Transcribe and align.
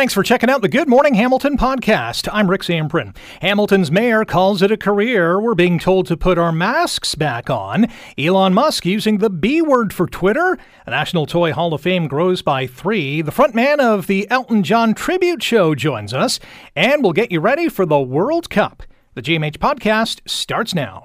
Thanks 0.00 0.14
for 0.14 0.22
checking 0.22 0.48
out 0.48 0.62
the 0.62 0.68
Good 0.70 0.88
Morning 0.88 1.12
Hamilton 1.12 1.58
podcast. 1.58 2.26
I'm 2.32 2.48
Rick 2.48 2.62
Zamperin. 2.62 3.14
Hamilton's 3.42 3.90
mayor 3.90 4.24
calls 4.24 4.62
it 4.62 4.72
a 4.72 4.78
career. 4.78 5.38
We're 5.38 5.54
being 5.54 5.78
told 5.78 6.06
to 6.06 6.16
put 6.16 6.38
our 6.38 6.52
masks 6.52 7.14
back 7.14 7.50
on. 7.50 7.86
Elon 8.16 8.54
Musk 8.54 8.86
using 8.86 9.18
the 9.18 9.28
B 9.28 9.60
word 9.60 9.92
for 9.92 10.06
Twitter. 10.06 10.56
A 10.86 10.90
National 10.90 11.26
Toy 11.26 11.52
Hall 11.52 11.74
of 11.74 11.82
Fame 11.82 12.08
grows 12.08 12.40
by 12.40 12.66
three. 12.66 13.20
The 13.20 13.30
frontman 13.30 13.78
of 13.78 14.06
the 14.06 14.26
Elton 14.30 14.62
John 14.62 14.94
tribute 14.94 15.42
show 15.42 15.74
joins 15.74 16.14
us. 16.14 16.40
And 16.74 17.02
we'll 17.02 17.12
get 17.12 17.30
you 17.30 17.40
ready 17.40 17.68
for 17.68 17.84
the 17.84 18.00
World 18.00 18.48
Cup. 18.48 18.82
The 19.20 19.36
GMH 19.36 19.58
podcast 19.58 20.26
starts 20.26 20.74
now. 20.74 21.02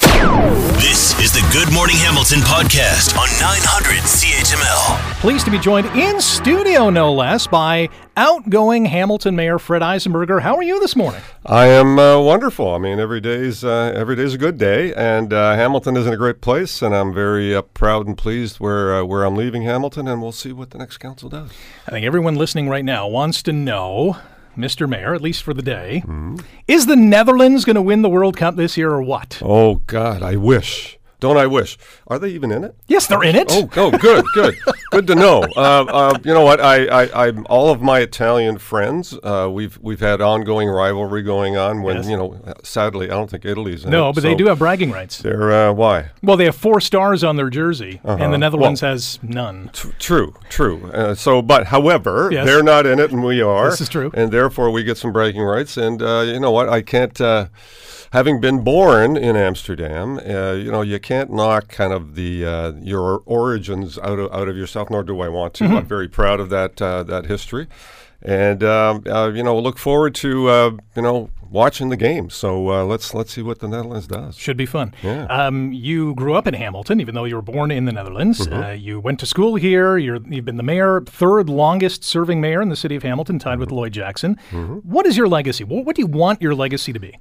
This 0.79 1.19
is 1.19 1.33
the 1.33 1.45
Good 1.51 1.73
Morning 1.73 1.97
Hamilton 1.97 2.39
podcast 2.39 3.11
on 3.17 3.27
900 3.41 3.99
CHML. 4.03 5.19
Pleased 5.19 5.43
to 5.43 5.51
be 5.51 5.59
joined 5.59 5.87
in 5.87 6.21
studio, 6.21 6.89
no 6.89 7.11
less, 7.11 7.45
by 7.45 7.89
outgoing 8.15 8.85
Hamilton 8.85 9.35
Mayor 9.35 9.59
Fred 9.59 9.81
Eisenberger. 9.81 10.41
How 10.41 10.55
are 10.55 10.63
you 10.63 10.79
this 10.79 10.95
morning? 10.95 11.19
I 11.45 11.65
am 11.65 11.99
uh, 11.99 12.17
wonderful. 12.21 12.73
I 12.73 12.77
mean, 12.77 13.01
every 13.01 13.19
day's 13.19 13.65
uh, 13.65 13.91
every 13.93 14.15
day's 14.15 14.33
a 14.33 14.37
good 14.37 14.57
day, 14.57 14.93
and 14.93 15.33
uh, 15.33 15.53
Hamilton 15.55 15.97
is 15.97 16.07
in 16.07 16.13
a 16.13 16.17
great 16.17 16.39
place, 16.39 16.81
and 16.81 16.95
I'm 16.95 17.13
very 17.13 17.53
uh, 17.53 17.63
proud 17.63 18.07
and 18.07 18.17
pleased 18.17 18.61
where 18.61 18.95
uh, 18.95 19.03
where 19.03 19.25
I'm 19.25 19.35
leaving 19.35 19.63
Hamilton, 19.63 20.07
and 20.07 20.21
we'll 20.21 20.31
see 20.31 20.53
what 20.53 20.69
the 20.69 20.77
next 20.77 20.99
council 20.99 21.27
does. 21.27 21.51
I 21.85 21.91
think 21.91 22.05
everyone 22.05 22.35
listening 22.35 22.69
right 22.69 22.85
now 22.85 23.09
wants 23.09 23.43
to 23.43 23.51
know 23.51 24.15
Mr. 24.55 24.87
Mayor, 24.87 25.13
at 25.13 25.21
least 25.21 25.43
for 25.43 25.53
the 25.53 25.61
day. 25.61 25.99
Hmm? 25.99 26.37
Is 26.67 26.85
the 26.85 26.95
Netherlands 26.95 27.65
going 27.65 27.75
to 27.75 27.81
win 27.81 28.01
the 28.01 28.09
World 28.09 28.37
Cup 28.37 28.55
this 28.55 28.77
year 28.77 28.91
or 28.91 29.01
what? 29.01 29.39
Oh 29.43 29.75
God, 29.87 30.23
I 30.23 30.35
wish. 30.35 30.97
Don't 31.19 31.37
I 31.37 31.47
wish? 31.47 31.77
Are 32.07 32.19
they 32.19 32.29
even 32.29 32.51
in 32.51 32.63
it? 32.63 32.75
Yes, 32.87 33.07
they're 33.07 33.23
in 33.23 33.35
it. 33.35 33.47
Oh, 33.49 33.69
oh, 33.77 33.91
good, 33.91 34.25
good, 34.33 34.55
good 34.91 35.07
to 35.07 35.15
know. 35.15 35.43
Uh, 35.55 35.85
uh, 35.85 36.17
you 36.23 36.33
know 36.33 36.43
what? 36.43 36.59
I, 36.59 36.85
I, 36.85 37.27
I, 37.27 37.31
all 37.43 37.69
of 37.71 37.81
my 37.81 37.99
Italian 37.99 38.57
friends, 38.57 39.17
uh, 39.23 39.49
we've 39.51 39.77
we've 39.81 39.99
had 40.01 40.19
ongoing 40.21 40.67
rivalry 40.67 41.23
going 41.23 41.55
on. 41.57 41.81
When 41.81 41.95
Yes. 41.97 42.09
you 42.09 42.17
know, 42.17 42.41
sadly, 42.63 43.07
I 43.07 43.11
don't 43.11 43.29
think 43.29 43.45
Italy's 43.45 43.85
in 43.85 43.91
no, 43.91 44.09
it, 44.09 44.15
but 44.15 44.21
they 44.23 44.35
do 44.35 44.47
have 44.47 44.59
bragging 44.59 44.91
rights. 44.91 45.19
They're 45.19 45.51
uh, 45.51 45.71
why? 45.73 46.09
Well, 46.21 46.35
they 46.37 46.45
have 46.45 46.55
four 46.55 46.81
stars 46.81 47.23
on 47.23 47.35
their 47.37 47.49
jersey, 47.49 48.01
and 48.03 48.19
the 48.19 48.25
Uh-huh. 48.25 48.37
Netherlands 48.37 48.81
Well- 48.81 48.91
has 48.91 49.17
none. 49.23 49.69
T- 49.73 49.89
True, 49.97 50.33
true. 50.49 50.91
Uh, 50.93 51.15
so, 51.15 51.41
but 51.41 51.67
however, 51.67 52.29
Yes. 52.31 52.45
they're 52.45 52.63
not 52.63 52.85
in 52.85 52.99
it, 52.99 53.11
and 53.11 53.23
we 53.23 53.41
are. 53.41 53.69
This 53.69 53.81
is 53.81 53.89
true. 53.89 54.11
and 54.13 54.31
therefore 54.31 54.69
we 54.71 54.83
get 54.83 54.97
some 54.97 55.11
bragging 55.13 55.43
rights. 55.43 55.77
And 55.77 56.01
uh, 56.01 56.21
you 56.27 56.39
know 56.39 56.51
what? 56.51 56.67
I 56.69 56.81
can't. 56.81 57.19
Having 58.15 58.39
been 58.39 58.63
born 58.63 59.17
in 59.17 59.35
Amsterdam, 59.35 60.19
uh, 60.19 60.53
you 60.53 60.71
know, 60.71 60.81
you 60.81 61.01
can't 61.01 61.29
knock 61.33 61.67
kind 61.67 61.91
of 61.91 62.15
the 62.15 62.45
uh, 62.45 62.71
your 62.79 63.21
origins 63.25 63.99
out 63.99 64.19
of 64.19 64.31
out 64.31 64.47
of 64.47 64.55
yourself. 64.55 64.89
Nor 64.89 65.03
do 65.03 65.19
I 65.19 65.27
want 65.27 65.53
to. 65.55 65.65
Mm-hmm. 65.65 65.75
I'm 65.75 65.85
very 65.85 66.07
proud 66.07 66.39
of 66.39 66.49
that 66.49 66.81
uh, 66.81 67.03
that 67.03 67.25
history, 67.25 67.67
and 68.21 68.63
um, 68.63 69.03
uh, 69.05 69.33
you 69.35 69.43
know, 69.43 69.59
look 69.59 69.77
forward 69.77 70.15
to 70.15 70.47
uh, 70.47 70.71
you 70.95 71.01
know 71.01 71.29
watching 71.49 71.89
the 71.89 71.97
game. 71.97 72.29
So 72.29 72.71
uh, 72.71 72.85
let's 72.85 73.13
let's 73.13 73.33
see 73.33 73.41
what 73.41 73.59
the 73.59 73.67
Netherlands 73.67 74.07
does. 74.07 74.37
Should 74.37 74.55
be 74.55 74.65
fun. 74.65 74.93
Yeah. 75.03 75.25
Um, 75.25 75.73
you 75.73 76.15
grew 76.15 76.35
up 76.35 76.47
in 76.47 76.53
Hamilton, 76.53 77.01
even 77.01 77.15
though 77.15 77.25
you 77.25 77.35
were 77.35 77.41
born 77.41 77.69
in 77.69 77.83
the 77.83 77.91
Netherlands. 77.91 78.47
Mm-hmm. 78.47 78.63
Uh, 78.63 78.71
you 78.71 79.01
went 79.01 79.19
to 79.19 79.25
school 79.25 79.55
here. 79.55 79.97
You're, 79.97 80.21
you've 80.29 80.45
been 80.45 80.55
the 80.55 80.63
mayor, 80.63 81.01
third 81.01 81.49
longest 81.49 82.05
serving 82.05 82.39
mayor 82.39 82.61
in 82.61 82.69
the 82.69 82.77
city 82.77 82.95
of 82.95 83.03
Hamilton, 83.03 83.39
tied 83.39 83.55
Mm-hmm. 83.55 83.59
with 83.59 83.71
Lloyd 83.71 83.91
Jackson. 83.91 84.35
What 84.83 85.05
is 85.05 85.17
your 85.17 85.27
legacy? 85.27 85.65
What, 85.65 85.83
what 85.83 85.97
do 85.97 86.01
you 86.01 86.07
want 86.07 86.41
your 86.41 86.55
legacy 86.55 86.93
to 86.93 86.99
be? 86.99 87.17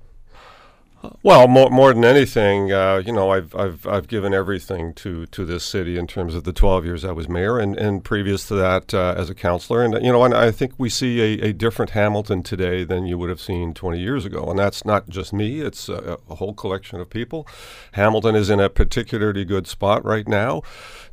Well, 1.22 1.48
more, 1.48 1.70
more 1.70 1.92
than 1.92 2.04
anything, 2.04 2.72
uh, 2.72 3.02
you 3.04 3.12
know, 3.12 3.30
I've, 3.30 3.54
I've, 3.54 3.86
I've 3.86 4.08
given 4.08 4.34
everything 4.34 4.92
to, 4.94 5.26
to 5.26 5.44
this 5.44 5.64
city 5.64 5.98
in 5.98 6.06
terms 6.06 6.34
of 6.34 6.44
the 6.44 6.52
12 6.52 6.84
years 6.84 7.04
I 7.04 7.12
was 7.12 7.28
mayor 7.28 7.58
and, 7.58 7.76
and 7.76 8.04
previous 8.04 8.46
to 8.48 8.54
that 8.54 8.92
uh, 8.94 9.14
as 9.16 9.30
a 9.30 9.34
councillor. 9.34 9.82
And, 9.82 9.94
you 10.04 10.12
know, 10.12 10.24
and 10.24 10.34
I 10.34 10.50
think 10.50 10.74
we 10.78 10.88
see 10.88 11.20
a, 11.20 11.48
a 11.48 11.52
different 11.52 11.90
Hamilton 11.90 12.42
today 12.42 12.84
than 12.84 13.06
you 13.06 13.18
would 13.18 13.30
have 13.30 13.40
seen 13.40 13.74
20 13.74 13.98
years 13.98 14.24
ago. 14.24 14.44
And 14.50 14.58
that's 14.58 14.84
not 14.84 15.08
just 15.08 15.32
me, 15.32 15.60
it's 15.60 15.88
a, 15.88 16.18
a 16.28 16.36
whole 16.36 16.54
collection 16.54 17.00
of 17.00 17.10
people. 17.10 17.46
Hamilton 17.92 18.34
is 18.34 18.50
in 18.50 18.60
a 18.60 18.68
particularly 18.68 19.44
good 19.44 19.66
spot 19.66 20.04
right 20.04 20.28
now, 20.28 20.62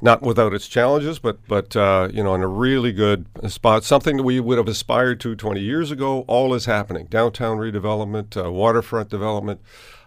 not 0.01 0.21
without 0.21 0.53
its 0.53 0.67
challenges, 0.67 1.19
but, 1.19 1.45
but 1.47 1.75
uh, 1.75 2.09
you 2.13 2.23
know, 2.23 2.35
in 2.35 2.41
a 2.41 2.47
really 2.47 2.91
good 2.91 3.25
spot. 3.47 3.83
Something 3.83 4.17
that 4.17 4.23
we 4.23 4.39
would 4.39 4.57
have 4.57 4.67
aspired 4.67 5.19
to 5.21 5.35
20 5.35 5.61
years 5.61 5.91
ago, 5.91 6.21
all 6.27 6.53
is 6.53 6.65
happening. 6.65 7.07
Downtown 7.07 7.57
redevelopment, 7.57 8.43
uh, 8.43 8.51
waterfront 8.51 9.09
development 9.09 9.61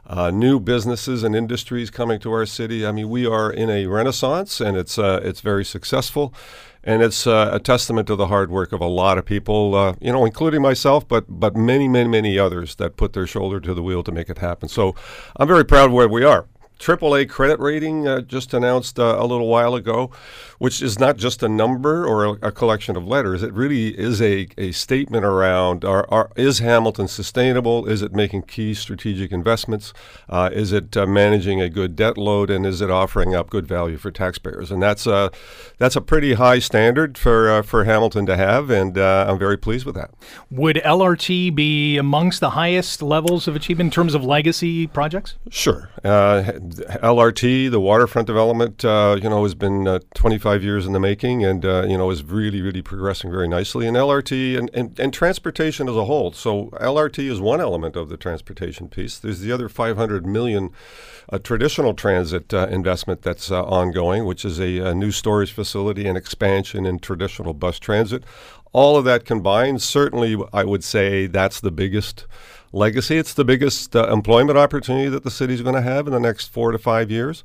uh, 0.06 0.30
new 0.30 0.60
businesses 0.60 1.22
and 1.22 1.34
industries 1.34 1.90
coming 1.90 2.18
to 2.20 2.32
our 2.32 2.46
city. 2.46 2.86
I 2.86 2.92
mean, 2.92 3.08
we 3.08 3.26
are 3.26 3.50
in 3.50 3.70
a 3.70 3.86
renaissance, 3.86 4.60
and 4.60 4.76
it's 4.76 4.98
uh, 4.98 5.20
it's 5.22 5.40
very 5.40 5.64
successful, 5.64 6.34
and 6.82 7.02
it's 7.02 7.26
uh, 7.26 7.50
a 7.52 7.58
testament 7.58 8.06
to 8.08 8.16
the 8.16 8.26
hard 8.26 8.50
work 8.50 8.72
of 8.72 8.80
a 8.80 8.86
lot 8.86 9.18
of 9.18 9.24
people, 9.24 9.74
uh, 9.74 9.94
you 10.00 10.12
know, 10.12 10.24
including 10.24 10.62
myself, 10.62 11.06
but 11.08 11.24
but 11.28 11.56
many, 11.56 11.88
many, 11.88 12.08
many 12.08 12.38
others 12.38 12.74
that 12.76 12.96
put 12.96 13.12
their 13.12 13.26
shoulder 13.26 13.60
to 13.60 13.74
the 13.74 13.82
wheel 13.82 14.02
to 14.02 14.12
make 14.12 14.28
it 14.28 14.38
happen. 14.38 14.68
So, 14.68 14.94
I'm 15.36 15.48
very 15.48 15.64
proud 15.64 15.86
of 15.86 15.92
where 15.92 16.08
we 16.08 16.24
are. 16.24 16.46
AAA 16.78 17.28
credit 17.28 17.60
rating 17.60 18.06
uh, 18.06 18.20
just 18.20 18.52
announced 18.52 18.98
uh, 18.98 19.16
a 19.18 19.26
little 19.26 19.46
while 19.46 19.74
ago, 19.74 20.10
which 20.64 20.80
is 20.80 20.98
not 20.98 21.18
just 21.18 21.42
a 21.42 21.48
number 21.48 22.06
or 22.06 22.24
a, 22.24 22.30
a, 22.40 22.50
collection 22.50 22.96
of 22.96 23.06
letters. 23.06 23.42
It 23.42 23.52
really 23.52 23.88
is 23.88 24.22
a, 24.22 24.48
a 24.56 24.72
statement 24.72 25.22
around 25.22 25.84
are, 25.84 26.06
are, 26.08 26.30
is 26.36 26.60
Hamilton 26.60 27.06
sustainable? 27.06 27.86
Is 27.86 28.00
it 28.00 28.14
making 28.14 28.44
key 28.44 28.72
strategic 28.72 29.30
investments? 29.30 29.92
Uh, 30.26 30.48
is 30.50 30.72
it 30.72 30.96
uh, 30.96 31.04
managing 31.04 31.60
a 31.60 31.68
good 31.68 31.94
debt 31.94 32.16
load? 32.16 32.48
And 32.48 32.64
is 32.64 32.80
it 32.80 32.90
offering 32.90 33.34
up 33.34 33.50
good 33.50 33.66
value 33.66 33.98
for 33.98 34.10
taxpayers? 34.10 34.70
And 34.70 34.82
that's 34.82 35.06
a, 35.06 35.30
that's 35.76 35.96
a 35.96 36.00
pretty 36.00 36.32
high 36.32 36.60
standard 36.60 37.18
for, 37.18 37.50
uh, 37.50 37.60
for 37.60 37.84
Hamilton 37.84 38.24
to 38.24 38.34
have, 38.34 38.70
and 38.70 38.96
uh, 38.96 39.26
I'm 39.28 39.38
very 39.38 39.58
pleased 39.58 39.84
with 39.84 39.96
that. 39.96 40.12
Would 40.50 40.76
LRT 40.76 41.54
be 41.54 41.98
amongst 41.98 42.40
the 42.40 42.50
highest 42.50 43.02
levels 43.02 43.46
of 43.46 43.54
achievement 43.54 43.88
in 43.88 43.90
terms 43.90 44.14
of 44.14 44.24
legacy 44.24 44.86
projects? 44.86 45.34
Sure. 45.50 45.90
Uh, 46.02 46.52
LRT, 47.02 47.70
the 47.70 47.80
waterfront 47.80 48.26
development, 48.26 48.82
uh, 48.82 49.18
you 49.22 49.28
know, 49.28 49.42
has 49.42 49.54
been 49.54 50.00
25 50.14 50.53
five 50.54 50.62
years 50.62 50.86
in 50.86 50.92
the 50.92 51.00
making, 51.00 51.44
and 51.44 51.64
uh, 51.64 51.84
you 51.88 51.98
know 51.98 52.10
is 52.10 52.22
really 52.22 52.62
really 52.62 52.82
progressing 52.82 53.28
very 53.28 53.48
nicely. 53.48 53.88
And 53.88 53.96
LRT 53.96 54.56
and, 54.56 54.70
and, 54.72 54.98
and 55.00 55.12
transportation 55.12 55.88
as 55.88 55.96
a 55.96 56.04
whole. 56.04 56.30
So 56.32 56.66
LRT 56.80 57.28
is 57.28 57.40
one 57.40 57.60
element 57.60 57.96
of 57.96 58.08
the 58.08 58.16
transportation 58.16 58.88
piece. 58.88 59.18
There's 59.18 59.40
the 59.40 59.50
other 59.50 59.68
500 59.68 60.24
million 60.24 60.70
uh, 61.28 61.38
traditional 61.38 61.92
transit 61.92 62.54
uh, 62.54 62.68
investment 62.70 63.22
that's 63.22 63.50
uh, 63.50 63.64
ongoing, 63.64 64.26
which 64.26 64.44
is 64.44 64.60
a, 64.60 64.78
a 64.78 64.94
new 64.94 65.10
storage 65.10 65.50
facility 65.50 66.06
and 66.06 66.16
expansion 66.16 66.86
in 66.86 67.00
traditional 67.00 67.52
bus 67.52 67.80
transit. 67.80 68.22
All 68.72 68.96
of 68.96 69.04
that 69.06 69.24
combined, 69.24 69.82
certainly, 69.82 70.36
I 70.52 70.62
would 70.64 70.84
say 70.84 71.26
that's 71.26 71.60
the 71.60 71.72
biggest 71.72 72.26
legacy. 72.74 73.16
It's 73.16 73.32
the 73.34 73.44
biggest 73.44 73.94
uh, 73.94 74.08
employment 74.08 74.58
opportunity 74.58 75.08
that 75.08 75.22
the 75.22 75.30
city 75.30 75.54
is 75.54 75.62
going 75.62 75.74
to 75.74 75.82
have 75.82 76.06
in 76.06 76.12
the 76.12 76.20
next 76.20 76.48
four 76.48 76.72
to 76.72 76.78
five 76.78 77.10
years. 77.10 77.42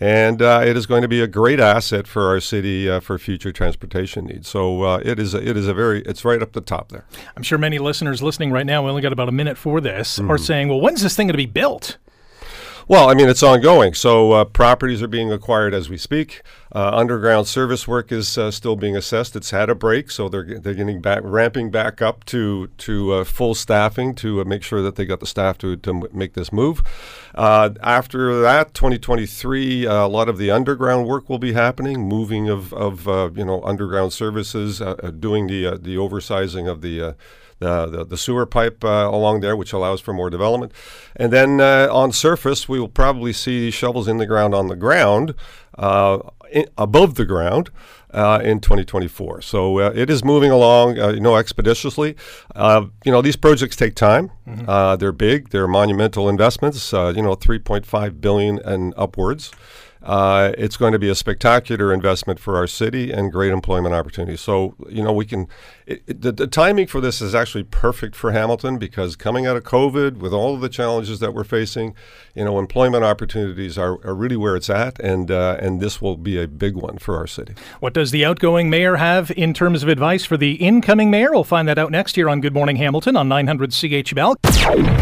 And 0.00 0.40
uh, 0.40 0.62
it 0.64 0.76
is 0.76 0.86
going 0.86 1.02
to 1.02 1.08
be 1.08 1.20
a 1.20 1.26
great 1.26 1.58
asset 1.58 2.06
for 2.06 2.28
our 2.28 2.40
city 2.40 2.88
uh, 2.88 3.00
for 3.00 3.18
future 3.18 3.50
transportation 3.50 4.26
needs. 4.26 4.48
So 4.48 4.82
uh, 4.82 5.02
it 5.04 5.18
is 5.18 5.34
a, 5.34 5.46
it 5.46 5.56
is 5.56 5.66
a 5.66 5.74
very 5.74 6.02
it's 6.02 6.24
right 6.24 6.40
up 6.40 6.52
the 6.52 6.60
top 6.60 6.90
there. 6.90 7.04
I'm 7.36 7.42
sure 7.42 7.58
many 7.58 7.78
listeners 7.78 8.22
listening 8.22 8.52
right 8.52 8.66
now, 8.66 8.82
we 8.84 8.90
only 8.90 9.02
got 9.02 9.12
about 9.12 9.28
a 9.28 9.32
minute 9.32 9.58
for 9.58 9.80
this, 9.80 10.18
are 10.20 10.38
saying, 10.38 10.68
well, 10.68 10.80
when's 10.80 11.02
this 11.02 11.16
thing 11.16 11.26
going 11.26 11.34
to 11.34 11.36
be 11.38 11.46
built? 11.46 11.98
Well, 12.88 13.10
I 13.10 13.12
mean, 13.12 13.28
it's 13.28 13.42
ongoing. 13.42 13.92
So 13.92 14.32
uh, 14.32 14.44
properties 14.46 15.02
are 15.02 15.08
being 15.08 15.30
acquired 15.30 15.74
as 15.74 15.90
we 15.90 15.98
speak. 15.98 16.40
Uh, 16.74 16.90
underground 16.94 17.46
service 17.46 17.86
work 17.86 18.10
is 18.10 18.38
uh, 18.38 18.50
still 18.50 18.76
being 18.76 18.96
assessed. 18.96 19.36
It's 19.36 19.50
had 19.50 19.68
a 19.68 19.74
break, 19.74 20.10
so 20.10 20.30
they're 20.30 20.58
they're 20.58 20.72
getting 20.72 21.02
back, 21.02 21.20
ramping 21.22 21.70
back 21.70 22.00
up 22.00 22.24
to 22.26 22.68
to 22.68 23.12
uh, 23.12 23.24
full 23.24 23.54
staffing 23.54 24.14
to 24.16 24.40
uh, 24.40 24.44
make 24.44 24.62
sure 24.62 24.80
that 24.80 24.96
they 24.96 25.04
got 25.04 25.20
the 25.20 25.26
staff 25.26 25.58
to 25.58 25.76
to 25.76 26.08
make 26.14 26.32
this 26.32 26.50
move. 26.50 26.82
Uh, 27.34 27.70
after 27.82 28.40
that, 28.40 28.72
2023, 28.72 29.86
uh, 29.86 30.06
a 30.06 30.08
lot 30.08 30.30
of 30.30 30.38
the 30.38 30.50
underground 30.50 31.06
work 31.06 31.28
will 31.28 31.38
be 31.38 31.52
happening, 31.52 32.08
moving 32.08 32.48
of 32.48 32.72
of 32.72 33.36
you 33.36 33.44
know 33.44 33.62
underground 33.64 34.14
services, 34.14 34.80
doing 35.20 35.46
the 35.46 35.76
the 35.78 35.96
oversizing 35.96 36.66
of 36.66 36.80
the. 36.80 37.14
The, 37.60 37.86
the, 37.86 38.04
the 38.04 38.16
sewer 38.16 38.46
pipe 38.46 38.84
uh, 38.84 39.08
along 39.10 39.40
there, 39.40 39.56
which 39.56 39.72
allows 39.72 40.00
for 40.00 40.14
more 40.14 40.30
development. 40.30 40.72
And 41.16 41.32
then 41.32 41.60
uh, 41.60 41.88
on 41.90 42.12
surface, 42.12 42.68
we 42.68 42.78
will 42.78 42.88
probably 42.88 43.32
see 43.32 43.70
shovels 43.72 44.06
in 44.06 44.18
the 44.18 44.26
ground 44.26 44.54
on 44.54 44.68
the 44.68 44.76
ground, 44.76 45.34
uh, 45.76 46.20
in, 46.52 46.66
above 46.76 47.16
the 47.16 47.24
ground. 47.24 47.70
Uh, 48.10 48.40
in 48.42 48.58
2024, 48.58 49.42
so 49.42 49.80
uh, 49.80 49.92
it 49.94 50.08
is 50.08 50.24
moving 50.24 50.50
along, 50.50 50.98
uh, 50.98 51.08
you 51.08 51.20
know, 51.20 51.36
expeditiously. 51.36 52.16
Uh, 52.56 52.86
you 53.04 53.12
know, 53.12 53.20
these 53.20 53.36
projects 53.36 53.76
take 53.76 53.94
time. 53.94 54.30
Uh, 54.66 54.96
they're 54.96 55.12
big. 55.12 55.50
They're 55.50 55.68
monumental 55.68 56.26
investments. 56.26 56.94
Uh, 56.94 57.12
you 57.14 57.20
know, 57.20 57.34
3.5 57.36 58.18
billion 58.18 58.60
and 58.60 58.94
upwards. 58.96 59.50
Uh, 60.02 60.52
it's 60.56 60.76
going 60.76 60.92
to 60.92 60.98
be 60.98 61.08
a 61.08 61.14
spectacular 61.14 61.92
investment 61.92 62.38
for 62.38 62.56
our 62.56 62.66
city 62.66 63.10
and 63.10 63.32
great 63.32 63.52
employment 63.52 63.94
opportunities. 63.94 64.40
So, 64.40 64.74
you 64.88 65.02
know, 65.02 65.12
we 65.12 65.24
can, 65.24 65.48
it, 65.86 66.02
it, 66.06 66.22
the, 66.22 66.32
the, 66.32 66.46
timing 66.46 66.86
for 66.86 67.00
this 67.00 67.20
is 67.20 67.34
actually 67.34 67.64
perfect 67.64 68.14
for 68.14 68.32
Hamilton 68.32 68.78
because 68.78 69.16
coming 69.16 69.46
out 69.46 69.56
of 69.56 69.64
COVID 69.64 70.18
with 70.18 70.32
all 70.32 70.54
of 70.54 70.60
the 70.60 70.68
challenges 70.68 71.18
that 71.20 71.34
we're 71.34 71.44
facing, 71.44 71.94
you 72.34 72.44
know, 72.44 72.58
employment 72.58 73.04
opportunities 73.04 73.76
are, 73.76 74.04
are 74.06 74.14
really 74.14 74.36
where 74.36 74.56
it's 74.56 74.70
at, 74.70 74.98
and, 75.00 75.30
uh, 75.30 75.56
and 75.60 75.80
this 75.80 76.00
will 76.00 76.16
be 76.16 76.40
a 76.40 76.46
big 76.46 76.74
one 76.76 76.98
for 76.98 77.16
our 77.16 77.26
city. 77.26 77.54
What 77.80 77.92
does 77.92 78.10
the 78.10 78.24
outgoing 78.24 78.70
mayor 78.70 78.96
have 78.96 79.30
in 79.32 79.52
terms 79.52 79.82
of 79.82 79.88
advice 79.88 80.24
for 80.24 80.36
the 80.36 80.52
incoming 80.54 81.10
mayor? 81.10 81.32
We'll 81.32 81.44
find 81.44 81.68
that 81.68 81.78
out 81.78 81.90
next 81.90 82.16
year 82.16 82.28
on 82.28 82.40
Good 82.40 82.54
Morning 82.54 82.76
Hamilton 82.76 83.16
on 83.16 83.28
900 83.28 83.70
CHML. 83.70 84.36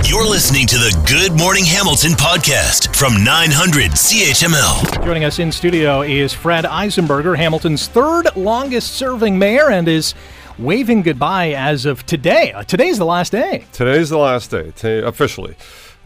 You're 0.09 0.29
listening 0.29 0.67
to 0.69 0.77
the 0.77 0.97
Good 1.07 1.39
Morning 1.39 1.65
Hamilton 1.65 2.13
podcast 2.13 2.86
from 2.97 3.23
900 3.23 3.91
CHML. 3.91 5.05
Joining 5.05 5.25
us 5.25 5.39
in 5.39 5.53
studio 5.53 6.01
is 6.01 6.33
Fred 6.33 6.65
Eisenberger, 6.65 7.37
Hamilton's 7.37 7.89
third 7.89 8.35
longest 8.37 8.95
serving 8.95 9.39
mayor, 9.39 9.69
and 9.69 9.87
is 9.87 10.15
waving 10.59 11.03
goodbye 11.03 11.53
as 11.53 11.85
of 11.85 12.07
today. 12.07 12.53
Uh, 12.53 12.63
today's 12.63 12.97
the 12.97 13.05
last 13.05 13.33
day. 13.33 13.67
Today's 13.75 14.09
the 14.09 14.17
last 14.17 14.51
day, 14.51 14.71
t- 14.71 15.01
officially. 15.01 15.57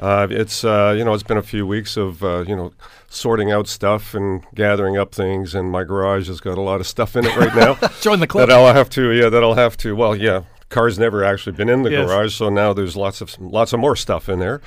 Uh, 0.00 0.26
it's 0.31 0.64
uh, 0.64 0.92
you 0.98 1.04
know 1.04 1.14
it's 1.14 1.22
been 1.22 1.37
a 1.37 1.44
few 1.44 1.64
weeks 1.64 1.96
of 1.96 2.25
uh, 2.25 2.40
you 2.48 2.56
know 2.56 2.72
sorting 3.08 3.52
out 3.52 3.69
stuff 3.69 4.12
and 4.12 4.44
gathering 4.56 4.96
up 4.96 5.14
things, 5.14 5.54
and 5.54 5.70
my 5.70 5.84
garage 5.84 6.26
has 6.26 6.40
got 6.40 6.58
a 6.58 6.62
lot 6.62 6.81
of 6.81 6.88
stuff 6.88 7.14
in 7.14 7.25
it 7.25 7.36
right 7.36 7.54
now. 7.54 7.75
Join 8.00 8.19
the 8.19 8.26
club. 8.26 8.48
That 8.48 8.56
I'll 8.56 8.75
have 8.75 8.90
to 8.90 9.12
yeah 9.12 9.28
that 9.28 9.44
I'll 9.44 9.54
have 9.54 9.76
to 9.78 9.94
well 9.94 10.16
yeah 10.16 10.43
cars 10.70 10.98
never 10.98 11.22
actually 11.22 11.52
been 11.52 11.69
in 11.69 11.84
the 11.84 11.90
yes. 11.93 12.08
garage, 12.08 12.34
so 12.34 12.48
now 12.48 12.72
there's 12.72 12.96
lots 12.96 13.20
of 13.20 13.40
lots 13.40 13.72
of 13.72 13.78
more 13.78 13.94
stuff 13.94 14.28
in 14.28 14.40
there. 14.40 14.60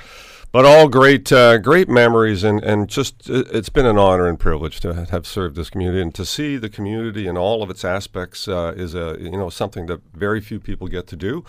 But 0.54 0.64
all 0.64 0.86
great, 0.86 1.32
uh, 1.32 1.58
great 1.58 1.88
memories, 1.88 2.44
and, 2.44 2.62
and 2.62 2.88
just 2.88 3.28
it's 3.28 3.70
been 3.70 3.86
an 3.86 3.98
honor 3.98 4.28
and 4.28 4.38
privilege 4.38 4.78
to 4.82 5.04
have 5.06 5.26
served 5.26 5.56
this 5.56 5.68
community, 5.68 6.00
and 6.00 6.14
to 6.14 6.24
see 6.24 6.56
the 6.56 6.68
community 6.68 7.26
in 7.26 7.36
all 7.36 7.60
of 7.64 7.70
its 7.70 7.84
aspects 7.84 8.46
uh, 8.46 8.72
is 8.76 8.94
a 8.94 9.16
you 9.18 9.32
know 9.32 9.50
something 9.50 9.86
that 9.86 10.00
very 10.12 10.40
few 10.40 10.60
people 10.60 10.86
get 10.86 11.08
to 11.08 11.16
do. 11.16 11.44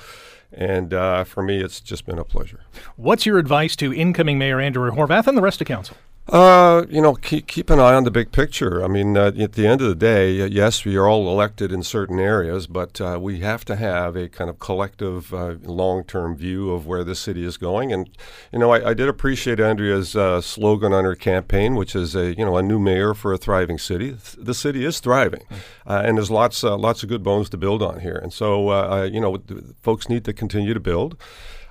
And 0.52 0.92
uh, 0.92 1.24
for 1.24 1.44
me, 1.44 1.62
it's 1.62 1.82
just 1.82 2.08
been 2.08 2.18
a 2.18 2.24
pleasure. 2.24 2.62
What's 2.96 3.28
your 3.28 3.38
advice 3.38 3.76
to 3.76 3.94
incoming 3.94 4.40
Mayor 4.40 4.60
Andrea 4.60 4.92
Horwath 4.92 5.28
and 5.28 5.38
the 5.38 5.44
rest 5.44 5.62
of 5.62 5.68
council? 5.68 5.98
Uh, 6.28 6.86
you 6.90 7.00
know, 7.00 7.14
keep, 7.14 7.46
keep 7.46 7.70
an 7.70 7.80
eye 7.80 7.94
on 7.94 8.04
the 8.04 8.10
big 8.10 8.32
picture. 8.32 8.84
I 8.84 8.88
mean, 8.88 9.16
uh, 9.16 9.32
at 9.38 9.54
the 9.54 9.68
end 9.68 9.82
of 9.82 9.88
the 9.88 9.96
day, 9.96 10.34
yes, 10.48 10.84
we 10.84 10.96
are 10.96 11.08
all 11.08 11.30
elected 11.30 11.72
in 11.72 11.84
certain 11.84 12.20
areas, 12.20 12.66
but 12.66 13.00
uh, 13.00 13.20
we 13.22 13.42
have 13.42 13.64
to 13.66 13.76
have 13.76 14.16
a 14.16 14.28
kind 14.28 14.50
of 14.50 14.58
collective, 14.58 15.32
uh, 15.32 15.58
long-term 15.62 16.36
view 16.36 16.72
of 16.72 16.88
where 16.88 17.04
the 17.04 17.14
city 17.14 17.46
is 17.46 17.58
going. 17.58 17.94
And 17.94 18.10
you 18.52 18.58
know, 18.58 18.72
I, 18.72 18.90
I 18.90 18.94
did 18.96 19.08
appreciate 19.08 19.60
Andrea's 19.60 20.16
uh, 20.16 20.42
slogan 20.42 20.94
on 20.94 21.04
her 21.04 21.16
campaign, 21.16 21.76
which 21.76 21.96
is 21.96 22.16
a 22.16 22.36
you 22.36 22.44
know 22.44 22.58
a 22.58 22.64
new 22.64 22.80
mayor 22.80 23.14
for 23.14 23.32
a 23.32 23.38
thriving 23.38 23.78
city. 23.78 24.18
The 24.36 24.56
city 24.56 24.84
is 24.84 25.00
thriving, 25.00 25.42
mm. 25.42 25.60
and 25.86 26.18
there's 26.18 26.32
lots 26.32 26.64
lots 26.64 27.04
of 27.04 27.10
good 27.10 27.22
bones 27.22 27.50
to 27.50 27.58
build 27.58 27.84
on 27.84 28.00
here. 28.00 28.20
And 28.22 28.34
so, 28.34 29.04
you 29.04 29.22
know, 29.22 29.38
folks 29.84 30.10
need 30.10 30.26
to 30.26 30.34
continue 30.34 30.74
to 30.74 30.80
build. 30.80 31.18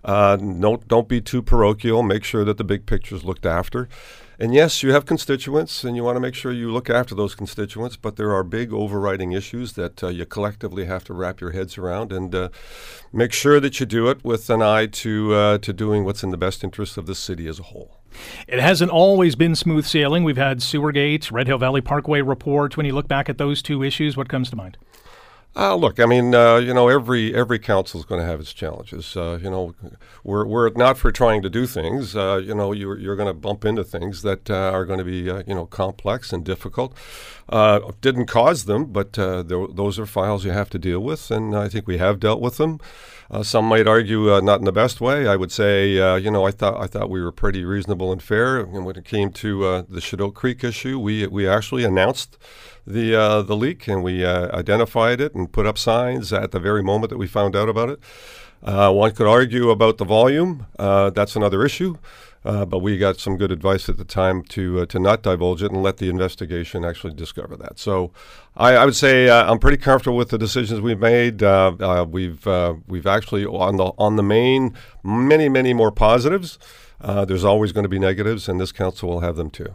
Uh, 0.04 0.36
don't 0.36 0.86
don't 0.86 1.08
be 1.08 1.20
too 1.20 1.42
parochial. 1.42 2.02
Make 2.02 2.24
sure 2.24 2.44
that 2.44 2.58
the 2.58 2.64
big 2.64 2.86
picture 2.86 3.14
is 3.14 3.24
looked 3.24 3.46
after. 3.46 3.88
And 4.38 4.52
yes, 4.52 4.82
you 4.82 4.92
have 4.92 5.06
constituents, 5.06 5.84
and 5.84 5.96
you 5.96 6.02
want 6.02 6.16
to 6.16 6.20
make 6.20 6.34
sure 6.34 6.52
you 6.52 6.72
look 6.72 6.90
after 6.90 7.14
those 7.14 7.34
constituents. 7.34 7.96
But 7.96 8.16
there 8.16 8.32
are 8.32 8.42
big 8.42 8.72
overriding 8.72 9.32
issues 9.32 9.74
that 9.74 10.02
uh, 10.02 10.08
you 10.08 10.26
collectively 10.26 10.86
have 10.86 11.04
to 11.04 11.14
wrap 11.14 11.40
your 11.40 11.52
heads 11.52 11.78
around, 11.78 12.12
and 12.12 12.34
uh, 12.34 12.48
make 13.12 13.32
sure 13.32 13.60
that 13.60 13.78
you 13.78 13.86
do 13.86 14.08
it 14.08 14.24
with 14.24 14.50
an 14.50 14.62
eye 14.62 14.86
to 14.86 15.34
uh, 15.34 15.58
to 15.58 15.72
doing 15.72 16.04
what's 16.04 16.22
in 16.22 16.30
the 16.30 16.36
best 16.36 16.64
interest 16.64 16.96
of 16.96 17.06
the 17.06 17.14
city 17.14 17.46
as 17.46 17.58
a 17.60 17.64
whole. 17.64 18.00
It 18.46 18.60
hasn't 18.60 18.90
always 18.90 19.34
been 19.34 19.54
smooth 19.54 19.84
sailing. 19.86 20.24
We've 20.24 20.36
had 20.36 20.58
Sewergate, 20.58 21.32
Red 21.32 21.46
Hill 21.46 21.58
Valley 21.58 21.80
Parkway 21.80 22.20
report. 22.20 22.76
When 22.76 22.86
you 22.86 22.92
look 22.92 23.08
back 23.08 23.28
at 23.28 23.38
those 23.38 23.62
two 23.62 23.82
issues, 23.82 24.16
what 24.16 24.28
comes 24.28 24.50
to 24.50 24.56
mind? 24.56 24.76
Uh, 25.56 25.76
look, 25.76 26.00
I 26.00 26.06
mean, 26.06 26.34
uh, 26.34 26.56
you 26.56 26.74
know, 26.74 26.88
every 26.88 27.32
every 27.32 27.60
council 27.60 28.00
is 28.00 28.06
going 28.06 28.20
to 28.20 28.26
have 28.26 28.40
its 28.40 28.52
challenges. 28.52 29.16
Uh, 29.16 29.38
you 29.40 29.48
know, 29.48 29.72
we're, 30.24 30.44
we're 30.44 30.70
not 30.70 30.98
for 30.98 31.12
trying 31.12 31.42
to 31.42 31.50
do 31.50 31.64
things. 31.64 32.16
Uh, 32.16 32.42
you 32.44 32.56
know, 32.56 32.72
you're, 32.72 32.98
you're 32.98 33.14
going 33.14 33.28
to 33.28 33.34
bump 33.34 33.64
into 33.64 33.84
things 33.84 34.22
that 34.22 34.50
uh, 34.50 34.72
are 34.72 34.84
going 34.84 34.98
to 34.98 35.04
be, 35.04 35.30
uh, 35.30 35.44
you 35.46 35.54
know, 35.54 35.64
complex 35.64 36.32
and 36.32 36.44
difficult. 36.44 36.92
didn't 38.00 38.26
cause 38.26 38.64
them, 38.64 38.86
but 38.86 39.12
those 39.12 39.98
are 39.98 40.06
files 40.06 40.44
you 40.44 40.50
have 40.50 40.70
to 40.70 40.78
deal 40.78 41.00
with, 41.00 41.30
and 41.30 41.56
I 41.56 41.68
think 41.68 41.86
we 41.86 41.98
have 41.98 42.18
dealt 42.18 42.40
with 42.40 42.56
them. 42.56 42.80
some 43.42 43.66
might 43.66 43.86
argue 43.86 44.40
not 44.40 44.58
in 44.58 44.64
the 44.64 44.72
best 44.72 45.00
way. 45.00 45.28
I 45.28 45.36
would 45.36 45.52
say, 45.52 45.90
you 46.20 46.30
know, 46.32 46.44
I 46.44 46.50
thought 46.50 46.82
I 46.82 46.88
thought 46.88 47.10
we 47.10 47.22
were 47.22 47.32
pretty 47.32 47.64
reasonable 47.64 48.10
and 48.10 48.20
fair. 48.20 48.58
And 48.58 48.84
when 48.84 48.96
it 48.96 49.04
came 49.04 49.30
to 49.30 49.84
the 49.88 50.00
Chedoke 50.00 50.34
Creek 50.34 50.64
issue, 50.64 50.98
we 50.98 51.28
we 51.28 51.46
actually 51.46 51.84
announced 51.84 52.38
the 52.86 53.14
uh, 53.14 53.42
the 53.42 53.56
leak, 53.56 53.88
and 53.88 54.02
we 54.02 54.24
uh, 54.24 54.54
identified 54.56 55.20
it 55.20 55.34
and 55.34 55.50
put 55.50 55.66
up 55.66 55.78
signs 55.78 56.32
at 56.32 56.50
the 56.50 56.60
very 56.60 56.82
moment 56.82 57.10
that 57.10 57.18
we 57.18 57.26
found 57.26 57.56
out 57.56 57.68
about 57.68 57.88
it. 57.88 58.00
Uh, 58.62 58.90
one 58.90 59.12
could 59.12 59.26
argue 59.26 59.70
about 59.70 59.98
the 59.98 60.04
volume. 60.04 60.66
Uh, 60.78 61.10
that's 61.10 61.36
another 61.36 61.64
issue. 61.64 61.96
Uh, 62.46 62.66
but 62.66 62.80
we 62.80 62.98
got 62.98 63.18
some 63.18 63.38
good 63.38 63.50
advice 63.50 63.88
at 63.88 63.96
the 63.96 64.04
time 64.04 64.42
to 64.42 64.80
uh, 64.80 64.86
to 64.86 64.98
not 64.98 65.22
divulge 65.22 65.62
it 65.62 65.72
and 65.72 65.82
let 65.82 65.96
the 65.96 66.10
investigation 66.10 66.84
actually 66.84 67.14
discover 67.14 67.56
that. 67.56 67.78
So, 67.78 68.12
I, 68.54 68.74
I 68.74 68.84
would 68.84 68.94
say 68.94 69.30
I'm 69.30 69.58
pretty 69.58 69.78
comfortable 69.78 70.18
with 70.18 70.28
the 70.28 70.36
decisions 70.36 70.82
we've 70.82 70.98
made. 70.98 71.40
we've 71.40 72.46
we've 72.86 73.06
actually 73.06 73.46
on 73.46 73.76
the 73.76 73.92
on 73.96 74.16
the 74.16 74.22
main 74.22 74.74
many 75.02 75.48
many 75.48 75.72
more 75.72 75.90
positives. 75.90 76.58
there's 77.00 77.44
always 77.44 77.72
going 77.72 77.84
to 77.84 77.88
be 77.88 77.98
negatives, 77.98 78.46
and 78.46 78.60
this 78.60 78.72
council 78.72 79.08
will 79.08 79.20
have 79.20 79.36
them 79.36 79.48
too. 79.48 79.74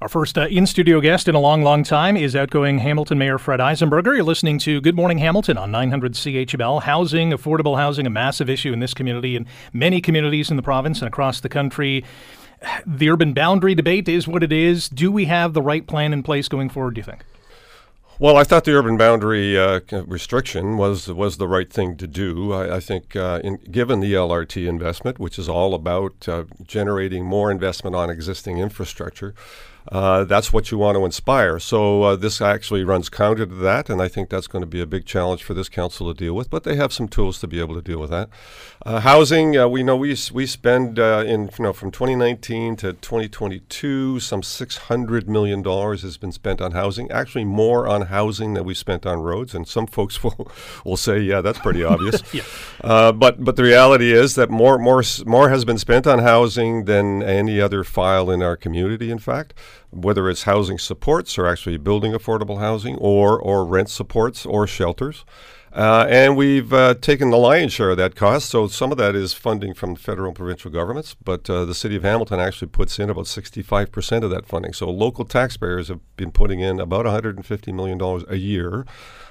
Our 0.00 0.08
first 0.08 0.36
uh, 0.36 0.46
in 0.46 0.66
studio 0.66 1.00
guest 1.00 1.28
in 1.28 1.34
a 1.34 1.40
long, 1.40 1.62
long 1.62 1.82
time 1.82 2.16
is 2.16 2.34
outgoing 2.36 2.78
Hamilton 2.78 3.18
Mayor 3.18 3.38
Fred 3.38 3.60
Eisenberger. 3.60 4.14
You're 4.14 4.22
listening 4.22 4.58
to 4.60 4.80
Good 4.80 4.96
Morning 4.96 5.18
Hamilton 5.18 5.56
on 5.56 5.70
900 5.70 6.14
CHML. 6.14 6.82
Housing, 6.82 7.30
affordable 7.30 7.76
housing, 7.76 8.06
a 8.06 8.10
massive 8.10 8.50
issue 8.50 8.72
in 8.72 8.80
this 8.80 8.94
community 8.94 9.36
and 9.36 9.46
many 9.72 10.00
communities 10.00 10.50
in 10.50 10.56
the 10.56 10.62
province 10.62 11.00
and 11.00 11.08
across 11.08 11.40
the 11.40 11.48
country. 11.48 12.04
The 12.86 13.10
urban 13.10 13.34
boundary 13.34 13.74
debate 13.74 14.08
is 14.08 14.26
what 14.26 14.42
it 14.42 14.52
is. 14.52 14.88
Do 14.88 15.12
we 15.12 15.26
have 15.26 15.52
the 15.52 15.62
right 15.62 15.86
plan 15.86 16.12
in 16.12 16.22
place 16.22 16.48
going 16.48 16.70
forward, 16.70 16.94
do 16.94 17.00
you 17.00 17.04
think? 17.04 17.24
Well, 18.20 18.36
I 18.36 18.44
thought 18.44 18.64
the 18.64 18.74
urban 18.74 18.96
boundary 18.96 19.58
uh, 19.58 19.80
restriction 20.06 20.76
was 20.76 21.08
was 21.08 21.36
the 21.36 21.48
right 21.48 21.70
thing 21.70 21.96
to 21.96 22.06
do. 22.06 22.52
I, 22.52 22.76
I 22.76 22.80
think, 22.80 23.16
uh, 23.16 23.40
in, 23.42 23.56
given 23.56 23.98
the 23.98 24.12
LRT 24.12 24.68
investment, 24.68 25.18
which 25.18 25.36
is 25.36 25.48
all 25.48 25.74
about 25.74 26.28
uh, 26.28 26.44
generating 26.62 27.24
more 27.24 27.50
investment 27.50 27.96
on 27.96 28.10
existing 28.10 28.58
infrastructure, 28.58 29.34
uh, 29.94 30.24
that's 30.24 30.52
what 30.52 30.72
you 30.72 30.78
want 30.78 30.96
to 30.96 31.04
inspire. 31.04 31.60
So 31.60 32.02
uh, 32.02 32.16
this 32.16 32.40
actually 32.40 32.82
runs 32.82 33.08
counter 33.08 33.46
to 33.46 33.54
that, 33.54 33.88
and 33.88 34.02
I 34.02 34.08
think 34.08 34.28
that's 34.28 34.48
going 34.48 34.62
to 34.62 34.66
be 34.66 34.80
a 34.80 34.86
big 34.86 35.06
challenge 35.06 35.44
for 35.44 35.54
this 35.54 35.68
council 35.68 36.12
to 36.12 36.18
deal 36.18 36.34
with. 36.34 36.50
But 36.50 36.64
they 36.64 36.74
have 36.74 36.92
some 36.92 37.06
tools 37.06 37.38
to 37.38 37.46
be 37.46 37.60
able 37.60 37.76
to 37.76 37.80
deal 37.80 38.00
with 38.00 38.10
that. 38.10 38.28
Uh, 38.84 38.98
housing, 38.98 39.56
uh, 39.56 39.68
we 39.68 39.84
know 39.84 39.94
we 39.94 40.16
we 40.32 40.46
spend 40.46 40.98
uh, 40.98 41.22
in 41.24 41.48
you 41.56 41.62
know 41.62 41.72
from 41.72 41.92
2019 41.92 42.74
to 42.74 42.94
2022, 42.94 44.18
some 44.18 44.42
600 44.42 45.28
million 45.28 45.62
dollars 45.62 46.02
has 46.02 46.16
been 46.16 46.32
spent 46.32 46.60
on 46.60 46.72
housing. 46.72 47.08
Actually, 47.12 47.44
more 47.44 47.86
on 47.86 48.06
housing 48.06 48.54
than 48.54 48.64
we 48.64 48.74
spent 48.74 49.06
on 49.06 49.20
roads. 49.20 49.54
And 49.54 49.68
some 49.68 49.86
folks 49.86 50.24
will 50.24 50.50
will 50.84 50.96
say, 50.96 51.20
yeah, 51.20 51.40
that's 51.40 51.60
pretty 51.60 51.84
obvious. 51.84 52.20
yeah. 52.34 52.42
Uh, 52.82 53.12
but 53.12 53.44
but 53.44 53.54
the 53.54 53.62
reality 53.62 54.12
is 54.12 54.34
that 54.34 54.50
more 54.50 54.76
more 54.76 55.04
more 55.24 55.50
has 55.50 55.64
been 55.64 55.78
spent 55.78 56.08
on 56.08 56.18
housing 56.18 56.86
than 56.86 57.22
any 57.22 57.60
other 57.60 57.84
file 57.84 58.28
in 58.28 58.42
our 58.42 58.56
community. 58.56 59.12
In 59.12 59.20
fact 59.20 59.54
whether 59.94 60.28
it's 60.28 60.42
housing 60.42 60.78
supports 60.78 61.38
or 61.38 61.46
actually 61.46 61.76
building 61.76 62.12
affordable 62.12 62.58
housing 62.58 62.96
or, 62.96 63.38
or 63.38 63.64
rent 63.64 63.88
supports 63.88 64.44
or 64.44 64.66
shelters. 64.66 65.24
Uh, 65.74 66.06
and 66.08 66.36
we've 66.36 66.72
uh, 66.72 66.94
taken 66.94 67.30
the 67.30 67.36
lion's 67.36 67.72
share 67.72 67.90
of 67.90 67.96
that 67.96 68.14
cost. 68.14 68.48
So 68.48 68.68
some 68.68 68.92
of 68.92 68.98
that 68.98 69.16
is 69.16 69.32
funding 69.32 69.74
from 69.74 69.96
federal 69.96 70.28
and 70.28 70.36
provincial 70.36 70.70
governments, 70.70 71.16
but 71.24 71.50
uh, 71.50 71.64
the 71.64 71.74
city 71.74 71.96
of 71.96 72.04
Hamilton 72.04 72.38
actually 72.38 72.68
puts 72.68 73.00
in 73.00 73.10
about 73.10 73.24
65% 73.24 74.22
of 74.22 74.30
that 74.30 74.46
funding. 74.46 74.72
So 74.72 74.88
local 74.88 75.24
taxpayers 75.24 75.88
have 75.88 75.98
been 76.16 76.30
putting 76.30 76.60
in 76.60 76.78
about 76.78 77.06
$150 77.06 77.74
million 77.74 78.24
a 78.28 78.36
year 78.36 78.86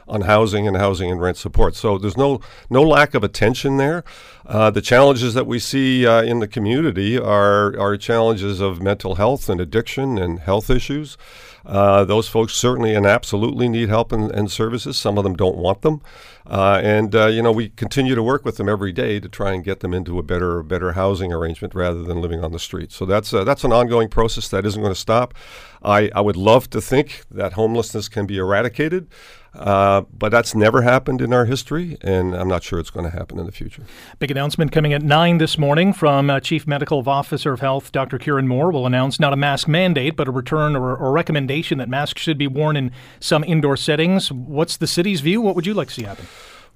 on 0.07 0.21
housing 0.21 0.67
and 0.67 0.77
housing 0.77 1.11
and 1.11 1.21
rent 1.21 1.37
support. 1.37 1.75
So 1.75 1.97
there's 1.97 2.17
no 2.17 2.39
no 2.69 2.81
lack 2.81 3.13
of 3.13 3.23
attention 3.23 3.77
there. 3.77 4.03
Uh, 4.45 4.69
the 4.69 4.81
challenges 4.81 5.33
that 5.33 5.47
we 5.47 5.59
see 5.59 6.05
uh, 6.05 6.21
in 6.21 6.39
the 6.39 6.47
community 6.47 7.17
are 7.17 7.77
are 7.79 7.97
challenges 7.97 8.59
of 8.59 8.81
mental 8.81 9.15
health 9.15 9.49
and 9.49 9.61
addiction 9.61 10.17
and 10.17 10.39
health 10.39 10.69
issues. 10.69 11.17
Uh, 11.65 12.03
those 12.03 12.27
folks 12.27 12.53
certainly 12.53 12.93
and 12.93 13.05
absolutely 13.05 13.69
need 13.69 13.87
help 13.87 14.11
and, 14.11 14.29
and 14.31 14.51
services. 14.51 14.97
Some 14.97 15.17
of 15.17 15.23
them 15.23 15.33
don't 15.33 15.55
want 15.55 15.81
them, 15.81 16.01
uh, 16.45 16.81
and 16.83 17.15
uh, 17.15 17.27
you 17.27 17.41
know 17.41 17.53
we 17.53 17.69
continue 17.69 18.15
to 18.15 18.23
work 18.23 18.43
with 18.43 18.57
them 18.57 18.67
every 18.67 18.91
day 18.91 19.21
to 19.21 19.29
try 19.29 19.53
and 19.53 19.63
get 19.63 19.79
them 19.79 19.93
into 19.93 20.19
a 20.19 20.23
better 20.23 20.61
better 20.61 20.91
housing 20.91 21.31
arrangement 21.31 21.73
rather 21.73 22.03
than 22.03 22.21
living 22.21 22.43
on 22.43 22.51
the 22.51 22.59
street. 22.59 22.91
So 22.91 23.05
that's 23.05 23.33
uh, 23.33 23.45
that's 23.45 23.63
an 23.63 23.71
ongoing 23.71 24.09
process 24.09 24.49
that 24.49 24.65
isn't 24.65 24.81
going 24.81 24.93
to 24.93 24.99
stop. 24.99 25.33
I, 25.81 26.09
I 26.13 26.19
would 26.21 26.37
love 26.37 26.69
to 26.71 26.81
think 26.81 27.23
that 27.31 27.53
homelessness 27.53 28.09
can 28.09 28.25
be 28.25 28.37
eradicated. 28.37 29.07
Uh, 29.55 30.01
but 30.17 30.29
that's 30.29 30.55
never 30.55 30.81
happened 30.81 31.21
in 31.21 31.31
our 31.31 31.45
history, 31.45 31.97
and 32.01 32.33
I'm 32.33 32.47
not 32.47 32.63
sure 32.63 32.79
it's 32.79 32.89
going 32.89 33.09
to 33.09 33.15
happen 33.15 33.37
in 33.37 33.45
the 33.45 33.51
future. 33.51 33.83
Big 34.17 34.31
announcement 34.31 34.71
coming 34.71 34.93
at 34.93 35.03
9 35.03 35.37
this 35.37 35.57
morning 35.57 35.93
from 35.93 36.29
uh, 36.29 36.39
Chief 36.39 36.65
Medical 36.65 37.07
Officer 37.07 37.53
of 37.53 37.59
Health, 37.59 37.91
Dr. 37.91 38.17
Kieran 38.17 38.47
Moore, 38.47 38.71
will 38.71 38.87
announce 38.87 39.19
not 39.19 39.31
a 39.31 39.35
mask 39.35 39.67
mandate, 39.67 40.15
but 40.15 40.27
a 40.27 40.31
return 40.31 40.75
or, 40.75 40.95
or 40.95 41.11
recommendation 41.11 41.77
that 41.77 41.87
masks 41.87 42.21
should 42.21 42.37
be 42.37 42.47
worn 42.47 42.75
in 42.75 42.91
some 43.19 43.43
indoor 43.43 43.77
settings. 43.77 44.31
What's 44.31 44.77
the 44.77 44.87
city's 44.87 45.21
view? 45.21 45.39
What 45.39 45.55
would 45.55 45.67
you 45.67 45.75
like 45.75 45.89
to 45.89 45.93
see 45.93 46.03
happen? 46.03 46.25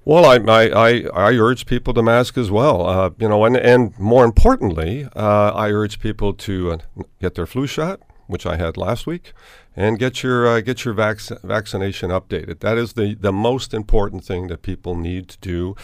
Well, 0.04 0.24
I, 0.24 0.36
I, 0.36 0.68
I, 0.68 1.02
I, 1.12 1.32
urge 1.34 1.66
people 1.66 1.92
to 1.92 2.02
mask 2.02 2.38
as 2.38 2.50
well. 2.50 2.86
Uh, 2.86 3.10
you 3.18 3.28
know, 3.28 3.44
and, 3.44 3.56
and 3.56 3.98
more 3.98 4.24
importantly, 4.24 5.06
uh, 5.14 5.52
I 5.52 5.70
urge 5.70 6.00
people 6.00 6.32
to 6.32 6.72
uh, 6.72 6.78
get 7.20 7.34
their 7.34 7.44
flu 7.44 7.66
shot, 7.66 8.00
which 8.26 8.46
I 8.46 8.56
had 8.56 8.76
last 8.76 9.06
week, 9.06 9.32
and 9.78 9.96
get 9.96 10.24
your 10.24 10.44
uh, 10.44 10.60
get 10.60 10.84
your 10.84 10.92
vac- 10.92 11.40
vaccination 11.44 12.10
updated. 12.10 12.58
That 12.58 12.76
is 12.76 12.94
the, 12.94 13.14
the 13.14 13.32
most 13.32 13.72
important 13.72 14.24
thing 14.24 14.48
that 14.48 14.60
people 14.62 14.96
need 14.96 15.28
to 15.28 15.38
do. 15.38 15.76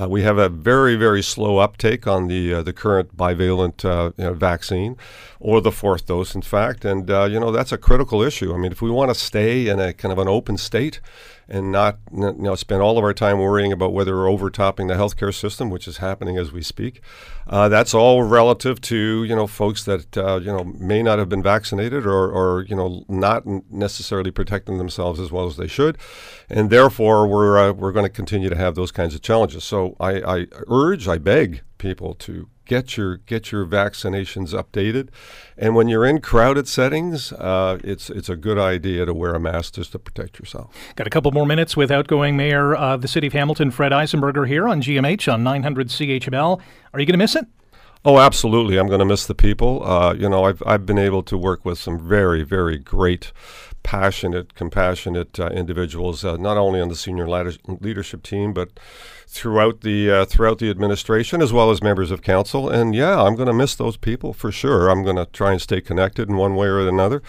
Uh, 0.00 0.08
we 0.08 0.22
have 0.22 0.38
a 0.38 0.48
very 0.48 0.94
very 0.94 1.22
slow 1.22 1.58
uptake 1.58 2.06
on 2.06 2.28
the 2.28 2.54
uh, 2.54 2.62
the 2.62 2.72
current 2.72 3.16
bivalent 3.16 3.84
uh, 3.84 4.12
you 4.16 4.24
know, 4.24 4.34
vaccine, 4.34 4.96
or 5.40 5.60
the 5.60 5.72
fourth 5.72 6.06
dose, 6.06 6.34
in 6.34 6.42
fact, 6.42 6.84
and 6.84 7.10
uh, 7.10 7.24
you 7.24 7.40
know 7.40 7.50
that's 7.50 7.72
a 7.72 7.78
critical 7.78 8.22
issue. 8.22 8.54
I 8.54 8.58
mean, 8.58 8.72
if 8.72 8.80
we 8.80 8.90
want 8.90 9.10
to 9.10 9.14
stay 9.14 9.68
in 9.68 9.80
a 9.80 9.92
kind 9.92 10.12
of 10.12 10.18
an 10.18 10.28
open 10.28 10.56
state 10.56 11.00
and 11.48 11.72
not 11.72 11.98
you 12.12 12.32
know 12.34 12.54
spend 12.54 12.82
all 12.82 12.98
of 12.98 13.04
our 13.04 13.14
time 13.14 13.38
worrying 13.38 13.72
about 13.72 13.92
whether 13.92 14.14
we're 14.16 14.30
overtopping 14.30 14.86
the 14.86 14.94
healthcare 14.94 15.34
system, 15.34 15.70
which 15.70 15.88
is 15.88 15.98
happening 15.98 16.36
as 16.36 16.52
we 16.52 16.62
speak. 16.62 17.00
Uh, 17.46 17.68
that's 17.68 17.94
all 17.94 18.22
relative 18.22 18.80
to 18.82 19.24
you 19.24 19.34
know 19.34 19.46
folks 19.46 19.84
that 19.84 20.16
uh, 20.16 20.36
you 20.36 20.52
know 20.52 20.64
may 20.64 21.02
not 21.02 21.18
have 21.18 21.28
been 21.28 21.42
vaccinated 21.42 22.04
or, 22.04 22.30
or 22.30 22.64
you 22.64 22.76
know 22.76 23.04
not 23.08 23.44
necessarily 23.70 24.30
protecting 24.30 24.78
themselves 24.78 25.18
as 25.18 25.32
well 25.32 25.46
as 25.46 25.56
they 25.56 25.66
should, 25.66 25.96
and 26.50 26.68
therefore 26.68 27.26
we're 27.26 27.58
uh, 27.58 27.72
we're 27.72 27.92
going 27.92 28.04
to 28.04 28.10
continue 28.10 28.50
to 28.50 28.56
have 28.56 28.74
those 28.74 28.92
kinds 28.92 29.14
of 29.14 29.22
challenges. 29.22 29.64
So 29.64 29.87
I, 30.00 30.40
I 30.40 30.46
urge, 30.68 31.08
I 31.08 31.18
beg 31.18 31.62
people 31.78 32.14
to 32.14 32.48
get 32.68 32.96
your 32.96 33.16
get 33.16 33.50
your 33.50 33.66
vaccinations 33.66 34.52
updated. 34.52 35.08
And 35.56 35.74
when 35.74 35.88
you're 35.88 36.04
in 36.04 36.20
crowded 36.20 36.68
settings, 36.68 37.32
uh, 37.32 37.78
it's 37.82 38.10
it's 38.10 38.28
a 38.28 38.36
good 38.36 38.58
idea 38.58 39.06
to 39.06 39.14
wear 39.14 39.34
a 39.34 39.40
mask 39.40 39.74
just 39.74 39.92
to 39.92 39.98
protect 39.98 40.38
yourself. 40.38 40.74
Got 40.94 41.06
a 41.06 41.10
couple 41.10 41.32
more 41.32 41.46
minutes 41.46 41.76
with 41.76 41.90
outgoing 41.90 42.36
Mayor 42.36 42.74
of 42.74 43.02
the 43.02 43.08
City 43.08 43.26
of 43.26 43.32
Hamilton, 43.32 43.70
Fred 43.70 43.92
Eisenberger, 43.92 44.46
here 44.46 44.68
on 44.68 44.80
GMH 44.80 45.32
on 45.32 45.42
900 45.42 45.88
CHML. 45.88 46.60
Are 46.92 47.00
you 47.00 47.06
going 47.06 47.14
to 47.14 47.18
miss 47.18 47.34
it? 47.34 47.46
Oh, 48.04 48.18
absolutely. 48.18 48.78
I'm 48.78 48.86
going 48.86 49.00
to 49.00 49.04
miss 49.04 49.26
the 49.26 49.34
people. 49.34 49.84
Uh, 49.84 50.14
you 50.14 50.28
know, 50.28 50.44
I've 50.44 50.62
I've 50.64 50.86
been 50.86 50.98
able 50.98 51.22
to 51.24 51.36
work 51.36 51.64
with 51.64 51.78
some 51.78 51.98
very 51.98 52.42
very 52.42 52.78
great 52.78 53.32
passionate, 53.82 54.54
compassionate 54.54 55.40
uh, 55.40 55.46
individuals, 55.46 56.22
uh, 56.22 56.36
not 56.36 56.58
only 56.58 56.78
on 56.78 56.88
the 56.88 56.94
senior 56.94 57.26
leadership 57.26 58.22
team, 58.22 58.52
but 58.52 58.78
throughout 59.26 59.80
the 59.80 60.10
uh, 60.10 60.24
throughout 60.26 60.58
the 60.58 60.68
administration, 60.68 61.40
as 61.40 61.52
well 61.52 61.70
as 61.70 61.82
members 61.82 62.10
of 62.10 62.20
council. 62.20 62.68
And 62.68 62.94
yeah, 62.94 63.22
I'm 63.22 63.34
going 63.34 63.46
to 63.46 63.54
miss 63.54 63.74
those 63.74 63.96
people 63.96 64.32
for 64.32 64.52
sure. 64.52 64.90
I'm 64.90 65.02
going 65.04 65.16
to 65.16 65.26
try 65.26 65.52
and 65.52 65.60
stay 65.60 65.80
connected 65.80 66.28
in 66.28 66.36
one 66.36 66.54
way 66.54 66.66
or 66.66 66.86
another. 66.86 67.22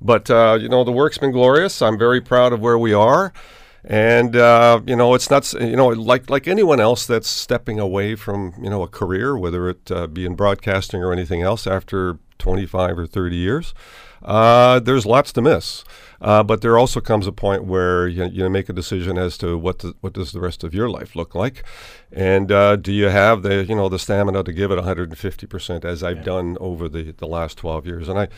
But 0.00 0.30
uh, 0.30 0.58
you 0.60 0.68
know, 0.68 0.84
the 0.84 0.92
work's 0.92 1.18
been 1.18 1.32
glorious. 1.32 1.82
I'm 1.82 1.98
very 1.98 2.20
proud 2.20 2.52
of 2.52 2.60
where 2.60 2.78
we 2.78 2.92
are. 2.94 3.32
And 3.86 4.34
uh, 4.34 4.80
you 4.84 4.96
know, 4.96 5.14
it's 5.14 5.30
not 5.30 5.52
you 5.52 5.76
know 5.76 5.88
like 5.88 6.28
like 6.28 6.48
anyone 6.48 6.80
else 6.80 7.06
that's 7.06 7.28
stepping 7.28 7.78
away 7.78 8.16
from 8.16 8.52
you 8.60 8.68
know 8.68 8.82
a 8.82 8.88
career, 8.88 9.38
whether 9.38 9.68
it 9.68 9.90
uh, 9.92 10.08
be 10.08 10.26
in 10.26 10.34
broadcasting 10.34 11.02
or 11.02 11.12
anything 11.12 11.42
else, 11.42 11.68
after 11.68 12.18
25 12.38 12.98
or 12.98 13.06
30 13.06 13.36
years. 13.36 13.74
Uh, 14.24 14.80
there's 14.80 15.06
lots 15.06 15.32
to 15.32 15.40
miss, 15.40 15.84
uh, 16.20 16.42
but 16.42 16.60
there 16.60 16.78
also 16.78 17.00
comes 17.00 17.26
a 17.26 17.32
point 17.32 17.64
where 17.64 18.06
you, 18.06 18.24
you 18.24 18.48
make 18.50 18.68
a 18.68 18.72
decision 18.72 19.18
as 19.18 19.36
to 19.38 19.56
what 19.56 19.80
the, 19.80 19.94
what 20.00 20.12
does 20.12 20.32
the 20.32 20.40
rest 20.40 20.64
of 20.64 20.74
your 20.74 20.88
life 20.88 21.14
look 21.16 21.34
like, 21.34 21.64
and 22.12 22.50
uh, 22.50 22.76
do 22.76 22.92
you 22.92 23.06
have 23.06 23.42
the 23.42 23.64
you 23.64 23.74
know 23.74 23.88
the 23.88 23.98
stamina 23.98 24.42
to 24.42 24.52
give 24.52 24.70
it 24.70 24.76
150 24.76 25.46
percent 25.46 25.84
as 25.84 26.02
I've 26.02 26.18
yeah. 26.18 26.22
done 26.22 26.56
over 26.60 26.88
the, 26.88 27.12
the 27.12 27.26
last 27.26 27.58
12 27.58 27.86
years, 27.86 28.08
and 28.08 28.18
I 28.18 28.28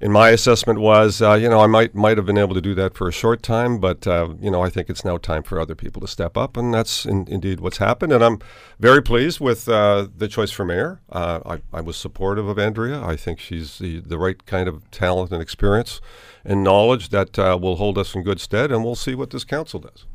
in 0.00 0.12
my 0.12 0.30
assessment 0.30 0.78
was, 0.78 1.20
uh, 1.20 1.34
you 1.34 1.48
know, 1.48 1.60
I 1.60 1.66
might 1.66 1.94
might 1.94 2.16
have 2.16 2.26
been 2.26 2.38
able 2.38 2.54
to 2.54 2.60
do 2.60 2.74
that 2.74 2.94
for 2.94 3.08
a 3.08 3.12
short 3.12 3.42
time, 3.42 3.78
but 3.78 4.06
uh, 4.06 4.28
you 4.40 4.50
know, 4.50 4.62
I 4.62 4.70
think 4.70 4.88
it's 4.88 5.04
now 5.04 5.18
time 5.18 5.42
for 5.42 5.60
other 5.60 5.74
people 5.74 6.00
to 6.02 6.06
step 6.06 6.36
up, 6.36 6.56
and 6.56 6.72
that's 6.72 7.04
in, 7.04 7.26
indeed 7.28 7.60
what's 7.60 7.78
happened. 7.78 8.12
And 8.12 8.22
I'm 8.22 8.38
very 8.78 9.02
pleased 9.02 9.40
with 9.40 9.68
uh, 9.68 10.06
the 10.16 10.28
choice 10.28 10.52
for 10.52 10.64
mayor. 10.64 11.00
Uh, 11.10 11.40
I, 11.44 11.78
I, 11.78 11.80
was 11.80 11.96
supportive 11.96 12.46
of 12.46 12.58
Andrea. 12.58 13.02
I 13.02 13.16
think 13.16 13.40
she's 13.40 13.78
the, 13.78 14.00
the 14.00 14.18
right 14.18 14.44
kind 14.46 14.68
of 14.68 14.88
talent 14.90 15.32
and 15.32 15.42
experience 15.42 16.00
and 16.48 16.64
knowledge 16.64 17.10
that 17.10 17.38
uh, 17.38 17.58
will 17.60 17.76
hold 17.76 17.98
us 17.98 18.14
in 18.14 18.22
good 18.22 18.40
stead, 18.40 18.72
and 18.72 18.82
we'll 18.82 18.94
see 18.96 19.14
what 19.14 19.30
this 19.30 19.44
council 19.44 19.78
does. 19.78 20.06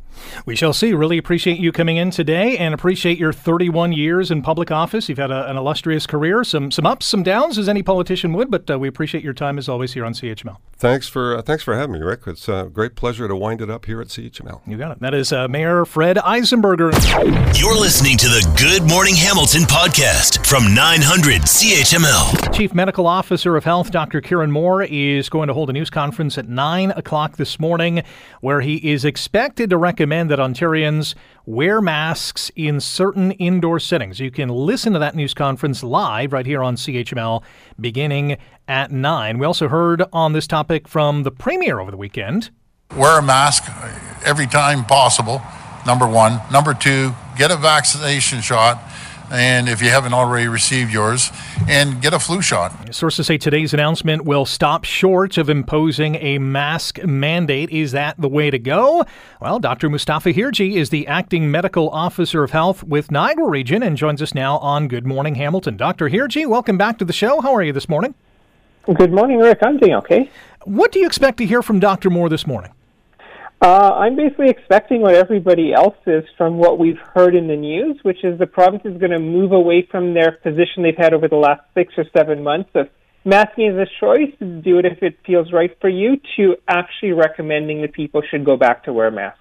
We 0.45 0.55
shall 0.55 0.73
see. 0.73 0.93
Really 0.93 1.17
appreciate 1.17 1.59
you 1.59 1.71
coming 1.71 1.97
in 1.97 2.11
today 2.11 2.57
and 2.57 2.73
appreciate 2.73 3.17
your 3.17 3.33
31 3.33 3.93
years 3.93 4.31
in 4.31 4.41
public 4.41 4.71
office. 4.71 5.09
You've 5.09 5.17
had 5.17 5.31
a, 5.31 5.49
an 5.49 5.57
illustrious 5.57 6.05
career, 6.05 6.43
some 6.43 6.71
some 6.71 6.85
ups, 6.85 7.05
some 7.05 7.23
downs, 7.23 7.57
as 7.57 7.67
any 7.67 7.83
politician 7.83 8.33
would, 8.33 8.51
but 8.51 8.69
uh, 8.69 8.77
we 8.77 8.87
appreciate 8.87 9.23
your 9.23 9.33
time 9.33 9.57
as 9.57 9.67
always 9.67 9.93
here 9.93 10.05
on 10.05 10.13
CHML. 10.13 10.57
Thanks 10.77 11.07
for 11.07 11.37
uh, 11.37 11.41
thanks 11.41 11.63
for 11.63 11.75
having 11.75 11.93
me, 11.93 11.99
Rick. 11.99 12.21
It's 12.27 12.47
a 12.47 12.69
great 12.71 12.95
pleasure 12.95 13.27
to 13.27 13.35
wind 13.35 13.61
it 13.61 13.69
up 13.69 13.85
here 13.85 14.01
at 14.01 14.07
CHML. 14.07 14.61
You 14.67 14.77
got 14.77 14.91
it. 14.91 14.99
That 14.99 15.13
is 15.13 15.31
uh, 15.31 15.47
Mayor 15.47 15.85
Fred 15.85 16.17
Eisenberger. 16.17 16.91
You're 17.59 17.79
listening 17.79 18.17
to 18.17 18.27
the 18.27 18.55
Good 18.57 18.87
Morning 18.87 19.15
Hamilton 19.15 19.63
podcast 19.63 20.45
from 20.45 20.73
900 20.73 21.41
CHML. 21.43 22.53
Chief 22.53 22.73
Medical 22.73 23.07
Officer 23.07 23.55
of 23.55 23.63
Health, 23.63 23.91
Dr. 23.91 24.21
Kieran 24.21 24.51
Moore, 24.51 24.83
is 24.83 25.29
going 25.29 25.47
to 25.47 25.53
hold 25.53 25.69
a 25.69 25.73
news 25.73 25.89
conference 25.89 26.37
at 26.37 26.47
9 26.47 26.91
o'clock 26.91 27.37
this 27.37 27.59
morning 27.59 28.03
where 28.41 28.61
he 28.61 28.91
is 28.91 29.05
expected 29.05 29.69
to 29.69 29.77
recommend 29.77 30.02
recommend 30.03 30.29
that 30.29 30.39
Ontarians 30.39 31.15
wear 31.45 31.79
masks 31.79 32.51
in 32.57 32.81
certain 32.81 33.31
indoor 33.31 33.79
settings. 33.79 34.19
You 34.19 34.31
can 34.31 34.49
listen 34.49 34.91
to 34.91 34.99
that 34.99 35.15
news 35.15 35.33
conference 35.33 35.81
live 35.81 36.33
right 36.33 36.45
here 36.45 36.61
on 36.61 36.75
CHML 36.75 37.41
beginning 37.79 38.35
at 38.67 38.91
9. 38.91 39.37
We 39.37 39.45
also 39.45 39.69
heard 39.69 40.03
on 40.11 40.33
this 40.33 40.45
topic 40.45 40.89
from 40.89 41.23
the 41.23 41.31
Premier 41.31 41.79
over 41.79 41.89
the 41.89 41.95
weekend. 41.95 42.49
Wear 42.97 43.17
a 43.17 43.21
mask 43.21 43.63
every 44.25 44.45
time 44.45 44.83
possible, 44.83 45.41
number 45.85 46.05
one. 46.05 46.41
Number 46.51 46.73
two, 46.73 47.13
get 47.37 47.49
a 47.49 47.55
vaccination 47.55 48.41
shot 48.41 48.83
and 49.31 49.69
if 49.69 49.81
you 49.81 49.89
haven't 49.89 50.13
already 50.13 50.47
received 50.47 50.91
yours, 50.91 51.31
and 51.67 52.01
get 52.01 52.13
a 52.13 52.19
flu 52.19 52.41
shot. 52.41 52.93
Sources 52.93 53.27
say 53.27 53.37
today's 53.37 53.73
announcement 53.73 54.25
will 54.25 54.45
stop 54.45 54.83
short 54.83 55.37
of 55.37 55.49
imposing 55.49 56.15
a 56.15 56.37
mask 56.37 57.03
mandate. 57.03 57.69
Is 57.69 57.91
that 57.93 58.19
the 58.19 58.29
way 58.29 58.51
to 58.51 58.59
go? 58.59 59.05
Well, 59.41 59.59
Dr. 59.59 59.89
Mustafa 59.89 60.33
Hirji 60.33 60.75
is 60.75 60.89
the 60.89 61.07
acting 61.07 61.49
medical 61.49 61.89
officer 61.89 62.43
of 62.43 62.51
health 62.51 62.83
with 62.83 63.11
Niagara 63.11 63.47
Region 63.47 63.83
and 63.83 63.97
joins 63.97 64.21
us 64.21 64.33
now 64.33 64.57
on 64.57 64.87
Good 64.87 65.05
Morning 65.05 65.35
Hamilton. 65.35 65.77
Dr. 65.77 66.09
Hirji, 66.09 66.47
welcome 66.47 66.77
back 66.77 66.97
to 66.99 67.05
the 67.05 67.13
show. 67.13 67.41
How 67.41 67.53
are 67.53 67.63
you 67.63 67.73
this 67.73 67.89
morning? 67.89 68.15
Good 68.93 69.13
morning, 69.13 69.39
Rick. 69.39 69.59
I'm 69.61 69.77
doing 69.77 69.93
okay. 69.95 70.29
What 70.65 70.91
do 70.91 70.99
you 70.99 71.05
expect 71.05 71.37
to 71.37 71.45
hear 71.45 71.61
from 71.61 71.79
Dr. 71.79 72.09
Moore 72.09 72.29
this 72.29 72.45
morning? 72.45 72.71
Uh, 73.63 73.93
I'm 73.95 74.17
basically 74.17 74.49
expecting 74.49 74.99
what 74.99 75.15
everybody 75.15 75.71
else 75.73 75.95
is 76.05 76.25
from 76.37 76.57
what 76.57 76.77
we've 76.77 76.99
heard 77.15 77.33
in 77.33 77.47
the 77.47 77.55
news, 77.55 77.97
which 78.03 78.21
is 78.21 78.37
the 78.37 78.45
province 78.45 78.81
is 78.83 78.97
going 78.97 79.11
to 79.11 79.19
move 79.19 79.53
away 79.53 79.87
from 79.89 80.13
their 80.13 80.33
position 80.33 80.83
they've 80.83 80.97
had 80.97 81.13
over 81.13 81.29
the 81.29 81.37
last 81.37 81.61
six 81.73 81.93
or 81.95 82.03
seven 82.13 82.43
months 82.43 82.71
of 82.75 82.89
masking 83.23 83.69
as 83.69 83.75
a 83.75 83.89
choice, 84.01 84.33
do 84.65 84.79
it 84.79 84.85
if 84.85 85.01
it 85.01 85.17
feels 85.25 85.53
right 85.53 85.77
for 85.79 85.87
you, 85.87 86.17
to 86.35 86.57
actually 86.67 87.13
recommending 87.13 87.81
that 87.83 87.93
people 87.93 88.21
should 88.29 88.43
go 88.43 88.57
back 88.57 88.83
to 88.83 88.91
wear 88.91 89.09
masks. 89.09 89.39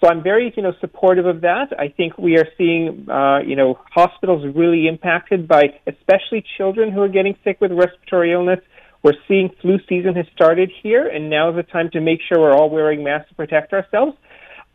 So 0.00 0.08
I'm 0.08 0.22
very, 0.22 0.52
you 0.56 0.62
know, 0.62 0.74
supportive 0.80 1.26
of 1.26 1.40
that. 1.40 1.72
I 1.76 1.88
think 1.88 2.16
we 2.18 2.36
are 2.38 2.46
seeing, 2.56 3.10
uh, 3.10 3.38
you 3.44 3.56
know, 3.56 3.80
hospitals 3.90 4.46
really 4.54 4.86
impacted 4.86 5.48
by 5.48 5.74
especially 5.88 6.44
children 6.56 6.92
who 6.92 7.02
are 7.02 7.08
getting 7.08 7.34
sick 7.42 7.60
with 7.60 7.72
respiratory 7.72 8.32
illness 8.32 8.60
we're 9.02 9.14
seeing 9.28 9.50
flu 9.60 9.78
season 9.88 10.14
has 10.14 10.26
started 10.34 10.70
here, 10.82 11.06
and 11.06 11.30
now 11.30 11.50
is 11.50 11.56
the 11.56 11.62
time 11.62 11.90
to 11.92 12.00
make 12.00 12.20
sure 12.26 12.40
we're 12.40 12.54
all 12.54 12.70
wearing 12.70 13.04
masks 13.04 13.28
to 13.28 13.34
protect 13.34 13.72
ourselves. 13.72 14.16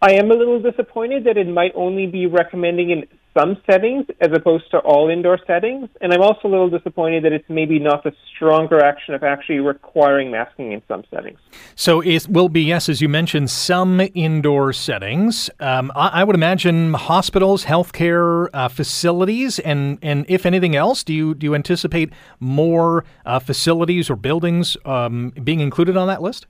I 0.02 0.14
am 0.14 0.32
a 0.32 0.34
little 0.34 0.62
disappointed 0.62 1.26
that 1.26 1.38
it 1.38 1.48
might 1.48 1.74
only 1.76 2.08
be 2.08 2.26
recommending 2.26 2.90
in 2.90 3.06
some 3.34 3.58
settings 3.66 4.06
as 4.20 4.30
opposed 4.34 4.70
to 4.72 4.78
all 4.80 5.10
indoor 5.10 5.40
settings. 5.48 5.90
And 6.02 6.14
I'm 6.14 6.22
also 6.22 6.48
a 6.48 6.50
little 6.50 6.70
disappointed 6.70 7.24
that 7.24 7.32
it's 7.32 7.50
maybe 7.50 7.80
not 7.80 8.04
the 8.04 8.14
stronger 8.36 8.84
action 8.84 9.14
of 9.14 9.24
actually 9.24 9.60
requiring 9.60 10.32
masking 10.32 10.72
in 10.74 10.82
some 10.88 11.04
settings. 11.10 11.40
So 11.76 12.02
it 12.02 12.28
will 12.28 12.50
be, 12.50 12.62
yes, 12.62 12.90
as 12.90 13.02
you 13.02 13.08
mentioned, 13.08 13.50
some 13.50 14.02
indoor 14.14 14.74
settings. 14.74 15.50
Um, 15.60 15.92
I, 15.96 16.22
I, 16.22 16.24
would 16.24 16.36
imagine 16.36 16.94
hospitals, 16.94 17.66
healthcare 17.66 18.50
uh, 18.54 18.68
facilities, 18.68 19.60
and, 19.60 19.98
and 20.02 20.26
if 20.28 20.46
anything 20.46 20.76
else, 20.76 21.04
do 21.04 21.14
you, 21.14 21.34
do 21.34 21.46
you 21.46 21.56
anticipate 21.56 22.12
more 22.40 23.06
uh, 23.26 23.40
facilities 23.40 24.10
or 24.10 24.16
buildings 24.16 24.76
um, 24.86 25.30
being 25.44 25.62
included 25.62 25.96
on 25.96 26.08
that 26.08 26.22
list? 26.22 26.48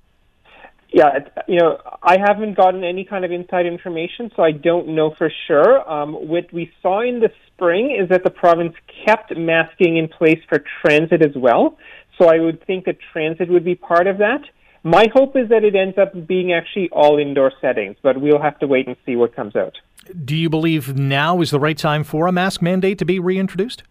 Yeah, 0.94 1.20
you 1.48 1.58
know, 1.58 1.78
I 2.04 2.18
haven't 2.20 2.58
gotten 2.58 2.84
any 2.84 3.06
kind 3.06 3.24
of 3.24 3.32
inside 3.32 3.66
information, 3.66 4.30
so 4.36 4.44
I 4.44 4.52
don't 4.52 4.90
know 4.90 5.16
for 5.18 5.32
sure. 5.48 5.90
Um, 5.90 6.14
what 6.14 6.52
we 6.52 6.70
saw 6.82 7.02
in 7.02 7.22
the 7.22 7.30
spring 7.48 7.98
is 7.98 8.10
that 8.10 8.26
the 8.26 8.30
province 8.30 8.74
kept 9.06 9.36
masking 9.38 9.96
in 9.96 10.10
place 10.10 10.40
for 10.50 10.62
transit 10.82 11.22
as 11.22 11.34
well. 11.36 11.78
So 12.18 12.28
I 12.28 12.40
would 12.40 12.66
think 12.66 12.86
that 12.86 12.98
transit 13.14 13.50
would 13.50 13.64
be 13.64 13.76
part 13.76 14.08
of 14.08 14.18
that. 14.18 14.42
My 14.84 15.08
hope 15.14 15.38
is 15.38 15.48
that 15.50 15.64
it 15.64 15.76
ends 15.76 15.98
up 15.98 16.28
being 16.28 16.52
actually 16.52 16.90
all 16.92 17.20
indoor 17.20 17.54
settings, 17.62 17.96
but 18.02 18.20
we'll 18.20 18.42
have 18.42 18.60
to 18.60 18.68
wait 18.68 18.88
and 18.88 18.98
see 19.06 19.16
what 19.16 19.36
comes 19.36 19.56
out. 19.56 19.78
Do 20.26 20.36
you 20.36 20.50
believe 20.50 20.98
now 20.98 21.40
is 21.40 21.52
the 21.52 21.60
right 21.60 21.78
time 21.78 22.04
for 22.04 22.28
a 22.28 22.32
mask 22.32 22.62
mandate 22.62 22.98
to 22.98 23.06
be 23.06 23.20
reintroduced? 23.20 23.84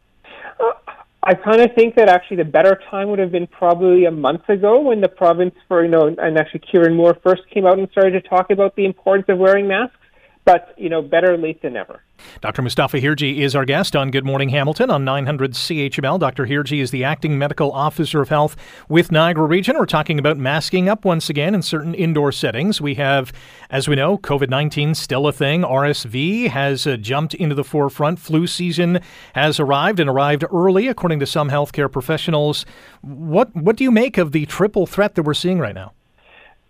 I 1.22 1.34
kind 1.34 1.60
of 1.60 1.74
think 1.74 1.96
that 1.96 2.08
actually 2.08 2.38
the 2.38 2.44
better 2.44 2.80
time 2.90 3.10
would 3.10 3.18
have 3.18 3.30
been 3.30 3.46
probably 3.46 4.06
a 4.06 4.10
month 4.10 4.48
ago 4.48 4.80
when 4.80 5.02
the 5.02 5.08
province, 5.08 5.54
for 5.68 5.84
you 5.84 5.90
know, 5.90 6.06
and 6.06 6.38
actually 6.38 6.60
Kieran 6.60 6.96
Moore 6.96 7.16
first 7.22 7.42
came 7.52 7.66
out 7.66 7.78
and 7.78 7.88
started 7.90 8.22
to 8.22 8.26
talk 8.26 8.50
about 8.50 8.74
the 8.74 8.86
importance 8.86 9.26
of 9.28 9.38
wearing 9.38 9.68
masks. 9.68 9.96
But 10.44 10.74
you 10.76 10.88
know, 10.88 11.02
better 11.02 11.36
late 11.36 11.62
than 11.62 11.74
never. 11.74 12.02
Dr. 12.40 12.62
Mustafa 12.62 13.00
Hirji 13.00 13.38
is 13.38 13.54
our 13.54 13.64
guest 13.64 13.94
on 13.94 14.10
Good 14.10 14.24
Morning 14.24 14.48
Hamilton 14.50 14.90
on 14.90 15.04
900 15.04 15.52
CHML. 15.52 16.18
Dr. 16.18 16.46
Hirji 16.46 16.80
is 16.80 16.90
the 16.90 17.04
acting 17.04 17.38
medical 17.38 17.72
officer 17.72 18.20
of 18.20 18.28
health 18.28 18.56
with 18.88 19.12
Niagara 19.12 19.46
Region. 19.46 19.76
We're 19.78 19.86
talking 19.86 20.18
about 20.18 20.38
masking 20.38 20.88
up 20.88 21.04
once 21.04 21.28
again 21.30 21.54
in 21.54 21.62
certain 21.62 21.94
indoor 21.94 22.32
settings. 22.32 22.80
We 22.80 22.94
have, 22.94 23.32
as 23.70 23.88
we 23.88 23.96
know, 23.96 24.18
COVID 24.18 24.48
19 24.48 24.94
still 24.94 25.26
a 25.26 25.32
thing. 25.32 25.62
RSV 25.62 26.48
has 26.48 26.86
uh, 26.86 26.96
jumped 26.96 27.34
into 27.34 27.54
the 27.54 27.64
forefront. 27.64 28.18
Flu 28.18 28.46
season 28.46 29.00
has 29.34 29.60
arrived 29.60 30.00
and 30.00 30.08
arrived 30.08 30.44
early, 30.52 30.88
according 30.88 31.20
to 31.20 31.26
some 31.26 31.50
healthcare 31.50 31.90
professionals. 31.90 32.64
What, 33.02 33.54
what 33.54 33.76
do 33.76 33.84
you 33.84 33.90
make 33.90 34.18
of 34.18 34.32
the 34.32 34.46
triple 34.46 34.86
threat 34.86 35.14
that 35.14 35.22
we're 35.22 35.34
seeing 35.34 35.58
right 35.58 35.74
now? 35.74 35.92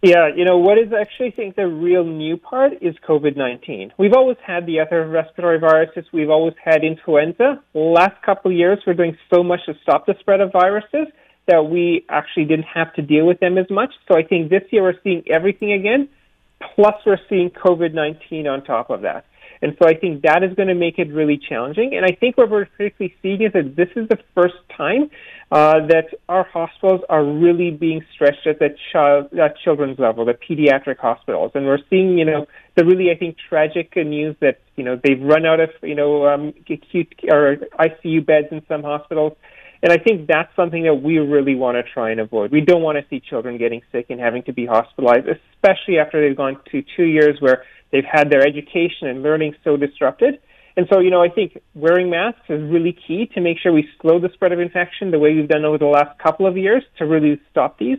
Yeah, 0.03 0.29
you 0.35 0.47
know, 0.47 0.57
what 0.57 0.79
is 0.79 0.93
actually, 0.99 1.27
I 1.27 1.31
think, 1.33 1.57
the 1.57 1.67
real 1.67 2.05
new 2.05 2.39
part 2.39 2.73
is 2.81 2.95
COVID 3.07 3.37
19. 3.37 3.93
We've 3.99 4.15
always 4.15 4.39
had 4.45 4.65
the 4.65 4.81
other 4.81 5.07
respiratory 5.07 5.59
viruses, 5.59 6.07
we've 6.11 6.31
always 6.31 6.55
had 6.63 6.85
influenza. 6.85 7.63
last 7.75 8.23
couple 8.25 8.51
of 8.51 8.57
years, 8.57 8.79
we're 8.87 8.95
doing 8.95 9.19
so 9.33 9.43
much 9.43 9.61
to 9.67 9.75
stop 9.83 10.07
the 10.07 10.15
spread 10.21 10.41
of 10.41 10.53
viruses 10.53 11.09
that 11.49 11.67
we 11.67 12.07
actually 12.09 12.47
didn't 12.47 12.67
have 12.73 12.95
to 12.95 13.03
deal 13.03 13.27
with 13.27 13.41
them 13.41 13.59
as 13.59 13.69
much. 13.69 13.93
So 14.09 14.17
I 14.17 14.23
think 14.23 14.49
this 14.49 14.63
year 14.71 14.83
we're 14.83 15.01
seeing 15.05 15.23
everything 15.29 15.73
again, 15.73 16.09
plus 16.75 16.95
we're 17.05 17.21
seeing 17.29 17.51
COVID 17.51 17.93
19 17.93 18.47
on 18.47 18.65
top 18.65 18.89
of 18.89 19.03
that. 19.03 19.27
And 19.63 19.77
so 19.79 19.87
I 19.87 19.95
think 19.95 20.23
that 20.23 20.43
is 20.43 20.55
going 20.55 20.69
to 20.69 20.75
make 20.75 20.99
it 20.99 21.13
really 21.13 21.37
challenging. 21.37 21.95
And 21.95 22.07
I 22.07 22.17
think 22.19 22.39
what 22.39 22.49
we're 22.49 22.65
particularly 22.65 23.15
seeing 23.21 23.43
is 23.43 23.53
that 23.53 23.77
this 23.77 23.91
is 23.97 24.09
the 24.09 24.19
first 24.35 24.55
time 24.75 25.11
uh, 25.51 25.87
that 25.87 26.07
our 26.29 26.45
hospitals 26.45 27.01
are 27.09 27.25
really 27.25 27.71
being 27.71 28.05
stretched 28.15 28.47
at 28.47 28.59
the 28.59 28.69
child, 28.93 29.33
at 29.35 29.57
children's 29.59 29.99
level, 29.99 30.25
the 30.25 30.35
pediatric 30.35 30.99
hospitals. 30.99 31.53
And 31.55 31.67
we're 31.67 31.79
seeing, 31.89 32.19
you 32.19 32.25
know, 32.25 32.47
the 32.77 32.85
really, 32.85 33.11
I 33.11 33.17
think, 33.17 33.37
tragic 33.49 33.97
news 33.97 34.37
that, 34.41 34.61
you 34.77 34.85
know, 34.85 35.01
they've 35.03 35.21
run 35.21 35.45
out 35.47 35.61
of, 35.61 35.71
you 35.83 35.95
know, 35.95 36.27
um, 36.29 36.55
acute 36.69 37.13
or 37.31 37.57
ICU 37.79 38.25
beds 38.25 38.49
in 38.53 38.63
some 38.69 38.83
hospitals. 38.83 39.37
And 39.83 39.93
I 39.93 39.97
think 39.97 40.29
that's 40.29 40.55
something 40.55 40.85
that 40.85 40.97
we 40.97 41.19
really 41.19 41.55
want 41.55 41.77
to 41.77 41.83
try 41.83 42.11
and 42.11 42.21
avoid. 42.21 42.53
We 42.53 42.61
don't 42.61 42.83
want 42.83 42.99
to 42.99 43.05
see 43.09 43.19
children 43.19 43.57
getting 43.57 43.81
sick 43.91 44.07
and 44.11 44.21
having 44.21 44.43
to 44.45 44.53
be 44.53 44.67
hospitalized, 44.67 45.27
especially 45.27 45.99
after 45.99 46.21
they've 46.21 46.37
gone 46.37 46.59
to 46.71 46.85
two 46.97 47.05
years 47.05 47.41
where 47.41 47.65
They've 47.91 48.05
had 48.05 48.31
their 48.31 48.47
education 48.47 49.09
and 49.09 49.23
learning 49.23 49.55
so 49.65 49.77
disrupted. 49.77 50.39
And 50.81 50.89
so, 50.91 50.99
you 50.99 51.11
know, 51.11 51.23
I 51.23 51.29
think 51.29 51.61
wearing 51.75 52.09
masks 52.09 52.41
is 52.49 52.63
really 52.73 52.97
key 53.07 53.27
to 53.35 53.41
make 53.43 53.59
sure 53.59 53.71
we 53.71 53.87
slow 54.01 54.19
the 54.19 54.31
spread 54.33 54.51
of 54.51 54.61
infection 54.61 55.11
the 55.11 55.19
way 55.19 55.35
we've 55.35 55.47
done 55.47 55.67
over 55.67 55.77
the 55.77 55.85
last 55.85 56.19
couple 56.19 56.47
of 56.47 56.57
years 56.57 56.83
to 56.97 57.05
really 57.05 57.39
stop 57.51 57.79
these. 57.79 57.99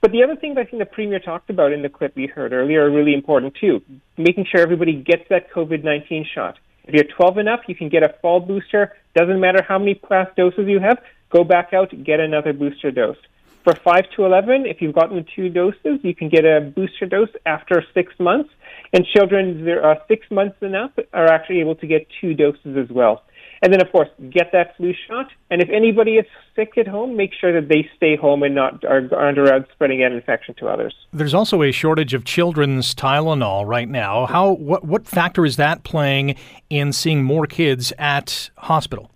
But 0.00 0.12
the 0.12 0.22
other 0.22 0.36
things 0.36 0.56
I 0.56 0.64
think 0.64 0.78
the 0.78 0.86
Premier 0.86 1.18
talked 1.18 1.50
about 1.50 1.74
in 1.74 1.82
the 1.82 1.90
clip 1.90 2.16
we 2.16 2.26
heard 2.26 2.54
earlier 2.54 2.86
are 2.86 2.90
really 2.90 3.12
important 3.12 3.54
too. 3.60 3.82
Making 4.16 4.46
sure 4.50 4.62
everybody 4.62 4.94
gets 4.94 5.24
that 5.28 5.52
COVID 5.52 5.84
19 5.84 6.24
shot. 6.34 6.58
If 6.84 6.94
you're 6.94 7.04
12 7.04 7.36
enough, 7.36 7.60
you 7.68 7.74
can 7.74 7.90
get 7.90 8.02
a 8.02 8.14
fall 8.22 8.40
booster. 8.40 8.96
Doesn't 9.14 9.38
matter 9.38 9.62
how 9.62 9.78
many 9.78 9.94
past 9.94 10.34
doses 10.34 10.66
you 10.68 10.80
have, 10.80 11.02
go 11.28 11.44
back 11.44 11.74
out, 11.74 11.92
get 12.02 12.18
another 12.18 12.54
booster 12.54 12.90
dose. 12.90 13.18
For 13.62 13.74
5 13.74 14.04
to 14.16 14.24
11, 14.24 14.64
if 14.64 14.80
you've 14.80 14.94
gotten 14.94 15.26
two 15.36 15.50
doses, 15.50 16.00
you 16.02 16.14
can 16.14 16.30
get 16.30 16.46
a 16.46 16.62
booster 16.62 17.04
dose 17.04 17.28
after 17.44 17.84
six 17.92 18.14
months. 18.18 18.48
And 18.92 19.06
children 19.06 19.64
that 19.64 19.78
are 19.82 19.98
six 20.06 20.26
months 20.30 20.56
and 20.60 20.76
up 20.76 20.98
are 21.12 21.26
actually 21.26 21.60
able 21.60 21.76
to 21.76 21.86
get 21.86 22.06
two 22.20 22.34
doses 22.34 22.76
as 22.76 22.90
well. 22.90 23.22
And 23.62 23.72
then, 23.72 23.80
of 23.80 23.92
course, 23.92 24.08
get 24.28 24.50
that 24.52 24.76
flu 24.76 24.92
shot. 25.06 25.28
And 25.48 25.62
if 25.62 25.68
anybody 25.70 26.16
is 26.16 26.26
sick 26.56 26.72
at 26.76 26.88
home, 26.88 27.16
make 27.16 27.30
sure 27.32 27.52
that 27.58 27.68
they 27.68 27.88
stay 27.96 28.16
home 28.16 28.42
and 28.42 28.56
not 28.56 28.84
are, 28.84 29.08
aren't 29.14 29.38
around 29.38 29.66
spreading 29.72 30.00
that 30.00 30.10
infection 30.10 30.54
to 30.58 30.66
others. 30.66 30.92
There's 31.12 31.32
also 31.32 31.62
a 31.62 31.70
shortage 31.70 32.12
of 32.12 32.24
children's 32.24 32.92
Tylenol 32.92 33.64
right 33.64 33.88
now. 33.88 34.26
How 34.26 34.50
what 34.50 34.84
what 34.84 35.06
factor 35.06 35.46
is 35.46 35.56
that 35.56 35.84
playing 35.84 36.34
in 36.70 36.92
seeing 36.92 37.22
more 37.22 37.46
kids 37.46 37.92
at 37.98 38.50
hospital? 38.56 39.10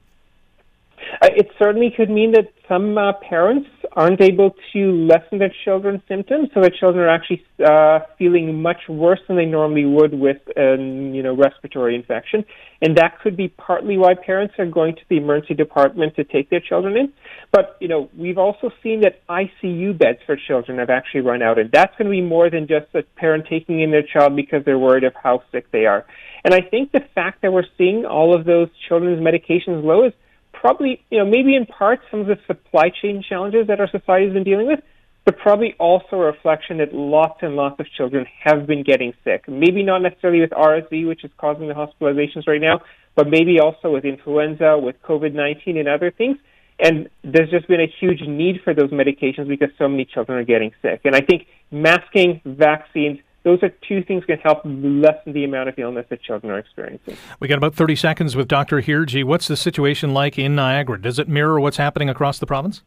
Uh, 1.21 1.29
it 1.37 1.51
certainly 1.59 1.91
could 1.91 2.11
mean 2.11 2.31
that 2.33 2.53
some 2.69 2.97
uh, 2.97 3.15
parents 3.15 3.69
aren't 3.97 4.21
able 4.21 4.55
to 4.75 4.93
lessen 5.07 5.39
their 5.39 5.53
children's 5.65 6.03
symptoms, 6.07 6.51
so 6.53 6.61
the 6.61 6.71
children 6.71 7.03
are 7.03 7.09
actually 7.09 7.43
uh, 7.65 8.01
feeling 8.19 8.61
much 8.61 8.77
worse 8.91 9.21
than 9.27 9.39
they 9.39 9.47
normally 9.47 9.87
would 9.87 10.13
with, 10.13 10.37
um, 10.59 11.15
you 11.15 11.23
know, 11.23 11.35
respiratory 11.35 11.95
infection, 11.95 12.45
and 12.83 12.99
that 12.99 13.19
could 13.23 13.39
be 13.39 13.49
partly 13.49 13.97
why 13.97 14.13
parents 14.15 14.55
are 14.59 14.67
going 14.67 14.95
to 14.95 15.01
the 15.09 15.17
emergency 15.17 15.55
department 15.55 16.15
to 16.15 16.25
take 16.25 16.51
their 16.51 16.61
children 16.61 16.95
in. 16.95 17.11
But 17.51 17.79
you 17.81 17.89
know, 17.89 18.11
we've 18.15 18.37
also 18.37 18.71
seen 18.83 19.01
that 19.01 19.27
ICU 19.29 19.97
beds 19.97 20.19
for 20.27 20.37
children 20.37 20.79
have 20.79 20.91
actually 20.91 21.23
run 21.23 21.41
out, 21.41 21.59
and 21.59 21.71
that's 21.73 21.97
going 21.97 22.05
to 22.05 22.11
be 22.11 22.21
more 22.21 22.51
than 22.51 22.69
just 22.69 22.87
a 22.95 23.03
parent 23.03 23.47
taking 23.49 23.81
in 23.81 23.91
their 23.93 24.03
child 24.03 24.37
because 24.37 24.63
they're 24.67 24.79
worried 24.79 25.05
of 25.05 25.15
how 25.15 25.43
sick 25.51 25.71
they 25.73 25.87
are. 25.87 26.05
And 26.45 26.53
I 26.53 26.61
think 26.61 26.93
the 26.93 27.05
fact 27.15 27.41
that 27.41 27.53
we're 27.53 27.65
seeing 27.79 28.05
all 28.05 28.37
of 28.37 28.45
those 28.45 28.69
children's 28.89 29.21
medications 29.21 29.83
low 29.83 30.05
is 30.05 30.13
probably, 30.61 31.05
you 31.11 31.19
know, 31.19 31.25
maybe 31.25 31.55
in 31.55 31.67
part 31.67 32.01
some 32.11 32.21
of 32.21 32.27
the 32.27 32.39
supply 32.47 32.91
chain 33.03 33.23
challenges 33.27 33.67
that 33.69 33.81
our 33.81 33.89
society 33.89 34.27
has 34.27 34.35
been 34.35 34.45
dealing 34.45 34.67
with, 34.67 34.81
but 35.25 35.37
probably 35.39 35.75
also 35.79 36.17
a 36.17 36.27
reflection 36.27 36.79
that 36.79 36.95
lots 36.95 37.39
and 37.43 37.57
lots 37.57 37.79
of 37.81 37.87
children 37.97 38.27
have 38.45 38.67
been 38.67 38.83
getting 38.83 39.13
sick. 39.25 39.45
Maybe 39.49 39.83
not 39.83 39.99
necessarily 40.03 40.41
with 40.41 40.51
RSV, 40.51 41.07
which 41.07 41.25
is 41.25 41.31
causing 41.39 41.69
the 41.69 41.75
hospitalizations 41.75 42.47
right 42.47 42.61
now, 42.61 42.81
but 43.15 43.29
maybe 43.29 43.59
also 43.59 43.91
with 43.91 44.05
influenza, 44.05 44.79
with 44.79 44.97
COVID 45.03 45.35
19, 45.35 45.79
and 45.79 45.89
other 45.89 46.11
things. 46.11 46.37
And 46.79 47.09
there's 47.25 47.51
just 47.51 47.67
been 47.69 47.81
a 47.81 47.93
huge 48.01 48.21
need 48.21 48.61
for 48.63 48.75
those 48.75 48.91
medications 48.91 49.49
because 49.49 49.71
so 49.79 49.89
many 49.89 50.05
children 50.05 50.39
are 50.39 50.45
getting 50.45 50.73
sick. 50.83 51.01
And 51.05 51.17
I 51.17 51.21
think 51.21 51.47
masking, 51.71 52.41
vaccines, 52.45 53.19
those 53.47 53.63
are 53.63 53.71
two 53.89 54.03
things 54.03 54.25
that 54.27 54.27
can 54.27 54.39
help 54.41 54.63
lessen 54.65 55.33
the 55.33 55.45
amount 55.45 55.69
of 55.69 55.79
illness 55.79 56.05
that 56.11 56.21
children 56.21 56.53
are 56.53 56.59
experiencing. 56.59 57.17
We 57.39 57.47
got 57.47 57.59
about 57.59 57.77
30 57.77 57.95
seconds 57.95 58.35
with 58.35 58.49
Dr. 58.49 58.83
Hirji. 58.83 59.23
What's 59.23 59.47
the 59.47 59.57
situation 59.57 60.13
like 60.13 60.37
in 60.37 60.57
Niagara? 60.57 61.01
Does 61.01 61.21
it 61.21 61.29
mirror 61.29 61.61
what's 61.61 61.77
happening 61.77 62.09
across 62.09 62.41
the 62.41 62.47
province? 62.47 62.83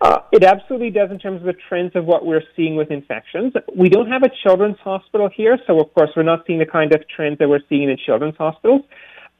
Uh, 0.00 0.18
it 0.32 0.42
absolutely 0.42 0.90
does 0.90 1.12
in 1.12 1.20
terms 1.20 1.40
of 1.40 1.46
the 1.46 1.54
trends 1.68 1.92
of 1.94 2.06
what 2.06 2.26
we're 2.26 2.42
seeing 2.56 2.74
with 2.74 2.90
infections. 2.90 3.52
We 3.76 3.88
don't 3.88 4.08
have 4.08 4.24
a 4.24 4.30
children's 4.42 4.78
hospital 4.80 5.30
here, 5.32 5.58
so 5.64 5.80
of 5.80 5.94
course 5.94 6.10
we're 6.16 6.24
not 6.24 6.44
seeing 6.44 6.58
the 6.58 6.66
kind 6.66 6.92
of 6.92 7.08
trends 7.08 7.38
that 7.38 7.48
we're 7.48 7.62
seeing 7.68 7.88
in 7.88 7.96
children's 7.96 8.36
hospitals. 8.36 8.82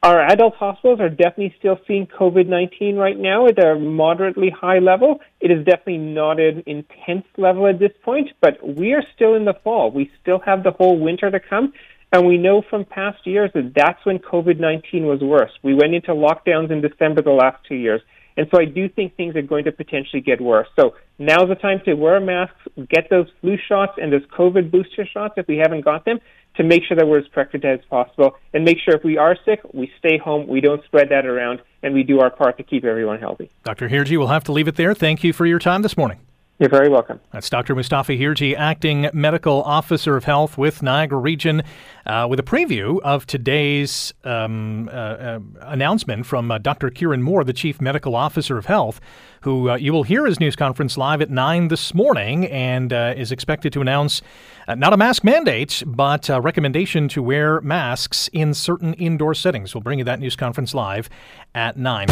Our 0.05 0.21
adult 0.21 0.53
hospitals 0.57 0.99
are 0.99 1.09
definitely 1.09 1.55
still 1.57 1.79
seeing 1.87 2.05
COVID 2.05 2.47
19 2.47 2.95
right 2.95 3.17
now 3.17 3.47
at 3.47 3.57
a 3.57 3.73
moderately 3.73 4.51
high 4.51 4.77
level. 4.77 5.19
It 5.41 5.49
is 5.49 5.65
definitely 5.65 5.97
not 5.97 6.39
an 6.39 6.61
intense 6.67 7.25
level 7.37 7.65
at 7.65 7.79
this 7.79 7.89
point, 8.03 8.29
but 8.39 8.59
we 8.63 8.93
are 8.93 9.01
still 9.15 9.33
in 9.33 9.45
the 9.45 9.55
fall. 9.63 9.89
We 9.89 10.11
still 10.21 10.37
have 10.45 10.61
the 10.61 10.69
whole 10.69 10.99
winter 10.99 11.31
to 11.31 11.39
come. 11.39 11.73
And 12.13 12.27
we 12.27 12.37
know 12.37 12.61
from 12.69 12.85
past 12.85 13.25
years 13.25 13.49
that 13.55 13.73
that's 13.75 14.05
when 14.05 14.19
COVID 14.19 14.59
19 14.59 15.07
was 15.07 15.21
worse. 15.21 15.49
We 15.63 15.73
went 15.73 15.95
into 15.95 16.11
lockdowns 16.11 16.69
in 16.69 16.81
December 16.81 17.23
the 17.23 17.31
last 17.31 17.57
two 17.67 17.73
years. 17.73 18.01
And 18.37 18.47
so 18.53 18.59
I 18.59 18.65
do 18.65 18.89
think 18.89 19.15
things 19.15 19.35
are 19.35 19.41
going 19.41 19.65
to 19.65 19.71
potentially 19.71 20.21
get 20.21 20.41
worse. 20.41 20.67
So 20.75 20.95
now's 21.17 21.47
the 21.47 21.55
time 21.55 21.81
to 21.85 21.93
wear 21.93 22.19
masks, 22.19 22.57
get 22.89 23.09
those 23.09 23.27
flu 23.41 23.57
shots 23.67 23.93
and 24.01 24.11
those 24.11 24.25
COVID 24.37 24.71
booster 24.71 25.05
shots 25.05 25.35
if 25.37 25.47
we 25.47 25.57
haven't 25.57 25.85
got 25.85 26.05
them, 26.05 26.19
to 26.57 26.63
make 26.63 26.83
sure 26.87 26.95
that 26.97 27.07
we're 27.07 27.19
as 27.19 27.27
protected 27.27 27.65
as 27.65 27.85
possible 27.89 28.35
and 28.53 28.63
make 28.63 28.77
sure 28.83 28.95
if 28.95 29.03
we 29.03 29.17
are 29.17 29.37
sick, 29.45 29.61
we 29.73 29.91
stay 29.99 30.17
home, 30.17 30.47
we 30.47 30.61
don't 30.61 30.83
spread 30.85 31.09
that 31.09 31.25
around, 31.25 31.61
and 31.83 31.93
we 31.93 32.03
do 32.03 32.19
our 32.21 32.29
part 32.29 32.57
to 32.57 32.63
keep 32.63 32.85
everyone 32.85 33.19
healthy. 33.19 33.49
Dr. 33.63 33.89
Hirji, 33.89 34.17
we'll 34.17 34.27
have 34.27 34.43
to 34.45 34.51
leave 34.51 34.67
it 34.67 34.75
there. 34.75 34.93
Thank 34.93 35.23
you 35.23 35.33
for 35.33 35.45
your 35.45 35.59
time 35.59 35.81
this 35.81 35.97
morning. 35.97 36.19
You're 36.57 36.69
very 36.69 36.87
welcome. 36.87 37.19
That's 37.33 37.49
Dr. 37.49 37.75
Mustafa 37.75 38.13
Hirji, 38.13 38.55
Acting 38.55 39.09
Medical 39.11 39.61
Officer 39.63 40.15
of 40.15 40.23
Health 40.23 40.57
with 40.57 40.81
Niagara 40.81 41.19
Region, 41.19 41.63
uh, 42.05 42.27
with 42.29 42.39
a 42.39 42.43
preview 42.43 43.01
of 43.01 43.25
today's 43.25 44.13
um, 44.23 44.87
uh, 44.87 44.91
uh, 44.91 45.39
announcement 45.63 46.25
from 46.25 46.49
uh, 46.51 46.57
Dr. 46.57 46.89
Kieran 46.91 47.21
Moore, 47.21 47.43
the 47.43 47.51
Chief 47.51 47.81
Medical 47.81 48.15
Officer 48.15 48.57
of 48.57 48.67
Health, 48.67 49.01
who 49.41 49.69
uh, 49.69 49.75
you 49.75 49.91
will 49.91 50.03
hear 50.03 50.25
his 50.25 50.39
news 50.39 50.55
conference 50.55 50.97
live 50.97 51.21
at 51.21 51.29
9 51.29 51.67
this 51.67 51.93
morning 51.93 52.45
and 52.45 52.93
uh, 52.93 53.13
is 53.17 53.33
expected 53.33 53.73
to 53.73 53.81
announce 53.81 54.21
not 54.67 54.93
a 54.93 54.97
mask 54.97 55.23
mandate, 55.23 55.83
but 55.85 56.27
a 56.27 56.41
recommendation 56.41 57.07
to 57.09 57.21
wear 57.21 57.61
masks 57.61 58.27
in 58.33 58.51
certain 58.51 58.95
indoor 58.95 59.35
settings. 59.35 59.75
We'll 59.75 59.83
bring 59.83 59.99
you 59.99 60.05
that 60.05 60.19
news 60.19 60.35
conference 60.35 60.73
live 60.73 61.07
at 61.53 61.77
9. 61.77 62.07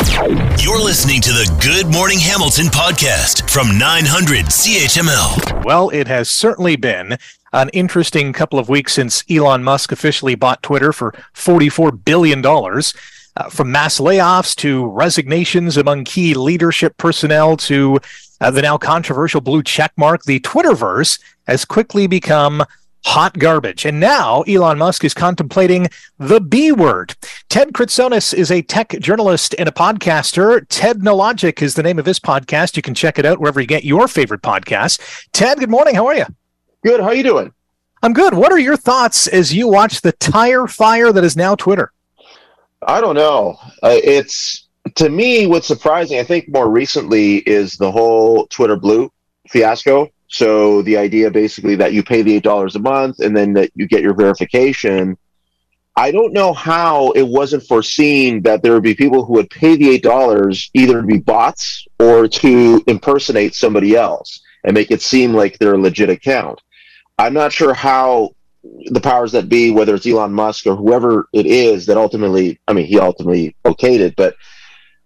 You're 0.60 0.79
listening 0.79 1.19
to 1.21 1.32
the 1.32 1.51
Good 1.63 1.91
Morning 1.91 2.19
Hamilton 2.19 2.67
podcast 2.67 3.49
from 3.49 3.79
900 3.79 4.33
CHML. 4.41 5.63
Well, 5.63 5.89
it 5.89 6.08
has 6.08 6.28
certainly 6.28 6.76
been 6.76 7.19
an 7.52 7.69
interesting 7.69 8.34
couple 8.34 8.58
of 8.58 8.67
weeks 8.67 8.93
since 8.93 9.24
Elon 9.30 9.63
Musk 9.63 9.91
officially 9.91 10.34
bought 10.34 10.63
Twitter 10.63 10.91
for 10.91 11.12
$44 11.36 12.04
billion. 12.04 12.43
uh, 12.43 13.50
from 13.50 13.72
mass 13.72 14.00
layoffs 14.00 14.56
to 14.56 14.88
resignations 14.88 15.78
among 15.78 16.06
key 16.06 16.34
leadership 16.34 16.98
personnel 16.98 17.56
to 17.58 18.00
uh, 18.41 18.50
the 18.50 18.63
now 18.63 18.76
controversial 18.76 19.39
blue 19.39 19.62
checkmark, 19.62 20.24
the 20.24 20.39
Twitterverse 20.39 21.19
has 21.46 21.63
quickly 21.63 22.08
become 22.08 22.63
hot 23.05 23.37
garbage. 23.37 23.85
And 23.85 23.99
now 23.99 24.41
Elon 24.43 24.77
Musk 24.77 25.03
is 25.03 25.13
contemplating 25.13 25.87
the 26.17 26.39
B 26.39 26.71
word. 26.71 27.15
Ted 27.49 27.73
Kritsonis 27.73 28.33
is 28.33 28.51
a 28.51 28.61
tech 28.61 28.97
journalist 28.99 29.53
and 29.59 29.67
a 29.67 29.71
podcaster. 29.71 30.65
Ted 30.69 30.93
Tednologic 30.93 31.61
is 31.61 31.75
the 31.75 31.83
name 31.83 31.99
of 31.99 32.05
his 32.05 32.19
podcast. 32.19 32.75
You 32.75 32.81
can 32.81 32.93
check 32.93 33.19
it 33.19 33.25
out 33.25 33.39
wherever 33.39 33.59
you 33.59 33.67
get 33.67 33.83
your 33.83 34.07
favorite 34.07 34.41
podcasts. 34.41 35.27
Ted, 35.31 35.59
good 35.59 35.69
morning. 35.69 35.95
How 35.95 36.07
are 36.07 36.15
you? 36.15 36.25
Good. 36.83 36.99
How 36.99 37.07
are 37.07 37.15
you 37.15 37.23
doing? 37.23 37.53
I'm 38.01 38.13
good. 38.13 38.33
What 38.33 38.51
are 38.51 38.59
your 38.59 38.77
thoughts 38.77 39.27
as 39.27 39.53
you 39.53 39.67
watch 39.67 40.01
the 40.01 40.11
tire 40.13 40.67
fire 40.67 41.11
that 41.11 41.23
is 41.23 41.37
now 41.37 41.55
Twitter? 41.55 41.91
I 42.85 42.99
don't 42.99 43.15
know. 43.15 43.57
Uh, 43.81 43.97
it's 44.03 44.67
to 44.95 45.09
me 45.09 45.47
what's 45.47 45.67
surprising. 45.67 46.19
I 46.19 46.23
think 46.23 46.49
more 46.49 46.69
recently 46.69 47.37
is 47.37 47.77
the 47.77 47.91
whole 47.91 48.47
Twitter 48.47 48.75
Blue 48.75 49.11
fiasco. 49.47 50.09
So 50.27 50.81
the 50.81 50.97
idea 50.97 51.29
basically 51.29 51.75
that 51.75 51.93
you 51.93 52.03
pay 52.03 52.21
the 52.21 52.36
eight 52.36 52.43
dollars 52.43 52.75
a 52.75 52.79
month 52.79 53.19
and 53.19 53.36
then 53.36 53.53
that 53.53 53.71
you 53.75 53.88
get 53.88 54.01
your 54.01 54.15
verification. 54.15 55.17
I 55.95 56.12
don't 56.12 56.33
know 56.33 56.53
how 56.53 57.12
it 57.12 57.27
wasn't 57.27 57.63
foreseen 57.63 58.41
that 58.43 58.63
there 58.63 58.73
would 58.73 58.83
be 58.83 58.95
people 58.95 59.23
who 59.23 59.33
would 59.33 59.49
pay 59.49 59.75
the 59.75 59.91
eight 59.91 60.03
dollars 60.03 60.71
either 60.73 61.01
to 61.01 61.07
be 61.07 61.19
bots 61.19 61.86
or 61.99 62.27
to 62.27 62.83
impersonate 62.88 63.53
somebody 63.53 63.95
else 63.95 64.41
and 64.63 64.73
make 64.73 64.89
it 64.89 65.01
seem 65.01 65.33
like 65.33 65.59
they're 65.59 65.75
a 65.75 65.77
legit 65.77 66.09
account. 66.09 66.59
I'm 67.19 67.33
not 67.33 67.53
sure 67.53 67.73
how 67.73 68.31
the 68.63 69.01
powers 69.01 69.33
that 69.33 69.49
be, 69.49 69.71
whether 69.71 69.93
it's 69.93 70.07
Elon 70.07 70.33
Musk 70.33 70.65
or 70.65 70.75
whoever 70.75 71.27
it 71.33 71.45
is 71.45 71.86
that 71.86 71.97
ultimately, 71.97 72.59
I 72.67 72.73
mean, 72.73 72.86
he 72.86 72.97
ultimately 72.97 73.55
okayed 73.65 73.99
it, 73.99 74.15
but 74.15 74.36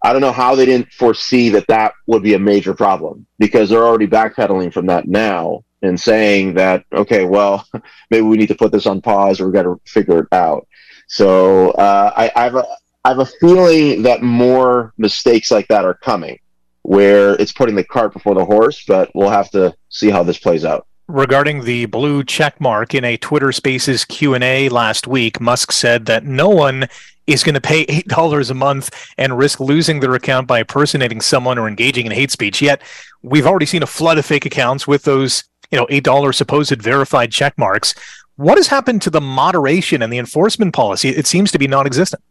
I 0.07 0.13
don't 0.13 0.21
know 0.21 0.31
how 0.31 0.55
they 0.55 0.65
didn't 0.65 0.93
foresee 0.93 1.49
that 1.49 1.67
that 1.67 1.91
would 2.05 2.23
be 2.23 2.33
a 2.33 2.39
major 2.39 2.73
problem 2.73 3.27
because 3.39 3.69
they're 3.69 3.85
already 3.85 4.07
backpedaling 4.07 4.71
from 4.71 4.85
that 4.85 5.05
now 5.05 5.65
and 5.81 5.99
saying 5.99 6.53
that 6.53 6.85
okay, 6.93 7.25
well, 7.25 7.67
maybe 8.09 8.21
we 8.21 8.37
need 8.37 8.47
to 8.47 8.55
put 8.55 8.71
this 8.71 8.85
on 8.85 9.01
pause 9.01 9.41
or 9.41 9.47
we 9.47 9.51
got 9.51 9.63
to 9.63 9.81
figure 9.85 10.19
it 10.19 10.27
out. 10.31 10.65
So 11.09 11.71
uh, 11.71 12.13
I, 12.15 12.31
I, 12.37 12.43
have 12.45 12.55
a 12.55 12.65
I 13.03 13.09
have 13.09 13.19
a 13.19 13.25
feeling 13.25 14.03
that 14.03 14.21
more 14.21 14.93
mistakes 14.97 15.51
like 15.51 15.67
that 15.67 15.83
are 15.83 15.95
coming, 15.95 16.39
where 16.83 17.33
it's 17.33 17.51
putting 17.51 17.75
the 17.75 17.83
cart 17.83 18.13
before 18.13 18.33
the 18.33 18.45
horse. 18.45 18.85
But 18.87 19.11
we'll 19.13 19.29
have 19.29 19.51
to 19.51 19.75
see 19.89 20.09
how 20.09 20.23
this 20.23 20.37
plays 20.37 20.63
out 20.63 20.87
regarding 21.09 21.65
the 21.65 21.85
blue 21.85 22.23
check 22.23 22.61
mark 22.61 22.95
in 22.95 23.03
a 23.03 23.17
Twitter 23.17 23.51
Spaces 23.51 24.05
Q&A 24.05 24.69
last 24.69 25.05
week, 25.05 25.39
Musk 25.39 25.73
said 25.73 26.05
that 26.05 26.25
no 26.25 26.49
one 26.49 26.87
is 27.27 27.43
going 27.43 27.55
to 27.55 27.61
pay 27.61 27.85
$8 27.85 28.49
a 28.49 28.53
month 28.53 28.89
and 29.17 29.37
risk 29.37 29.59
losing 29.59 29.99
their 29.99 30.15
account 30.15 30.47
by 30.47 30.59
impersonating 30.59 31.21
someone 31.21 31.57
or 31.57 31.67
engaging 31.67 32.05
in 32.05 32.11
hate 32.11 32.31
speech. 32.31 32.61
Yet, 32.61 32.81
we've 33.21 33.45
already 33.45 33.65
seen 33.65 33.83
a 33.83 33.87
flood 33.87 34.17
of 34.17 34.25
fake 34.25 34.45
accounts 34.45 34.87
with 34.87 35.03
those, 35.03 35.43
you 35.71 35.77
know, 35.77 35.85
$8 35.87 36.33
supposed 36.33 36.81
verified 36.81 37.31
check 37.31 37.57
marks. 37.57 37.93
What 38.37 38.57
has 38.57 38.67
happened 38.67 39.01
to 39.03 39.09
the 39.09 39.21
moderation 39.21 40.01
and 40.01 40.11
the 40.11 40.17
enforcement 40.17 40.73
policy? 40.73 41.09
It 41.09 41.27
seems 41.27 41.51
to 41.51 41.59
be 41.59 41.67
non-existent. 41.67 42.23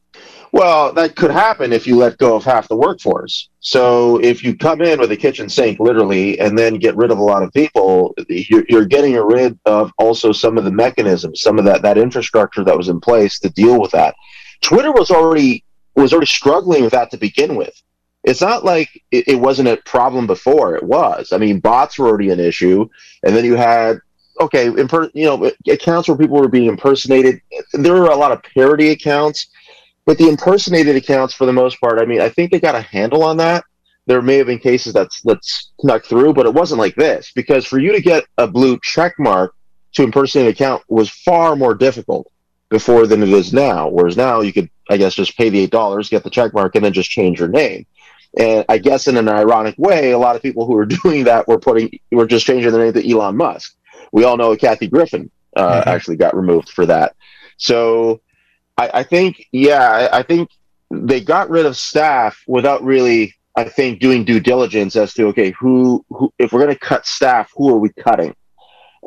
Well, 0.53 0.93
that 0.93 1.17
could 1.17 1.31
happen 1.31 1.73
if 1.73 1.87
you 1.87 1.97
let 1.97 2.19
go 2.19 2.37
of 2.37 2.45
half 2.45 2.69
the 2.69 2.77
workforce. 2.77 3.49
So 3.61 4.19
if 4.23 4.45
you 4.45 4.57
come 4.57 4.81
in 4.81 5.01
with 5.01 5.11
a 5.11 5.17
kitchen 5.17 5.49
sink, 5.49 5.81
literally, 5.81 6.39
and 6.39 6.57
then 6.57 6.79
get 6.79 6.97
rid 6.97 7.11
of 7.11 7.19
a 7.19 7.23
lot 7.23 7.43
of 7.43 7.53
people, 7.53 8.15
you're, 8.29 8.65
you're 8.69 8.87
getting 8.87 9.17
rid 9.17 9.59
of 9.67 9.93
also 9.99 10.33
some 10.33 10.57
of 10.57 10.65
the 10.65 10.71
mechanisms, 10.71 11.43
some 11.43 11.59
of 11.59 11.65
that 11.65 11.83
that 11.83 11.99
infrastructure 11.99 12.65
that 12.65 12.77
was 12.77 12.89
in 12.89 13.01
place 13.01 13.39
to 13.41 13.51
deal 13.51 13.81
with 13.81 13.91
that. 13.91 14.15
Twitter 14.61 14.93
was 14.93 15.11
already 15.11 15.65
was 15.95 16.13
already 16.13 16.27
struggling 16.27 16.83
with 16.83 16.93
that 16.93 17.11
to 17.11 17.17
begin 17.17 17.57
with. 17.57 17.83
It's 18.25 18.41
not 18.41 18.65
like 18.65 19.03
it, 19.11 19.29
it 19.29 19.37
wasn't 19.37 19.69
a 19.69 19.79
problem 19.79 20.27
before. 20.27 20.75
It 20.77 20.83
was. 20.83 21.33
I 21.33 21.39
mean, 21.39 21.61
bots 21.61 21.99
were 21.99 22.09
already 22.09 22.31
an 22.31 22.41
issue, 22.41 22.89
and 23.23 23.35
then 23.35 23.45
you 23.45 23.55
had 23.55 24.01
okay, 24.41 24.69
imper- 24.69 25.11
you 25.15 25.25
know, 25.25 25.51
accounts 25.71 26.09
where 26.09 26.19
people 26.19 26.39
were 26.39 26.49
being 26.49 26.69
impersonated. 26.69 27.41
There 27.73 27.95
were 27.95 28.11
a 28.11 28.17
lot 28.17 28.33
of 28.33 28.43
parody 28.43 28.91
accounts, 28.91 29.47
but 30.05 30.19
the 30.19 30.29
impersonated 30.29 30.95
accounts, 30.97 31.33
for 31.33 31.47
the 31.47 31.53
most 31.53 31.81
part, 31.81 31.99
I 31.99 32.05
mean, 32.05 32.21
I 32.21 32.29
think 32.29 32.51
they 32.51 32.61
got 32.61 32.75
a 32.75 32.81
handle 32.81 33.23
on 33.23 33.39
that. 33.39 33.65
There 34.07 34.23
may 34.23 34.37
have 34.37 34.47
been 34.47 34.59
cases 34.59 34.93
that's 34.93 35.21
that 35.23 35.39
snuck 35.43 36.05
through, 36.05 36.35
but 36.35 36.47
it 36.47 36.55
wasn't 36.55 36.81
like 36.81 36.95
this 36.95 37.33
because 37.35 37.67
for 37.67 37.79
you 37.79 37.93
to 37.93 38.01
get 38.01 38.25
a 38.39 38.47
blue 38.47 38.79
check 38.83 39.15
mark 39.19 39.55
to 39.93 40.03
impersonate 40.03 40.47
an 40.47 40.53
account 40.53 40.83
was 40.89 41.11
far 41.11 41.57
more 41.57 41.75
difficult 41.75 42.31
before 42.69 43.07
than 43.07 43.23
it 43.23 43.29
is 43.29 43.53
now. 43.53 43.89
Whereas 43.89 44.17
now 44.17 44.41
you 44.41 44.53
could, 44.53 44.71
I 44.89 44.97
guess, 44.97 45.15
just 45.15 45.37
pay 45.37 45.49
the 45.49 45.61
eight 45.61 45.71
dollars, 45.71 46.09
get 46.09 46.25
the 46.25 46.31
check 46.31 46.53
mark, 46.53 46.75
and 46.75 46.85
then 46.85 46.93
just 46.93 47.11
change 47.11 47.39
your 47.39 47.49
name. 47.49 47.87
And 48.39 48.65
I 48.69 48.79
guess 48.79 49.09
in 49.09 49.17
an 49.17 49.29
ironic 49.29 49.77
way, 49.79 50.11
a 50.11 50.19
lot 50.19 50.37
of 50.37 50.43
people 50.43 50.67
who 50.67 50.75
were 50.75 50.87
doing 51.03 51.25
that 51.25 51.49
were 51.49 51.59
putting 51.59 51.99
were 52.11 52.27
just 52.27 52.47
changing 52.47 52.73
their 52.73 52.85
name 52.85 52.93
to 52.93 53.11
Elon 53.11 53.37
Musk. 53.37 53.75
We 54.13 54.25
all 54.25 54.37
know 54.37 54.57
Kathy 54.57 54.89
Griffin 54.89 55.31
uh, 55.57 55.81
mm-hmm. 55.81 55.89
actually 55.89 56.17
got 56.17 56.37
removed 56.37 56.69
for 56.71 56.87
that. 56.87 57.17
So 57.57 58.21
I, 58.77 58.91
I 58.95 59.03
think, 59.03 59.47
yeah, 59.53 59.91
I, 60.13 60.19
I 60.19 60.23
think 60.23 60.51
they 60.91 61.21
got 61.21 61.51
rid 61.51 61.67
of 61.67 61.77
staff 61.77 62.43
without 62.47 62.83
really, 62.85 63.35
I 63.57 63.65
think, 63.65 64.01
doing 64.01 64.25
due 64.25 64.41
diligence 64.41 64.97
as 64.97 65.15
to 65.15 65.27
okay, 65.29 65.53
who, 65.59 66.05
who 66.11 66.33
if 66.39 66.53
we're 66.53 66.63
going 66.63 66.75
to 66.75 66.79
cut 66.79 67.07
staff, 67.07 67.51
who 67.57 67.71
are 67.71 67.79
we 67.79 67.91
cutting? 67.91 68.35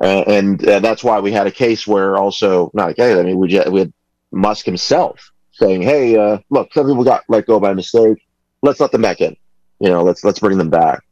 Uh, 0.02 0.24
and 0.28 0.66
uh, 0.68 0.80
that's 0.80 1.04
why 1.04 1.20
we 1.20 1.32
had 1.32 1.48
a 1.48 1.52
case 1.52 1.86
where 1.86 2.18
also 2.18 2.72
not 2.74 2.92
a 2.92 2.94
case. 2.94 3.18
I 3.18 3.24
mean, 3.24 3.38
we 3.38 3.50
just, 3.50 3.70
we 3.70 3.80
had 3.80 3.94
Musk 4.32 4.66
himself 4.66 5.32
saying, 5.52 5.82
"Hey, 5.82 6.16
uh, 6.16 6.40
look, 6.50 6.74
some 6.74 6.88
people 6.88 7.04
got 7.04 7.24
let 7.28 7.46
go 7.46 7.60
by 7.60 7.74
mistake. 7.74 8.26
Let's 8.62 8.80
let 8.80 8.92
them 8.92 9.02
back 9.02 9.22
in. 9.22 9.36
You 9.80 9.90
know, 9.90 10.04
let's 10.04 10.24
let's 10.24 10.40
bring 10.40 10.58
them 10.58 10.70
back." 10.70 11.04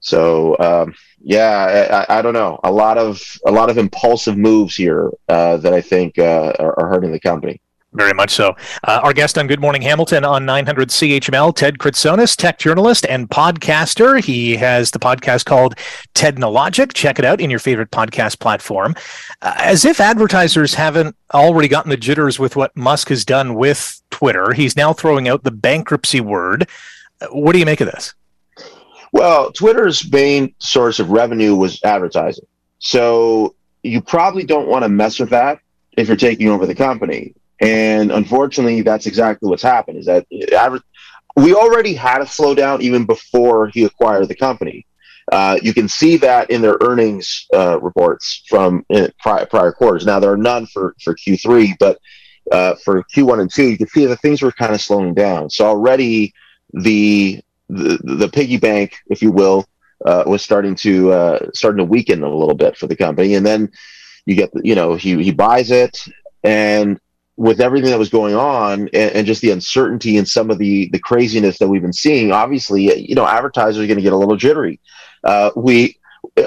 So 0.00 0.56
um, 0.58 0.94
yeah, 1.20 2.06
I, 2.08 2.18
I, 2.18 2.22
don't 2.22 2.32
know. 2.32 2.60
A 2.62 2.70
lot 2.70 2.98
of 2.98 3.20
a 3.44 3.50
lot 3.50 3.70
of 3.70 3.78
impulsive 3.78 4.36
moves 4.36 4.76
here 4.76 5.10
uh, 5.28 5.56
that 5.58 5.74
I 5.74 5.80
think 5.80 6.18
uh, 6.18 6.52
are, 6.58 6.78
are 6.78 6.88
hurting 6.88 7.10
the 7.10 7.20
company. 7.20 7.60
Very 7.94 8.12
much 8.12 8.30
so. 8.30 8.54
Uh, 8.84 9.00
our 9.02 9.14
guest 9.14 9.38
on 9.38 9.46
Good 9.46 9.60
Morning 9.60 9.80
Hamilton 9.80 10.22
on 10.22 10.44
900 10.44 10.90
CHML, 10.90 11.56
Ted 11.56 11.78
Kritsonis, 11.78 12.36
tech 12.36 12.58
journalist 12.58 13.06
and 13.06 13.30
podcaster. 13.30 14.22
He 14.22 14.56
has 14.56 14.90
the 14.90 14.98
podcast 14.98 15.46
called 15.46 15.74
Tednologic. 16.14 16.92
Check 16.92 17.18
it 17.18 17.24
out 17.24 17.40
in 17.40 17.48
your 17.48 17.58
favorite 17.58 17.90
podcast 17.90 18.40
platform. 18.40 18.94
Uh, 19.40 19.54
as 19.56 19.86
if 19.86 20.00
advertisers 20.00 20.74
haven't 20.74 21.16
already 21.32 21.66
gotten 21.66 21.88
the 21.88 21.96
jitters 21.96 22.38
with 22.38 22.56
what 22.56 22.76
Musk 22.76 23.08
has 23.08 23.24
done 23.24 23.54
with 23.54 24.02
Twitter, 24.10 24.52
he's 24.52 24.76
now 24.76 24.92
throwing 24.92 25.26
out 25.26 25.44
the 25.44 25.50
bankruptcy 25.50 26.20
word. 26.20 26.68
Uh, 27.22 27.28
what 27.28 27.54
do 27.54 27.58
you 27.58 27.66
make 27.66 27.80
of 27.80 27.86
this? 27.86 28.12
Well, 29.12 29.50
Twitter's 29.52 30.10
main 30.12 30.54
source 30.58 31.00
of 31.00 31.08
revenue 31.08 31.56
was 31.56 31.82
advertising. 31.82 32.46
So 32.80 33.54
you 33.82 34.02
probably 34.02 34.44
don't 34.44 34.68
want 34.68 34.82
to 34.82 34.90
mess 34.90 35.18
with 35.18 35.30
that 35.30 35.60
if 35.96 36.08
you're 36.08 36.18
taking 36.18 36.48
over 36.48 36.66
the 36.66 36.74
company. 36.74 37.34
And 37.60 38.12
unfortunately, 38.12 38.82
that's 38.82 39.06
exactly 39.06 39.48
what's 39.48 39.62
happened. 39.62 39.98
Is 39.98 40.06
that 40.06 40.26
we 41.36 41.54
already 41.54 41.94
had 41.94 42.20
a 42.20 42.24
slowdown 42.24 42.80
even 42.80 43.04
before 43.04 43.68
he 43.68 43.84
acquired 43.84 44.28
the 44.28 44.34
company. 44.34 44.86
Uh, 45.30 45.58
you 45.62 45.74
can 45.74 45.88
see 45.88 46.16
that 46.16 46.50
in 46.50 46.62
their 46.62 46.78
earnings 46.80 47.46
uh, 47.54 47.78
reports 47.80 48.42
from 48.48 48.84
uh, 48.94 49.08
prior, 49.20 49.44
prior, 49.46 49.72
quarters. 49.72 50.06
Now 50.06 50.18
there 50.18 50.32
are 50.32 50.38
none 50.38 50.66
for 50.66 50.94
for 51.02 51.14
Q3, 51.14 51.74
but 51.78 51.98
uh, 52.50 52.76
for 52.82 53.04
Q1 53.14 53.42
and 53.42 53.52
two, 53.52 53.68
you 53.68 53.76
can 53.76 53.88
see 53.88 54.06
that 54.06 54.20
things 54.20 54.40
were 54.40 54.52
kind 54.52 54.72
of 54.72 54.80
slowing 54.80 55.12
down. 55.12 55.50
So 55.50 55.66
already 55.66 56.32
the 56.72 57.42
the, 57.68 57.98
the 58.02 58.28
piggy 58.28 58.56
bank, 58.56 58.96
if 59.08 59.20
you 59.20 59.30
will, 59.30 59.66
uh, 60.06 60.24
was 60.26 60.42
starting 60.42 60.74
to 60.76 61.50
starting 61.52 61.78
to 61.78 61.84
weaken 61.84 62.22
a 62.22 62.34
little 62.34 62.54
bit 62.54 62.78
for 62.78 62.86
the 62.86 62.96
company. 62.96 63.34
And 63.34 63.44
then 63.44 63.70
you 64.24 64.34
get 64.34 64.50
you 64.64 64.74
know 64.74 64.94
he 64.94 65.22
he 65.22 65.30
buys 65.30 65.70
it 65.70 65.98
and 66.42 66.98
with 67.38 67.60
everything 67.60 67.90
that 67.90 67.98
was 68.00 68.08
going 68.08 68.34
on 68.34 68.88
and, 68.92 69.12
and, 69.12 69.26
just 69.26 69.40
the 69.42 69.52
uncertainty 69.52 70.16
and 70.18 70.26
some 70.26 70.50
of 70.50 70.58
the 70.58 70.88
the 70.90 70.98
craziness 70.98 71.56
that 71.58 71.68
we've 71.68 71.82
been 71.82 71.92
seeing, 71.92 72.32
obviously, 72.32 73.08
you 73.08 73.14
know, 73.14 73.24
advertisers 73.24 73.80
are 73.80 73.86
going 73.86 73.96
to 73.96 74.02
get 74.02 74.12
a 74.12 74.16
little 74.16 74.34
jittery. 74.34 74.80
Uh, 75.22 75.52
we, 75.54 75.96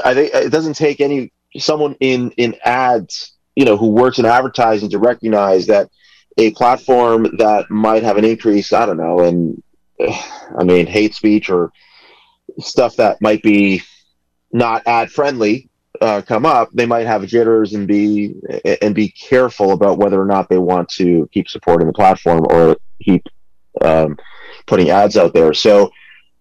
I 0.03 0.13
think 0.13 0.33
it 0.33 0.51
doesn't 0.51 0.73
take 0.73 0.99
any 0.99 1.31
someone 1.57 1.95
in 2.01 2.31
in 2.31 2.57
ads, 2.65 3.37
you 3.55 3.63
know, 3.63 3.77
who 3.77 3.87
works 3.87 4.19
in 4.19 4.25
advertising 4.25 4.89
to 4.89 4.99
recognize 4.99 5.67
that 5.67 5.89
a 6.37 6.51
platform 6.51 7.37
that 7.37 7.71
might 7.71 8.03
have 8.03 8.17
an 8.17 8.25
increase, 8.25 8.73
I 8.73 8.85
don't 8.85 8.97
know, 8.97 9.21
and 9.21 9.63
I 10.59 10.65
mean, 10.65 10.87
hate 10.87 11.15
speech 11.15 11.49
or 11.49 11.71
stuff 12.59 12.97
that 12.97 13.21
might 13.21 13.41
be 13.41 13.81
not 14.51 14.83
ad 14.85 15.09
friendly 15.09 15.69
uh, 16.01 16.21
come 16.21 16.45
up, 16.45 16.69
they 16.73 16.85
might 16.85 17.05
have 17.05 17.25
jitters 17.27 17.73
and 17.73 17.87
be 17.87 18.33
and 18.81 18.95
be 18.95 19.09
careful 19.09 19.71
about 19.71 19.99
whether 19.99 20.19
or 20.19 20.25
not 20.25 20.49
they 20.49 20.57
want 20.57 20.89
to 20.89 21.29
keep 21.31 21.47
supporting 21.47 21.87
the 21.87 21.93
platform 21.93 22.45
or 22.49 22.75
keep 23.03 23.23
um, 23.81 24.17
putting 24.65 24.89
ads 24.89 25.15
out 25.15 25.33
there. 25.33 25.53
So 25.53 25.91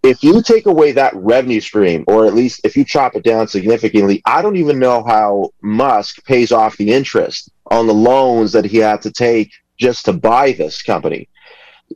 if 0.03 0.23
you 0.23 0.43
take 0.43 0.65
away 0.65 0.93
that 0.93 1.15
revenue 1.15 1.61
stream, 1.61 2.05
or 2.09 2.25
at 2.25 2.35
least 2.35 2.63
if 2.65 2.75
you 2.75 2.85
chop 2.85 3.15
it 3.15 3.23
down 3.23 3.49
significantly, 3.49 4.23
I 4.25 4.41
don't 4.41 4.57
even 4.57 4.79
know 4.79 5.05
how 5.05 5.51
Musk 5.61 6.25
pays 6.25 6.53
off 6.53 6.79
the 6.79 6.91
interest 6.91 7.51
on 7.71 7.87
the 7.87 7.95
loans 7.95 8.53
that 8.53 8.65
he 8.65 8.79
had 8.79 9.03
to 9.03 9.11
take 9.11 9.53
just 9.79 10.07
to 10.07 10.15
buy 10.15 10.53
this 10.53 10.83
company. 10.83 11.29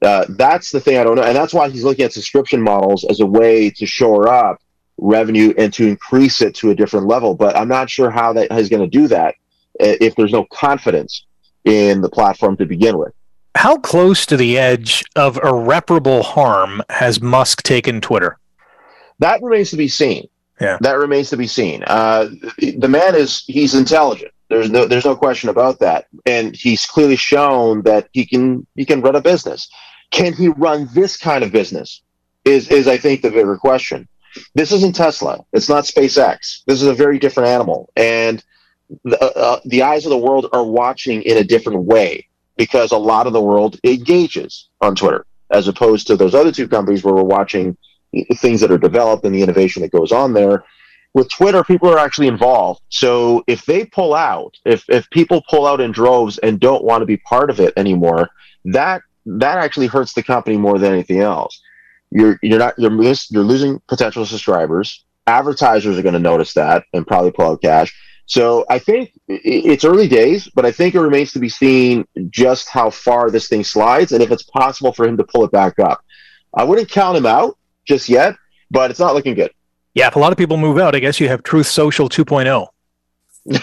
Uh, 0.03 0.27
that's 0.31 0.70
the 0.70 0.81
thing 0.81 0.98
I 0.98 1.05
don't 1.05 1.16
know, 1.16 1.22
and 1.22 1.37
that's 1.37 1.55
why 1.55 1.70
he's 1.70 1.85
looking 1.85 2.05
at 2.05 2.12
subscription 2.12 2.61
models 2.61 3.05
as 3.05 3.20
a 3.20 3.27
way 3.27 3.70
to 3.70 3.87
shore 3.87 4.29
up 4.29 4.59
revenue 4.99 5.53
and 5.59 5.73
to 5.75 5.87
increase 5.87 6.41
it 6.41 6.55
to 6.57 6.71
a 6.71 6.75
different 6.75 7.07
level. 7.07 7.35
But 7.35 7.57
I'm 7.57 7.69
not 7.69 7.91
sure 7.91 8.11
how 8.11 8.33
that 8.35 8.53
is 8.53 8.69
going 8.69 8.83
to 8.83 8.99
do 8.99 9.09
that 9.09 9.35
if 9.79 10.15
there's 10.15 10.33
no 10.33 10.45
confidence 10.53 11.27
in 11.65 12.01
the 12.01 12.09
platform 12.09 12.57
to 12.59 12.67
begin 12.67 12.99
with. 12.99 13.13
How 13.57 13.77
close 13.77 14.27
to 14.27 14.37
the 14.37 14.59
edge 14.59 15.05
of 15.17 15.39
irreparable 15.39 16.23
harm 16.23 16.83
has 16.91 17.21
Musk 17.21 17.63
taken 17.63 18.01
Twitter? 18.01 18.39
That 19.21 19.43
remains 19.43 19.71
to 19.71 19.77
be 19.77 19.89
seen. 19.89 20.29
Yeah, 20.61 20.79
that 20.81 20.99
remains 20.99 21.31
to 21.31 21.37
be 21.37 21.47
seen. 21.47 21.83
Uh, 21.87 22.29
the 22.59 22.89
man 22.89 23.15
is 23.15 23.45
he's 23.47 23.75
intelligent. 23.75 24.33
There's 24.49 24.71
no 24.71 24.87
there's 24.87 25.05
no 25.05 25.17
question 25.17 25.49
about 25.49 25.81
that, 25.81 26.07
and 26.27 26.55
he's 26.55 26.87
clearly 26.87 27.17
shown 27.17 27.83
that 27.83 28.09
he 28.13 28.27
can 28.27 28.67
he 28.75 28.85
can 28.85 29.01
run 29.01 29.17
a 29.17 29.21
business. 29.21 29.69
Can 30.11 30.33
he 30.33 30.49
run 30.49 30.89
this 30.95 31.17
kind 31.17 31.43
of 31.43 31.51
business? 31.51 32.03
Is 32.45 32.69
is 32.71 32.87
I 32.87 32.99
think 32.99 33.23
the 33.23 33.31
bigger 33.31 33.57
question. 33.57 34.07
This 34.55 34.73
isn't 34.73 34.94
Tesla. 34.94 35.44
It's 35.53 35.68
not 35.68 35.85
SpaceX. 35.85 36.62
This 36.66 36.83
is 36.83 36.88
a 36.88 36.94
very 36.94 37.18
different 37.18 37.49
animal, 37.49 37.90
and 37.97 38.42
the, 39.05 39.23
uh, 39.23 39.38
uh, 39.38 39.61
the 39.64 39.83
eyes 39.83 40.05
of 40.05 40.11
the 40.11 40.18
world 40.18 40.47
are 40.53 40.64
watching 40.64 41.23
in 41.23 41.38
a 41.38 41.44
different 41.44 41.83
way 41.83 42.29
because 42.57 42.92
a 42.92 42.97
lot 42.97 43.27
of 43.27 43.33
the 43.33 43.40
world 43.40 43.79
engages 43.85 44.68
on 44.81 44.94
Twitter 44.94 45.27
as 45.51 45.68
opposed 45.68 46.07
to 46.07 46.16
those 46.16 46.35
other 46.35 46.53
two 46.53 46.68
companies 46.68 47.05
where 47.05 47.14
we're 47.14 47.23
watching 47.23 47.77
things 48.37 48.61
that 48.61 48.70
are 48.70 48.79
developed 48.79 49.25
and 49.25 49.35
the 49.35 49.42
innovation 49.42 49.83
that 49.83 49.90
goes 49.90 50.12
on 50.12 50.33
there. 50.33 50.64
With 51.14 51.31
Twitter, 51.31 51.62
people 51.62 51.88
are 51.88 51.99
actually 51.99 52.27
involved. 52.27 52.83
So 52.88 53.44
if 53.47 53.64
they 53.66 53.85
pull 53.85 54.14
out, 54.14 54.57
if 54.64 54.85
if 54.88 55.09
people 55.11 55.44
pull 55.49 55.66
out 55.66 55.81
in 55.81 55.92
droves 55.92 56.38
and 56.38 56.59
don't 56.59 56.85
want 56.85 57.03
to 57.03 57.07
be 57.07 57.16
part 57.18 57.51
of 57.51 57.61
it 57.61 57.73
anymore, 57.77 58.31
that 58.64 59.03
that 59.27 59.59
actually 59.59 59.87
hurts 59.87 60.12
the 60.12 60.23
company 60.23 60.57
more 60.57 60.79
than 60.79 60.92
anything 60.92 61.20
else. 61.20 61.61
You're 62.14 62.38
you're 62.42 62.59
not 62.59 62.79
you're 62.79 62.92
you're 62.92 63.42
losing 63.42 63.81
potential 63.88 64.24
subscribers. 64.24 65.05
Advertisers 65.27 65.98
are 65.98 66.03
going 66.03 66.14
to 66.14 66.20
notice 66.20 66.55
that 66.55 66.85
and 66.92 67.07
probably 67.07 67.33
pull 67.33 67.50
out 67.50 67.61
cash. 67.61 67.92
So 68.27 68.64
I 68.70 68.79
think 68.79 69.12
it's 69.29 69.85
early 69.85 70.09
days, 70.09 70.48
but 70.55 70.64
I 70.64 70.72
think 70.72 70.94
it 70.94 71.00
remains 71.00 71.33
to 71.33 71.38
be 71.38 71.48
seen 71.48 72.07
just 72.31 72.68
how 72.68 72.88
far 72.88 73.31
this 73.31 73.48
thing 73.48 73.64
slides 73.64 74.12
and 74.12 74.22
if 74.22 74.31
it's 74.31 74.44
possible 74.44 74.92
for 74.92 75.07
him 75.07 75.16
to 75.18 75.24
pull 75.24 75.44
it 75.44 75.50
back 75.50 75.79
up. 75.79 76.03
I 76.55 76.64
wouldn't 76.64 76.88
count 76.88 77.18
him 77.18 77.27
out 77.27 77.59
just 77.85 78.09
yet, 78.09 78.35
but 78.70 78.90
it's 78.90 79.00
not 79.00 79.14
looking 79.14 79.35
good. 79.35 79.50
Yeah, 79.94 80.07
if 80.07 80.16
a 80.16 80.18
lot 80.18 80.33
of 80.33 80.38
people 80.38 80.57
move 80.57 80.79
out, 80.79 80.94
I 80.94 81.00
guess 81.00 81.20
you 81.20 81.29
have 81.29 81.42
Truth 81.42 81.66
Social 81.66 82.09
2.0. 82.09 82.68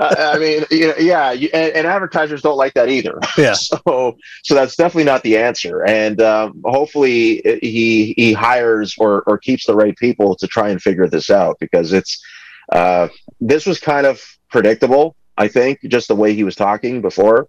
I 0.00 0.38
mean, 0.38 0.64
you 0.70 0.88
know, 0.88 0.94
yeah, 0.98 1.32
you, 1.32 1.50
and, 1.52 1.72
and, 1.72 1.86
advertisers 1.86 2.40
don't 2.40 2.56
like 2.56 2.72
that 2.72 2.88
either. 2.88 3.18
Yeah. 3.36 3.52
so, 3.52 4.16
so 4.42 4.54
that's 4.54 4.76
definitely 4.76 5.04
not 5.04 5.22
the 5.22 5.36
answer. 5.36 5.84
And 5.84 6.22
um, 6.22 6.62
hopefully, 6.64 7.42
he 7.60 8.14
he 8.16 8.32
hires 8.32 8.94
or 8.96 9.22
or 9.26 9.36
keeps 9.36 9.66
the 9.66 9.74
right 9.74 9.94
people 9.96 10.34
to 10.36 10.46
try 10.46 10.70
and 10.70 10.80
figure 10.80 11.06
this 11.06 11.28
out 11.28 11.58
because 11.60 11.92
it's 11.92 12.24
uh, 12.72 13.08
this 13.40 13.66
was 13.66 13.78
kind 13.78 14.06
of 14.06 14.22
predictable. 14.48 15.16
I 15.36 15.48
think 15.48 15.80
just 15.82 16.08
the 16.08 16.16
way 16.16 16.32
he 16.34 16.44
was 16.44 16.56
talking 16.56 17.02
before, 17.02 17.48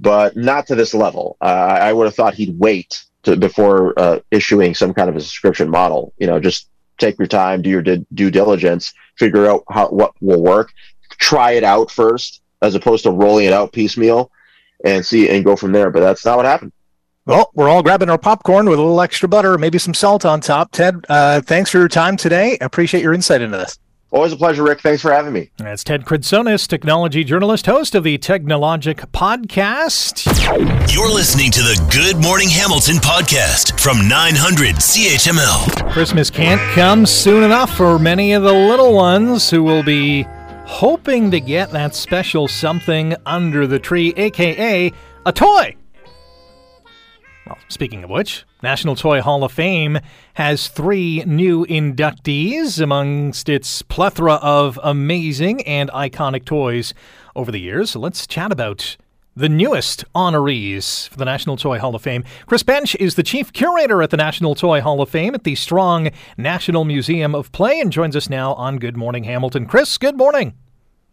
but 0.00 0.36
not 0.36 0.66
to 0.68 0.74
this 0.74 0.94
level. 0.94 1.36
Uh, 1.40 1.78
I 1.80 1.92
would 1.92 2.06
have 2.06 2.14
thought 2.14 2.34
he'd 2.34 2.58
wait 2.58 3.04
to, 3.24 3.36
before 3.36 3.98
uh, 3.98 4.20
issuing 4.30 4.74
some 4.74 4.94
kind 4.94 5.10
of 5.10 5.16
a 5.16 5.20
subscription 5.20 5.68
model. 5.68 6.14
You 6.18 6.28
know, 6.28 6.40
just 6.40 6.68
take 6.98 7.18
your 7.18 7.28
time, 7.28 7.62
do 7.62 7.70
your 7.70 7.82
due, 7.82 8.06
due 8.14 8.30
diligence, 8.30 8.92
figure 9.18 9.46
out 9.46 9.64
how 9.68 9.88
what 9.88 10.12
will 10.20 10.42
work, 10.42 10.70
try 11.18 11.52
it 11.52 11.64
out 11.64 11.90
first, 11.90 12.42
as 12.62 12.74
opposed 12.74 13.04
to 13.04 13.10
rolling 13.10 13.46
it 13.46 13.52
out 13.52 13.72
piecemeal, 13.72 14.30
and 14.84 15.04
see 15.04 15.28
and 15.28 15.44
go 15.44 15.56
from 15.56 15.72
there. 15.72 15.90
But 15.90 16.00
that's 16.00 16.24
not 16.24 16.36
what 16.36 16.46
happened. 16.46 16.72
Well, 17.26 17.50
we're 17.54 17.70
all 17.70 17.82
grabbing 17.82 18.10
our 18.10 18.18
popcorn 18.18 18.68
with 18.68 18.78
a 18.78 18.82
little 18.82 19.00
extra 19.00 19.28
butter, 19.28 19.56
maybe 19.56 19.78
some 19.78 19.94
salt 19.94 20.26
on 20.26 20.40
top. 20.40 20.72
Ted, 20.72 21.06
uh, 21.08 21.40
thanks 21.40 21.70
for 21.70 21.78
your 21.78 21.88
time 21.88 22.18
today. 22.18 22.58
I 22.60 22.64
appreciate 22.66 23.02
your 23.02 23.14
insight 23.14 23.40
into 23.40 23.56
this. 23.56 23.78
Always 24.14 24.32
a 24.32 24.36
pleasure, 24.36 24.62
Rick. 24.62 24.80
Thanks 24.80 25.02
for 25.02 25.10
having 25.10 25.32
me. 25.32 25.50
That's 25.56 25.82
Ted 25.82 26.04
Kritsonis, 26.04 26.68
technology 26.68 27.24
journalist, 27.24 27.66
host 27.66 27.96
of 27.96 28.04
the 28.04 28.16
Technologic 28.16 28.98
podcast. 29.10 30.24
You're 30.94 31.12
listening 31.12 31.50
to 31.50 31.60
the 31.60 31.84
Good 31.90 32.22
Morning 32.22 32.48
Hamilton 32.48 32.96
podcast 32.96 33.80
from 33.80 34.06
900 34.06 34.76
CHML. 34.76 35.90
Christmas 35.90 36.30
can't 36.30 36.60
come 36.74 37.06
soon 37.06 37.42
enough 37.42 37.76
for 37.76 37.98
many 37.98 38.34
of 38.34 38.44
the 38.44 38.52
little 38.52 38.94
ones 38.94 39.50
who 39.50 39.64
will 39.64 39.82
be 39.82 40.24
hoping 40.64 41.30
to 41.30 41.40
get 41.40 41.70
that 41.70 41.94
special 41.94 42.48
something 42.48 43.14
under 43.26 43.66
the 43.66 43.78
tree, 43.78 44.12
aka 44.16 44.92
a 45.26 45.32
toy. 45.32 45.76
Well, 47.46 47.58
speaking 47.68 48.02
of 48.02 48.10
which, 48.10 48.44
National 48.62 48.96
Toy 48.96 49.20
Hall 49.20 49.44
of 49.44 49.52
Fame 49.52 49.98
has 50.34 50.68
three 50.68 51.22
new 51.26 51.66
inductees 51.66 52.80
amongst 52.80 53.50
its 53.50 53.82
plethora 53.82 54.34
of 54.34 54.80
amazing 54.82 55.60
and 55.62 55.90
iconic 55.90 56.46
toys 56.46 56.94
over 57.36 57.52
the 57.52 57.60
years. 57.60 57.90
So 57.90 58.00
let's 58.00 58.26
chat 58.26 58.50
about 58.50 58.96
the 59.36 59.48
newest 59.48 60.04
honorees 60.14 61.08
for 61.08 61.16
the 61.16 61.24
National 61.24 61.56
Toy 61.56 61.78
Hall 61.78 61.94
of 61.94 62.02
Fame. 62.02 62.24
Chris 62.46 62.62
Bensch 62.62 62.94
is 62.96 63.16
the 63.16 63.22
chief 63.22 63.52
curator 63.52 64.02
at 64.02 64.10
the 64.10 64.16
National 64.16 64.54
Toy 64.54 64.80
Hall 64.80 65.00
of 65.00 65.08
Fame 65.08 65.34
at 65.34 65.44
the 65.44 65.54
Strong 65.54 66.10
National 66.36 66.84
Museum 66.84 67.34
of 67.34 67.50
Play 67.52 67.80
and 67.80 67.92
joins 67.92 68.14
us 68.14 68.30
now 68.30 68.54
on 68.54 68.78
Good 68.78 68.96
Morning 68.96 69.24
Hamilton. 69.24 69.66
Chris, 69.66 69.98
good 69.98 70.16
morning. 70.16 70.54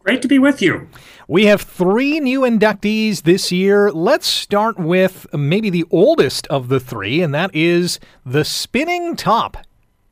Great 0.04 0.22
to 0.24 0.28
be 0.28 0.40
with 0.40 0.62
you. 0.64 0.88
We 1.28 1.46
have 1.46 1.62
three 1.62 2.20
new 2.20 2.42
inductees 2.42 3.22
this 3.22 3.52
year. 3.52 3.92
Let's 3.92 4.26
start 4.26 4.80
with 4.80 5.28
maybe 5.32 5.70
the 5.70 5.86
oldest 5.92 6.48
of 6.48 6.70
the 6.70 6.80
three, 6.80 7.22
and 7.22 7.34
that 7.36 7.52
is 7.54 8.00
the 8.26 8.44
spinning 8.44 9.16
top. 9.16 9.58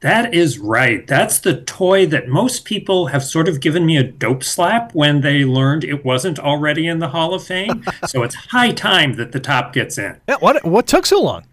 That 0.01 0.33
is 0.33 0.59
right. 0.59 1.05
That's 1.05 1.39
the 1.39 1.62
toy 1.62 2.05
that 2.05 2.29
most 2.29 2.63
people 2.63 3.07
have 3.07 3.23
sort 3.23 3.49
of 3.49 3.59
given 3.59 3.85
me 3.85 3.97
a 3.97 4.03
dope 4.03 4.45
slap 4.45 4.95
when 4.95 5.19
they 5.21 5.43
learned 5.43 5.83
it 5.83 6.05
wasn't 6.05 6.39
already 6.39 6.88
in 6.88 6.99
the 6.99 7.09
Hall 7.09 7.33
of 7.33 7.43
Fame. 7.43 7.83
so 8.07 8.23
it's 8.23 8.35
high 8.35 8.71
time 8.71 9.15
that 9.15 9.33
the 9.33 9.41
top 9.41 9.73
gets 9.73 9.97
in. 9.97 10.15
Yeah, 10.29 10.38
what 10.39 10.63
what 10.63 10.88
took 10.88 11.05
so 11.05 11.21
long? 11.21 11.43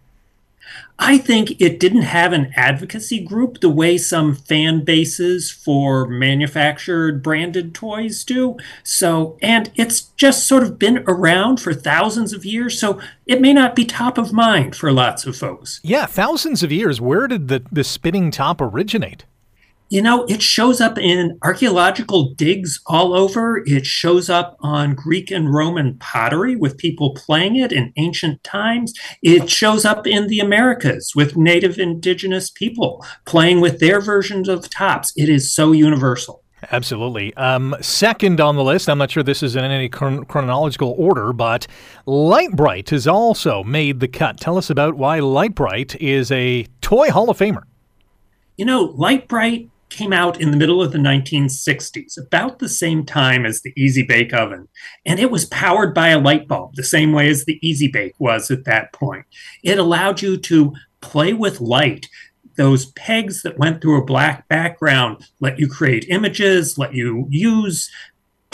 I 0.98 1.18
think 1.18 1.60
it 1.60 1.78
didn't 1.78 2.02
have 2.02 2.32
an 2.32 2.52
advocacy 2.56 3.20
group 3.20 3.60
the 3.60 3.68
way 3.68 3.98
some 3.98 4.34
fan 4.34 4.84
bases 4.84 5.50
for 5.50 6.06
manufactured 6.06 7.22
branded 7.22 7.74
toys 7.74 8.24
do. 8.24 8.56
So, 8.82 9.38
and 9.42 9.70
it's 9.74 10.00
just 10.16 10.46
sort 10.46 10.62
of 10.62 10.78
been 10.78 11.04
around 11.06 11.60
for 11.60 11.74
thousands 11.74 12.32
of 12.32 12.44
years. 12.44 12.80
So 12.80 13.00
it 13.26 13.40
may 13.40 13.52
not 13.52 13.76
be 13.76 13.84
top 13.84 14.16
of 14.16 14.32
mind 14.32 14.74
for 14.74 14.90
lots 14.90 15.26
of 15.26 15.36
folks. 15.36 15.80
Yeah, 15.82 16.06
thousands 16.06 16.62
of 16.62 16.72
years. 16.72 17.00
Where 17.00 17.26
did 17.26 17.48
the, 17.48 17.62
the 17.70 17.84
spinning 17.84 18.30
top 18.30 18.60
originate? 18.60 19.24
You 19.88 20.02
know, 20.02 20.24
it 20.24 20.42
shows 20.42 20.80
up 20.80 20.98
in 20.98 21.38
archaeological 21.42 22.34
digs 22.34 22.80
all 22.86 23.14
over. 23.14 23.62
It 23.66 23.86
shows 23.86 24.28
up 24.28 24.56
on 24.58 24.96
Greek 24.96 25.30
and 25.30 25.54
Roman 25.54 25.96
pottery 25.98 26.56
with 26.56 26.76
people 26.76 27.14
playing 27.14 27.54
it 27.54 27.70
in 27.70 27.92
ancient 27.96 28.42
times. 28.42 28.92
It 29.22 29.48
shows 29.48 29.84
up 29.84 30.04
in 30.04 30.26
the 30.26 30.40
Americas 30.40 31.12
with 31.14 31.36
native 31.36 31.78
indigenous 31.78 32.50
people 32.50 33.06
playing 33.26 33.60
with 33.60 33.78
their 33.78 34.00
versions 34.00 34.48
of 34.48 34.68
tops. 34.68 35.12
It 35.14 35.28
is 35.28 35.54
so 35.54 35.70
universal. 35.70 36.42
Absolutely. 36.72 37.32
Um, 37.34 37.76
second 37.80 38.40
on 38.40 38.56
the 38.56 38.64
list, 38.64 38.88
I'm 38.88 38.98
not 38.98 39.12
sure 39.12 39.22
this 39.22 39.42
is 39.42 39.54
in 39.54 39.62
any 39.62 39.88
chron- 39.88 40.24
chronological 40.24 40.96
order, 40.98 41.32
but 41.32 41.68
Lite-Brite 42.06 42.90
has 42.90 43.06
also 43.06 43.62
made 43.62 44.00
the 44.00 44.08
cut. 44.08 44.40
Tell 44.40 44.58
us 44.58 44.68
about 44.68 44.94
why 44.94 45.20
Lite-Brite 45.20 45.94
is 46.00 46.32
a 46.32 46.66
toy 46.80 47.10
Hall 47.10 47.30
of 47.30 47.38
Famer. 47.38 47.62
You 48.56 48.64
know, 48.64 48.94
Lite-Brite 48.96 49.70
came 49.88 50.12
out 50.12 50.40
in 50.40 50.50
the 50.50 50.56
middle 50.56 50.82
of 50.82 50.92
the 50.92 50.98
1960s, 50.98 52.18
about 52.18 52.58
the 52.58 52.68
same 52.68 53.04
time 53.04 53.46
as 53.46 53.62
the 53.62 53.72
Easy 53.76 54.02
Bake 54.02 54.32
Oven. 54.32 54.68
And 55.04 55.20
it 55.20 55.30
was 55.30 55.46
powered 55.46 55.94
by 55.94 56.08
a 56.08 56.18
light 56.18 56.48
bulb, 56.48 56.74
the 56.74 56.84
same 56.84 57.12
way 57.12 57.28
as 57.28 57.44
the 57.44 57.58
Easy 57.66 57.88
Bake 57.88 58.14
was 58.18 58.50
at 58.50 58.64
that 58.64 58.92
point. 58.92 59.26
It 59.62 59.78
allowed 59.78 60.22
you 60.22 60.36
to 60.38 60.74
play 61.00 61.32
with 61.32 61.60
light. 61.60 62.08
Those 62.56 62.86
pegs 62.92 63.42
that 63.42 63.58
went 63.58 63.80
through 63.80 64.00
a 64.00 64.04
black 64.04 64.48
background 64.48 65.24
let 65.40 65.58
you 65.58 65.68
create 65.68 66.06
images, 66.08 66.78
let 66.78 66.94
you 66.94 67.26
use 67.30 67.90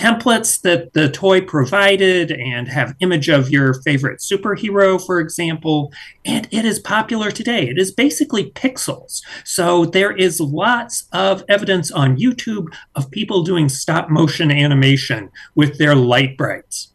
templates 0.03 0.61
that 0.62 0.93
the 0.95 1.09
toy 1.09 1.41
provided 1.41 2.33
and 2.33 2.67
have 2.67 2.97
image 2.99 3.29
of 3.29 3.51
your 3.51 3.75
favorite 3.83 4.19
superhero 4.19 5.01
for 5.07 5.21
example 5.21 5.93
and 6.25 6.49
it 6.51 6.65
is 6.65 6.81
popular 6.81 7.31
today. 7.31 7.69
It 7.69 7.79
is 7.79 7.93
basically 7.93 8.51
pixels. 8.51 9.23
So 9.45 9.85
there 9.85 10.11
is 10.11 10.41
lots 10.41 11.07
of 11.12 11.45
evidence 11.49 11.93
on 11.93 12.17
youtube 12.17 12.67
of 12.97 13.12
people 13.12 13.45
doing 13.45 13.69
stop 13.69 14.11
motion 14.11 14.51
animation 14.51 15.31
with 15.55 15.79
their 15.79 15.95
Lite-Brites. 15.95 16.88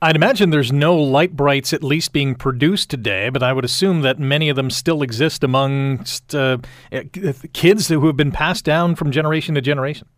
I'd 0.00 0.16
imagine 0.16 0.48
there's 0.48 0.72
no 0.72 0.96
Lite-Brites 0.96 1.74
at 1.74 1.84
least 1.84 2.14
being 2.14 2.34
produced 2.34 2.88
today, 2.88 3.28
but 3.28 3.42
I 3.42 3.52
would 3.52 3.64
assume 3.66 4.00
that 4.02 4.18
many 4.18 4.48
of 4.48 4.56
them 4.56 4.70
still 4.70 5.02
exist 5.02 5.44
amongst 5.44 6.34
uh, 6.34 6.58
kids 7.52 7.88
who 7.88 8.06
have 8.06 8.16
been 8.16 8.32
passed 8.32 8.64
down 8.64 8.94
from 8.94 9.10
generation 9.10 9.54
to 9.56 9.60
generation. 9.60 10.08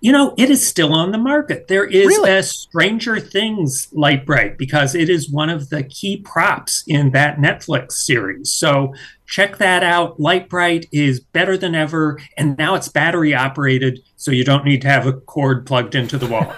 You 0.00 0.10
know, 0.12 0.34
it 0.36 0.50
is 0.50 0.66
still 0.66 0.92
on 0.92 1.12
the 1.12 1.18
market. 1.18 1.68
There 1.68 1.84
is 1.84 2.06
Really? 2.08 2.30
a 2.30 2.42
Stranger 2.42 3.20
Things 3.20 3.88
Lite-Brite 3.92 4.58
because 4.58 4.94
it 4.96 5.08
is 5.08 5.30
one 5.30 5.48
of 5.48 5.68
the 5.70 5.84
key 5.84 6.16
props 6.16 6.82
in 6.88 7.12
that 7.12 7.38
Netflix 7.38 7.92
series. 7.92 8.50
So 8.52 8.94
check 9.26 9.58
that 9.58 9.84
out. 9.84 10.18
Lite-Brite 10.18 10.86
is 10.90 11.20
better 11.20 11.56
than 11.56 11.76
ever, 11.76 12.18
and 12.36 12.58
now 12.58 12.74
it's 12.74 12.88
battery 12.88 13.32
operated, 13.32 14.00
so 14.16 14.32
you 14.32 14.44
don't 14.44 14.64
need 14.64 14.82
to 14.82 14.88
have 14.88 15.06
a 15.06 15.12
cord 15.12 15.64
plugged 15.66 15.94
into 15.94 16.18
the 16.18 16.26
wall. 16.26 16.52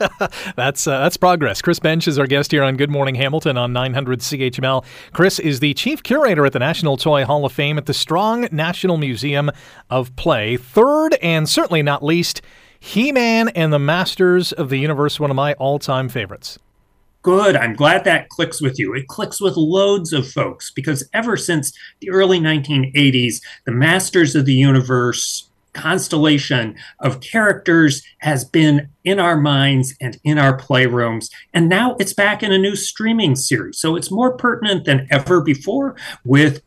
That's 0.56 0.86
uh, 0.86 1.00
that's 1.00 1.16
progress. 1.16 1.62
Chris 1.62 1.78
Bensch 1.78 2.06
is 2.08 2.18
our 2.18 2.26
guest 2.26 2.50
here 2.50 2.62
on 2.62 2.76
Good 2.76 2.90
Morning 2.90 3.14
Hamilton 3.14 3.56
on 3.56 3.72
900 3.72 4.20
CHML. 4.20 4.84
Chris 5.12 5.38
is 5.38 5.60
the 5.60 5.74
chief 5.74 6.02
curator 6.02 6.44
at 6.46 6.52
the 6.52 6.58
National 6.58 6.96
Toy 6.96 7.24
Hall 7.24 7.44
of 7.44 7.52
Fame 7.52 7.78
at 7.78 7.86
the 7.86 7.94
Strong 7.94 8.48
National 8.52 8.96
Museum 8.96 9.50
of 9.90 10.14
Play. 10.16 10.56
Third, 10.56 11.14
and 11.22 11.48
certainly 11.48 11.82
not 11.82 12.02
least, 12.04 12.42
He-Man 12.80 13.48
and 13.50 13.72
the 13.72 13.78
Masters 13.78 14.52
of 14.52 14.68
the 14.68 14.78
Universe, 14.78 15.18
one 15.20 15.30
of 15.30 15.36
my 15.36 15.54
all-time 15.54 16.08
favorites. 16.08 16.58
Good. 17.22 17.56
I'm 17.56 17.74
glad 17.74 18.04
that 18.04 18.28
clicks 18.28 18.62
with 18.62 18.78
you. 18.78 18.94
It 18.94 19.08
clicks 19.08 19.40
with 19.40 19.56
loads 19.56 20.12
of 20.12 20.30
folks 20.30 20.70
because 20.70 21.08
ever 21.12 21.36
since 21.36 21.76
the 22.00 22.10
early 22.10 22.38
1980s, 22.38 23.40
the 23.64 23.72
Masters 23.72 24.36
of 24.36 24.44
the 24.44 24.54
Universe 24.54 25.48
constellation 25.72 26.74
of 27.00 27.20
characters 27.20 28.02
has 28.18 28.44
been 28.44 28.88
in 29.04 29.20
our 29.20 29.36
minds 29.36 29.94
and 30.00 30.18
in 30.24 30.38
our 30.38 30.56
playrooms. 30.56 31.30
And 31.52 31.68
now 31.68 31.96
it's 32.00 32.14
back 32.14 32.42
in 32.42 32.50
a 32.50 32.58
new 32.58 32.74
streaming 32.74 33.36
series. 33.36 33.78
So 33.78 33.94
it's 33.94 34.10
more 34.10 34.36
pertinent 34.36 34.84
than 34.84 35.06
ever 35.10 35.40
before 35.40 35.94
with 36.24 36.62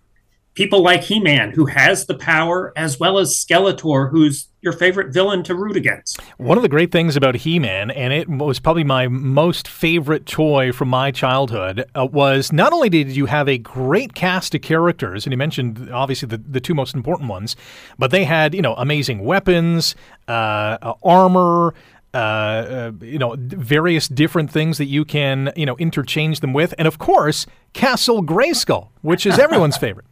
people 0.60 0.84
like 0.84 1.04
He 1.04 1.22
Man, 1.22 1.52
who 1.52 1.68
has 1.68 2.06
the 2.06 2.16
power, 2.16 2.74
as 2.76 3.00
well 3.00 3.18
as 3.18 3.34
Skeletor, 3.34 4.12
who's 4.12 4.50
your 4.60 4.74
favorite 4.74 5.14
villain 5.14 5.42
to 5.44 5.56
root 5.56 5.78
against. 5.78 6.20
One 6.36 6.58
of 6.58 6.64
the 6.64 6.68
great 6.68 6.92
things 6.92 7.16
about 7.16 7.36
He-Man, 7.36 7.92
and 7.92 8.12
it 8.12 8.28
was 8.28 8.60
probably 8.60 8.84
my 8.84 9.08
most 9.08 9.70
favorite 9.70 10.26
toy 10.26 10.74
from 10.74 10.90
my 10.90 11.12
childhood, 11.12 11.86
uh, 11.96 12.06
was 12.12 12.52
not 12.52 12.74
only 12.74 12.90
did 12.90 13.16
you 13.16 13.26
have 13.28 13.48
a 13.48 13.58
great 13.58 14.16
cast 14.16 14.54
of 14.54 14.62
characters, 14.62 15.26
and 15.26 15.32
you 15.32 15.38
mentioned 15.38 15.90
obviously 15.94 16.28
the, 16.28 16.38
the 16.38 16.60
two 16.60 16.74
most 16.74 16.94
important 16.94 17.30
ones, 17.30 17.56
but 17.98 18.12
they 18.12 18.26
had 18.26 18.54
you 18.54 18.62
know 18.62 18.76
amazing 18.76 19.20
weapons, 19.20 19.96
uh, 20.28 20.78
uh, 20.82 20.94
armor. 21.04 21.74
Uh, 22.12 22.18
uh, 22.18 22.92
you 23.02 23.20
know, 23.20 23.36
various 23.38 24.08
different 24.08 24.50
things 24.50 24.80
that 24.80 24.86
you 24.86 25.06
can, 25.06 25.54
you 25.56 25.64
know, 25.64 25.78
interchange 25.78 26.40
them 26.40 26.54
with, 26.54 26.74
and 26.80 26.88
of 26.88 26.98
course, 26.98 27.46
Castle 27.74 28.24
Grayskull, 28.24 28.90
which 29.04 29.28
is 29.28 29.38
everyone's 29.48 29.78
favorite. 29.78 30.08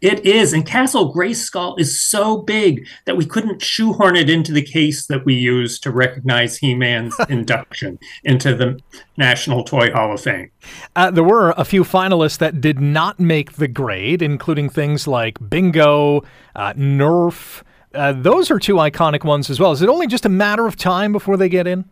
It 0.00 0.24
is, 0.24 0.52
and 0.52 0.66
Castle 0.66 1.14
Grayskull 1.14 1.78
is 1.78 2.00
so 2.00 2.38
big 2.38 2.86
that 3.06 3.16
we 3.16 3.24
couldn't 3.24 3.62
shoehorn 3.62 4.16
it 4.16 4.30
into 4.30 4.52
the 4.52 4.62
case 4.62 5.06
that 5.06 5.24
we 5.24 5.34
used 5.34 5.82
to 5.82 5.90
recognize 5.90 6.58
He-Man's 6.58 7.16
induction 7.28 7.98
into 8.24 8.54
the 8.54 8.78
National 9.16 9.64
Toy 9.64 9.90
Hall 9.90 10.12
of 10.14 10.20
Fame. 10.20 10.50
Uh, 10.96 11.10
there 11.10 11.24
were 11.24 11.54
a 11.56 11.64
few 11.64 11.84
finalists 11.84 12.38
that 12.38 12.60
did 12.60 12.80
not 12.80 13.18
make 13.20 13.54
the 13.54 13.68
grade, 13.68 14.22
including 14.22 14.68
things 14.68 15.06
like 15.06 15.38
Bingo, 15.48 16.22
uh, 16.54 16.72
Nerf. 16.74 17.62
Uh, 17.94 18.12
those 18.12 18.50
are 18.50 18.58
two 18.58 18.74
iconic 18.74 19.24
ones 19.24 19.50
as 19.50 19.58
well. 19.58 19.72
Is 19.72 19.82
it 19.82 19.88
only 19.88 20.06
just 20.06 20.26
a 20.26 20.30
matter 20.30 20.66
of 20.66 20.76
time 20.76 21.12
before 21.12 21.36
they 21.36 21.48
get 21.48 21.66
in? 21.66 21.84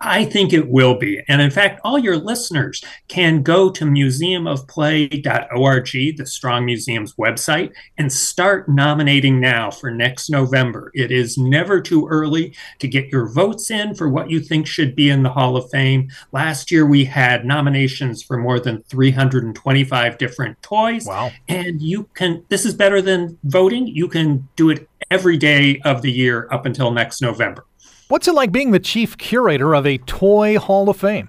I 0.00 0.24
think 0.24 0.52
it 0.52 0.68
will 0.68 0.98
be. 0.98 1.22
And 1.28 1.40
in 1.40 1.50
fact, 1.50 1.80
all 1.82 1.98
your 1.98 2.16
listeners 2.16 2.84
can 3.08 3.42
go 3.42 3.70
to 3.70 3.84
museumofplay.org, 3.84 6.16
the 6.16 6.26
Strong 6.26 6.66
Museum's 6.66 7.14
website, 7.14 7.72
and 7.96 8.12
start 8.12 8.68
nominating 8.68 9.40
now 9.40 9.70
for 9.70 9.90
next 9.90 10.28
November. 10.28 10.90
It 10.94 11.10
is 11.10 11.38
never 11.38 11.80
too 11.80 12.06
early 12.08 12.54
to 12.78 12.86
get 12.88 13.08
your 13.08 13.26
votes 13.28 13.70
in 13.70 13.94
for 13.94 14.06
what 14.08 14.30
you 14.30 14.40
think 14.40 14.66
should 14.66 14.94
be 14.94 15.08
in 15.08 15.22
the 15.22 15.30
Hall 15.30 15.56
of 15.56 15.70
Fame. 15.70 16.10
Last 16.32 16.70
year, 16.70 16.84
we 16.84 17.06
had 17.06 17.46
nominations 17.46 18.22
for 18.22 18.36
more 18.36 18.60
than 18.60 18.82
325 18.84 20.18
different 20.18 20.60
toys. 20.62 21.06
Wow. 21.06 21.30
And 21.48 21.80
you 21.80 22.04
can, 22.14 22.44
this 22.48 22.66
is 22.66 22.74
better 22.74 23.00
than 23.00 23.38
voting. 23.44 23.86
You 23.86 24.08
can 24.08 24.48
do 24.56 24.68
it 24.70 24.88
every 25.10 25.36
day 25.36 25.80
of 25.84 26.02
the 26.02 26.10
year 26.10 26.48
up 26.50 26.66
until 26.66 26.90
next 26.90 27.22
November. 27.22 27.64
What's 28.08 28.28
it 28.28 28.34
like 28.34 28.52
being 28.52 28.70
the 28.70 28.78
chief 28.78 29.18
curator 29.18 29.74
of 29.74 29.84
a 29.84 29.98
toy 29.98 30.60
Hall 30.60 30.88
of 30.88 30.96
Fame? 30.96 31.28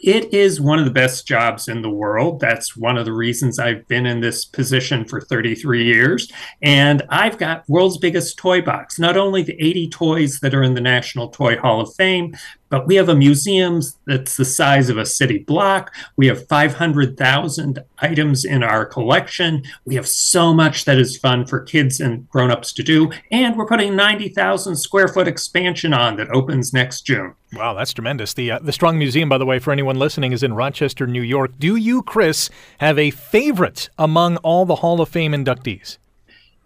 It 0.00 0.32
is 0.32 0.60
one 0.60 0.78
of 0.78 0.84
the 0.84 0.92
best 0.92 1.26
jobs 1.26 1.66
in 1.66 1.82
the 1.82 1.90
world. 1.90 2.38
That's 2.38 2.76
one 2.76 2.96
of 2.96 3.06
the 3.06 3.12
reasons 3.12 3.58
I've 3.58 3.88
been 3.88 4.06
in 4.06 4.20
this 4.20 4.44
position 4.44 5.04
for 5.04 5.20
33 5.20 5.84
years. 5.84 6.30
And 6.62 7.02
I've 7.08 7.38
got 7.38 7.68
world's 7.68 7.98
biggest 7.98 8.36
toy 8.36 8.62
box, 8.62 9.00
not 9.00 9.16
only 9.16 9.42
the 9.42 9.60
80 9.60 9.88
toys 9.88 10.38
that 10.40 10.54
are 10.54 10.62
in 10.62 10.74
the 10.74 10.80
National 10.80 11.28
Toy 11.28 11.56
Hall 11.56 11.80
of 11.80 11.92
Fame, 11.94 12.36
but 12.68 12.86
we 12.86 12.96
have 12.96 13.08
a 13.08 13.14
museum 13.14 13.80
that's 14.06 14.36
the 14.36 14.44
size 14.44 14.88
of 14.88 14.98
a 14.98 15.06
city 15.06 15.38
block. 15.38 15.94
We 16.16 16.26
have 16.26 16.46
500,000 16.48 17.78
items 17.98 18.44
in 18.44 18.62
our 18.62 18.84
collection. 18.84 19.62
We 19.84 19.94
have 19.94 20.08
so 20.08 20.52
much 20.52 20.84
that 20.84 20.98
is 20.98 21.16
fun 21.16 21.46
for 21.46 21.60
kids 21.60 22.00
and 22.00 22.28
grown-ups 22.28 22.72
to 22.74 22.82
do. 22.82 23.10
And 23.30 23.56
we're 23.56 23.66
putting 23.66 23.96
90,000 23.96 24.76
square 24.76 25.08
foot 25.08 25.28
expansion 25.28 25.92
on 25.92 26.16
that 26.16 26.30
opens 26.30 26.72
next 26.72 27.02
June. 27.02 27.34
Wow, 27.52 27.74
that's 27.74 27.92
tremendous. 27.92 28.34
The 28.34 28.50
uh, 28.50 28.58
the 28.58 28.72
Strong 28.72 28.98
Museum, 28.98 29.28
by 29.28 29.38
the 29.38 29.46
way, 29.46 29.58
for 29.60 29.72
anyone 29.72 29.98
listening, 29.98 30.32
is 30.32 30.42
in 30.42 30.54
Rochester, 30.54 31.06
New 31.06 31.22
York. 31.22 31.52
Do 31.58 31.76
you, 31.76 32.02
Chris, 32.02 32.50
have 32.78 32.98
a 32.98 33.12
favorite 33.12 33.88
among 33.98 34.36
all 34.38 34.66
the 34.66 34.76
Hall 34.76 35.00
of 35.00 35.08
Fame 35.08 35.32
inductees? 35.32 35.98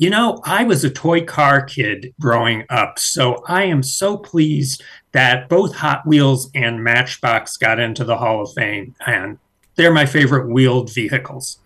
You 0.00 0.08
know, 0.08 0.40
I 0.44 0.64
was 0.64 0.82
a 0.82 0.88
toy 0.88 1.26
car 1.26 1.60
kid 1.60 2.14
growing 2.18 2.64
up, 2.70 2.98
so 2.98 3.44
I 3.46 3.64
am 3.64 3.82
so 3.82 4.16
pleased 4.16 4.82
that 5.12 5.46
both 5.50 5.74
Hot 5.74 6.06
Wheels 6.06 6.50
and 6.54 6.82
Matchbox 6.82 7.58
got 7.58 7.78
into 7.78 8.02
the 8.02 8.16
Hall 8.16 8.40
of 8.40 8.50
Fame, 8.54 8.94
and 9.06 9.38
they're 9.74 9.92
my 9.92 10.06
favorite 10.06 10.48
wheeled 10.48 10.90
vehicles. 10.90 11.58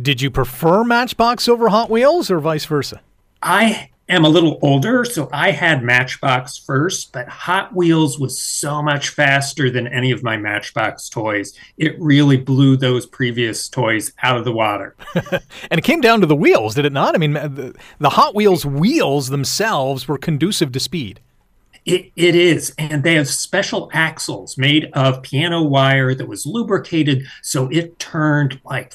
Did 0.00 0.22
you 0.22 0.30
prefer 0.30 0.84
Matchbox 0.84 1.48
over 1.48 1.68
Hot 1.68 1.90
Wheels, 1.90 2.30
or 2.30 2.38
vice 2.38 2.66
versa? 2.66 3.00
I 3.42 3.90
am 4.08 4.24
a 4.24 4.28
little 4.28 4.58
older, 4.62 5.04
so 5.04 5.28
I 5.32 5.50
had 5.50 5.82
Matchbox 5.82 6.56
first, 6.56 7.12
but 7.12 7.28
Hot 7.28 7.74
Wheels 7.74 8.18
was 8.18 8.40
so 8.40 8.82
much 8.82 9.08
faster 9.08 9.70
than 9.70 9.86
any 9.88 10.10
of 10.10 10.22
my 10.22 10.36
Matchbox 10.36 11.08
toys. 11.08 11.54
It 11.76 12.00
really 12.00 12.36
blew 12.36 12.76
those 12.76 13.06
previous 13.06 13.68
toys 13.68 14.12
out 14.22 14.36
of 14.36 14.44
the 14.44 14.52
water. 14.52 14.94
And 15.70 15.78
it 15.78 15.84
came 15.84 16.00
down 16.00 16.20
to 16.20 16.26
the 16.26 16.36
wheels, 16.36 16.74
did 16.74 16.84
it 16.84 16.92
not? 16.92 17.14
I 17.14 17.18
mean, 17.18 17.32
the, 17.32 17.74
the 17.98 18.10
Hot 18.10 18.34
Wheels 18.34 18.64
wheels 18.64 19.28
themselves 19.28 20.06
were 20.06 20.18
conducive 20.18 20.70
to 20.72 20.80
speed. 20.80 21.20
It, 21.84 22.10
it 22.16 22.34
is. 22.34 22.74
And 22.78 23.02
they 23.02 23.14
have 23.14 23.28
special 23.28 23.90
axles 23.92 24.58
made 24.58 24.90
of 24.92 25.22
piano 25.22 25.62
wire 25.62 26.14
that 26.14 26.28
was 26.28 26.46
lubricated 26.46 27.26
so 27.42 27.68
it 27.70 27.98
turned 27.98 28.60
like 28.64 28.94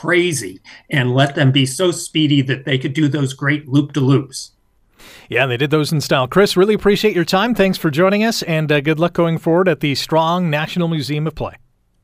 crazy 0.00 0.60
and 0.90 1.14
let 1.14 1.34
them 1.34 1.52
be 1.52 1.64
so 1.64 1.90
speedy 1.90 2.42
that 2.42 2.64
they 2.64 2.78
could 2.78 2.92
do 2.92 3.06
those 3.08 3.32
great 3.32 3.68
loop 3.68 3.92
de 3.92 4.00
loops. 4.00 4.52
Yeah, 5.28 5.46
they 5.46 5.56
did 5.56 5.70
those 5.70 5.92
in 5.92 6.00
style. 6.00 6.26
Chris, 6.26 6.56
really 6.56 6.74
appreciate 6.74 7.14
your 7.14 7.24
time. 7.24 7.54
Thanks 7.54 7.78
for 7.78 7.90
joining 7.90 8.24
us, 8.24 8.42
and 8.42 8.70
uh, 8.70 8.80
good 8.80 8.98
luck 8.98 9.12
going 9.12 9.38
forward 9.38 9.68
at 9.68 9.80
the 9.80 9.94
Strong 9.94 10.50
National 10.50 10.88
Museum 10.88 11.26
of 11.26 11.34
Play. 11.34 11.54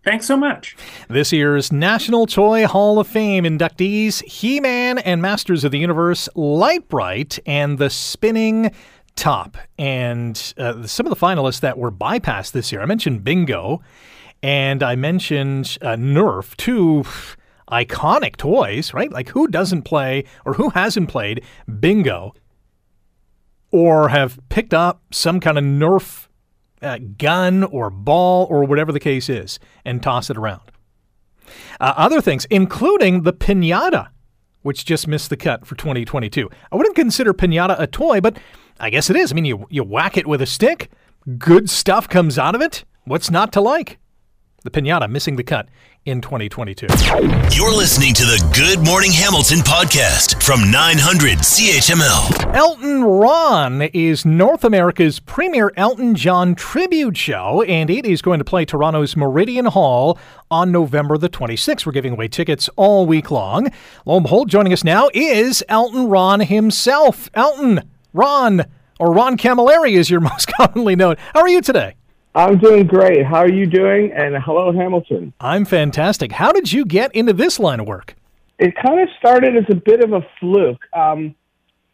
Thanks 0.04 0.26
so 0.26 0.36
much. 0.36 0.76
This 1.08 1.30
year's 1.32 1.70
National 1.70 2.26
Toy 2.26 2.66
Hall 2.66 2.98
of 2.98 3.06
Fame 3.06 3.44
inductees 3.44 4.22
He 4.24 4.60
Man 4.60 4.98
and 4.98 5.20
Masters 5.20 5.64
of 5.64 5.72
the 5.72 5.78
Universe, 5.78 6.28
Lite-Brite, 6.34 7.38
and 7.44 7.76
the 7.76 7.90
Spinning 7.90 8.70
Top. 9.16 9.58
And 9.78 10.54
uh, 10.56 10.86
some 10.86 11.04
of 11.06 11.10
the 11.10 11.26
finalists 11.26 11.60
that 11.60 11.76
were 11.76 11.92
bypassed 11.92 12.52
this 12.52 12.72
year, 12.72 12.80
I 12.80 12.86
mentioned 12.86 13.24
Bingo, 13.24 13.82
and 14.42 14.82
I 14.82 14.94
mentioned 14.96 15.76
uh, 15.82 15.96
Nerf, 15.96 16.56
two 16.56 17.04
iconic 17.70 18.36
toys, 18.36 18.92
right? 18.92 19.10
Like 19.10 19.30
who 19.30 19.48
doesn't 19.48 19.82
play 19.82 20.24
or 20.44 20.54
who 20.54 20.70
hasn't 20.70 21.08
played 21.08 21.42
Bingo 21.78 22.34
or 23.70 24.08
have 24.08 24.38
picked 24.48 24.74
up 24.74 25.02
some 25.10 25.40
kind 25.40 25.58
of 25.58 25.64
Nerf 25.64 26.28
uh, 26.82 26.98
gun 27.18 27.64
or 27.64 27.90
ball 27.90 28.46
or 28.50 28.64
whatever 28.64 28.92
the 28.92 29.00
case 29.00 29.28
is 29.28 29.58
and 29.84 30.02
toss 30.02 30.30
it 30.30 30.36
around. 30.36 30.70
Uh, 31.80 31.94
other 31.96 32.20
things, 32.20 32.46
including 32.46 33.22
the 33.22 33.32
pinata, 33.32 34.08
which 34.62 34.84
just 34.84 35.08
missed 35.08 35.30
the 35.30 35.36
cut 35.36 35.66
for 35.66 35.74
2022. 35.74 36.50
I 36.70 36.76
wouldn't 36.76 36.96
consider 36.96 37.32
pinata 37.32 37.78
a 37.78 37.86
toy, 37.86 38.20
but 38.20 38.38
I 38.78 38.90
guess 38.90 39.10
it 39.10 39.16
is. 39.16 39.32
I 39.32 39.34
mean, 39.34 39.44
you, 39.44 39.66
you 39.70 39.82
whack 39.84 40.16
it 40.16 40.26
with 40.26 40.42
a 40.42 40.46
stick, 40.46 40.90
good 41.38 41.68
stuff 41.68 42.08
comes 42.08 42.38
out 42.38 42.54
of 42.54 42.62
it. 42.62 42.84
What's 43.04 43.30
not 43.30 43.52
to 43.54 43.60
like? 43.60 43.98
The 44.62 44.70
pinata 44.70 45.08
missing 45.08 45.36
the 45.36 45.42
cut 45.42 45.70
in 46.04 46.20
2022. 46.20 46.86
You're 47.56 47.74
listening 47.74 48.12
to 48.12 48.24
the 48.24 48.52
Good 48.54 48.84
Morning 48.84 49.10
Hamilton 49.10 49.60
podcast 49.60 50.42
from 50.42 50.70
900 50.70 51.38
CHML. 51.38 52.54
Elton 52.54 53.02
Ron 53.02 53.80
is 53.94 54.26
North 54.26 54.62
America's 54.62 55.18
premier 55.18 55.72
Elton 55.78 56.14
John 56.14 56.54
tribute 56.54 57.16
show, 57.16 57.62
and 57.62 57.88
it 57.88 58.04
is 58.04 58.20
going 58.20 58.38
to 58.38 58.44
play 58.44 58.66
Toronto's 58.66 59.16
Meridian 59.16 59.64
Hall 59.64 60.18
on 60.50 60.70
November 60.70 61.16
the 61.16 61.30
26th. 61.30 61.86
We're 61.86 61.92
giving 61.92 62.12
away 62.12 62.28
tickets 62.28 62.68
all 62.76 63.06
week 63.06 63.30
long. 63.30 63.70
Lo 64.04 64.16
and 64.16 64.24
behold, 64.24 64.50
joining 64.50 64.74
us 64.74 64.84
now 64.84 65.08
is 65.14 65.64
Elton 65.70 66.08
Ron 66.08 66.40
himself. 66.40 67.30
Elton, 67.32 67.88
Ron, 68.12 68.66
or 68.98 69.14
Ron 69.14 69.38
Camilleri, 69.38 69.98
as 69.98 70.10
you're 70.10 70.20
most 70.20 70.52
commonly 70.52 70.96
known. 70.96 71.16
How 71.32 71.40
are 71.40 71.48
you 71.48 71.62
today? 71.62 71.94
I'm 72.34 72.58
doing 72.58 72.86
great. 72.86 73.26
How 73.26 73.38
are 73.38 73.50
you 73.50 73.66
doing? 73.66 74.12
And 74.12 74.36
hello, 74.36 74.72
Hamilton. 74.72 75.32
I'm 75.40 75.64
fantastic. 75.64 76.32
How 76.32 76.52
did 76.52 76.72
you 76.72 76.84
get 76.84 77.14
into 77.14 77.32
this 77.32 77.58
line 77.58 77.80
of 77.80 77.86
work? 77.86 78.14
It 78.58 78.74
kind 78.76 79.00
of 79.00 79.08
started 79.18 79.56
as 79.56 79.64
a 79.70 79.74
bit 79.74 80.04
of 80.04 80.12
a 80.12 80.20
fluke. 80.38 80.80
Um, 80.92 81.34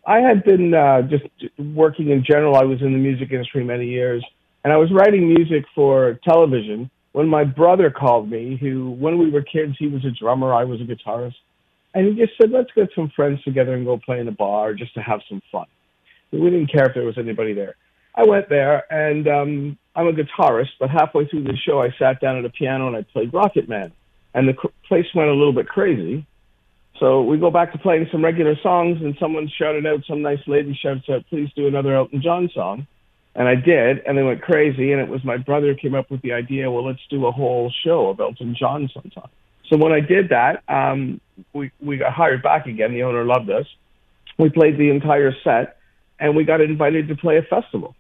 I 0.07 0.19
had 0.19 0.45
been 0.45 0.75
uh, 0.75 1.03
just 1.03 1.25
working 1.59 2.11
in 2.11 2.23
general. 2.25 2.57
I 2.57 2.65
was 2.65 2.83
in 2.83 2.93
the 2.93 2.99
music 2.99 3.31
industry 3.31 3.65
many 3.65 3.87
years, 3.87 4.25
and 4.63 4.73
I 4.73 4.77
was 4.77 4.91
writing 4.93 5.33
music 5.33 5.65
for 5.75 6.19
television 6.23 6.91
when 7.17 7.29
my 7.29 7.45
brother 7.45 7.91
called 7.91 8.31
me, 8.31 8.59
who, 8.61 8.91
when 8.91 9.17
we 9.17 9.31
were 9.31 9.41
kids, 9.41 9.75
he 9.79 9.87
was 9.87 10.05
a 10.05 10.11
drummer, 10.11 10.53
I 10.53 10.65
was 10.65 10.83
a 10.83 10.85
guitarist. 10.85 11.37
And 11.95 12.07
he 12.07 12.15
just 12.15 12.37
said, 12.39 12.51
let's 12.51 12.71
get 12.77 12.91
some 12.95 13.11
friends 13.17 13.43
together 13.43 13.73
and 13.73 13.87
go 13.87 13.97
play 13.97 14.21
in 14.21 14.29
a 14.29 14.33
bar 14.33 14.75
just 14.75 14.93
to 14.95 15.01
have 15.01 15.21
some 15.27 15.41
fun. 15.51 15.65
We 16.31 16.51
didn't 16.51 16.71
care 16.71 16.85
if 16.85 16.95
there 16.95 17.07
was 17.07 17.17
anybody 17.17 17.55
there. 17.55 17.77
I 18.15 18.25
went 18.25 18.51
there, 18.51 18.85
and 18.93 19.27
um, 19.29 19.79
I'm 19.97 20.09
a 20.09 20.13
guitarist, 20.13 20.73
but 20.79 20.91
halfway 20.91 21.27
through 21.27 21.45
the 21.45 21.57
show, 21.57 21.81
I 21.81 21.91
sat 21.99 22.21
down 22.21 22.37
at 22.37 22.45
a 22.45 22.51
piano 22.51 22.87
and 22.87 22.97
I 22.97 23.03
played 23.03 23.33
Rocket 23.33 23.67
Man. 23.69 23.93
And 24.35 24.47
the 24.47 24.53
cr- 24.53 24.67
place 24.87 25.07
went 25.15 25.31
a 25.31 25.33
little 25.33 25.55
bit 25.55 25.67
crazy. 25.67 26.27
So 27.01 27.23
we 27.23 27.39
go 27.39 27.51
back 27.51 27.73
to 27.73 27.79
playing 27.79 28.09
some 28.13 28.23
regular 28.23 28.57
songs, 28.63 29.03
and 29.03 29.17
someone 29.19 29.49
shouted 29.49 29.87
out, 29.87 30.05
some 30.07 30.21
nice 30.23 30.41
lady 30.47 30.79
shouts 30.81 31.09
out, 31.09 31.25
please 31.29 31.51
do 31.57 31.67
another 31.67 31.95
Elton 31.95 32.21
John 32.23 32.51
song. 32.55 32.87
And 33.35 33.49
I 33.49 33.55
did, 33.55 34.03
and 34.07 34.17
they 34.17 34.23
went 34.23 34.43
crazy. 34.43 34.93
And 34.93 35.01
it 35.01 35.09
was 35.09 35.25
my 35.25 35.39
brother 35.39 35.75
came 35.75 35.95
up 35.95 36.11
with 36.11 36.21
the 36.23 36.33
idea, 36.33 36.71
well, 36.71 36.87
let's 36.87 37.07
do 37.09 37.27
a 37.27 37.33
whole 37.33 37.73
show 37.85 38.09
of 38.09 38.21
Elton 38.21 38.55
John 38.59 38.91
sometime. 38.93 39.31
So 39.69 39.77
when 39.79 39.93
I 39.93 40.01
did 40.01 40.29
that, 40.29 40.63
um, 40.69 41.21
we, 41.53 41.71
we 41.81 41.97
got 41.97 42.13
hired 42.13 42.43
back 42.43 42.67
again. 42.67 42.93
The 42.93 43.03
owner 43.03 43.25
loved 43.25 43.51
us. 43.51 43.67
We 44.39 44.51
played 44.51 44.79
the 44.79 44.91
entire 44.91 45.35
set, 45.43 45.79
and 46.21 46.37
we 46.37 46.45
got 46.45 46.61
invited 46.61 47.09
to 47.09 47.17
play 47.17 47.39
a 47.39 47.43
festival. 47.43 47.95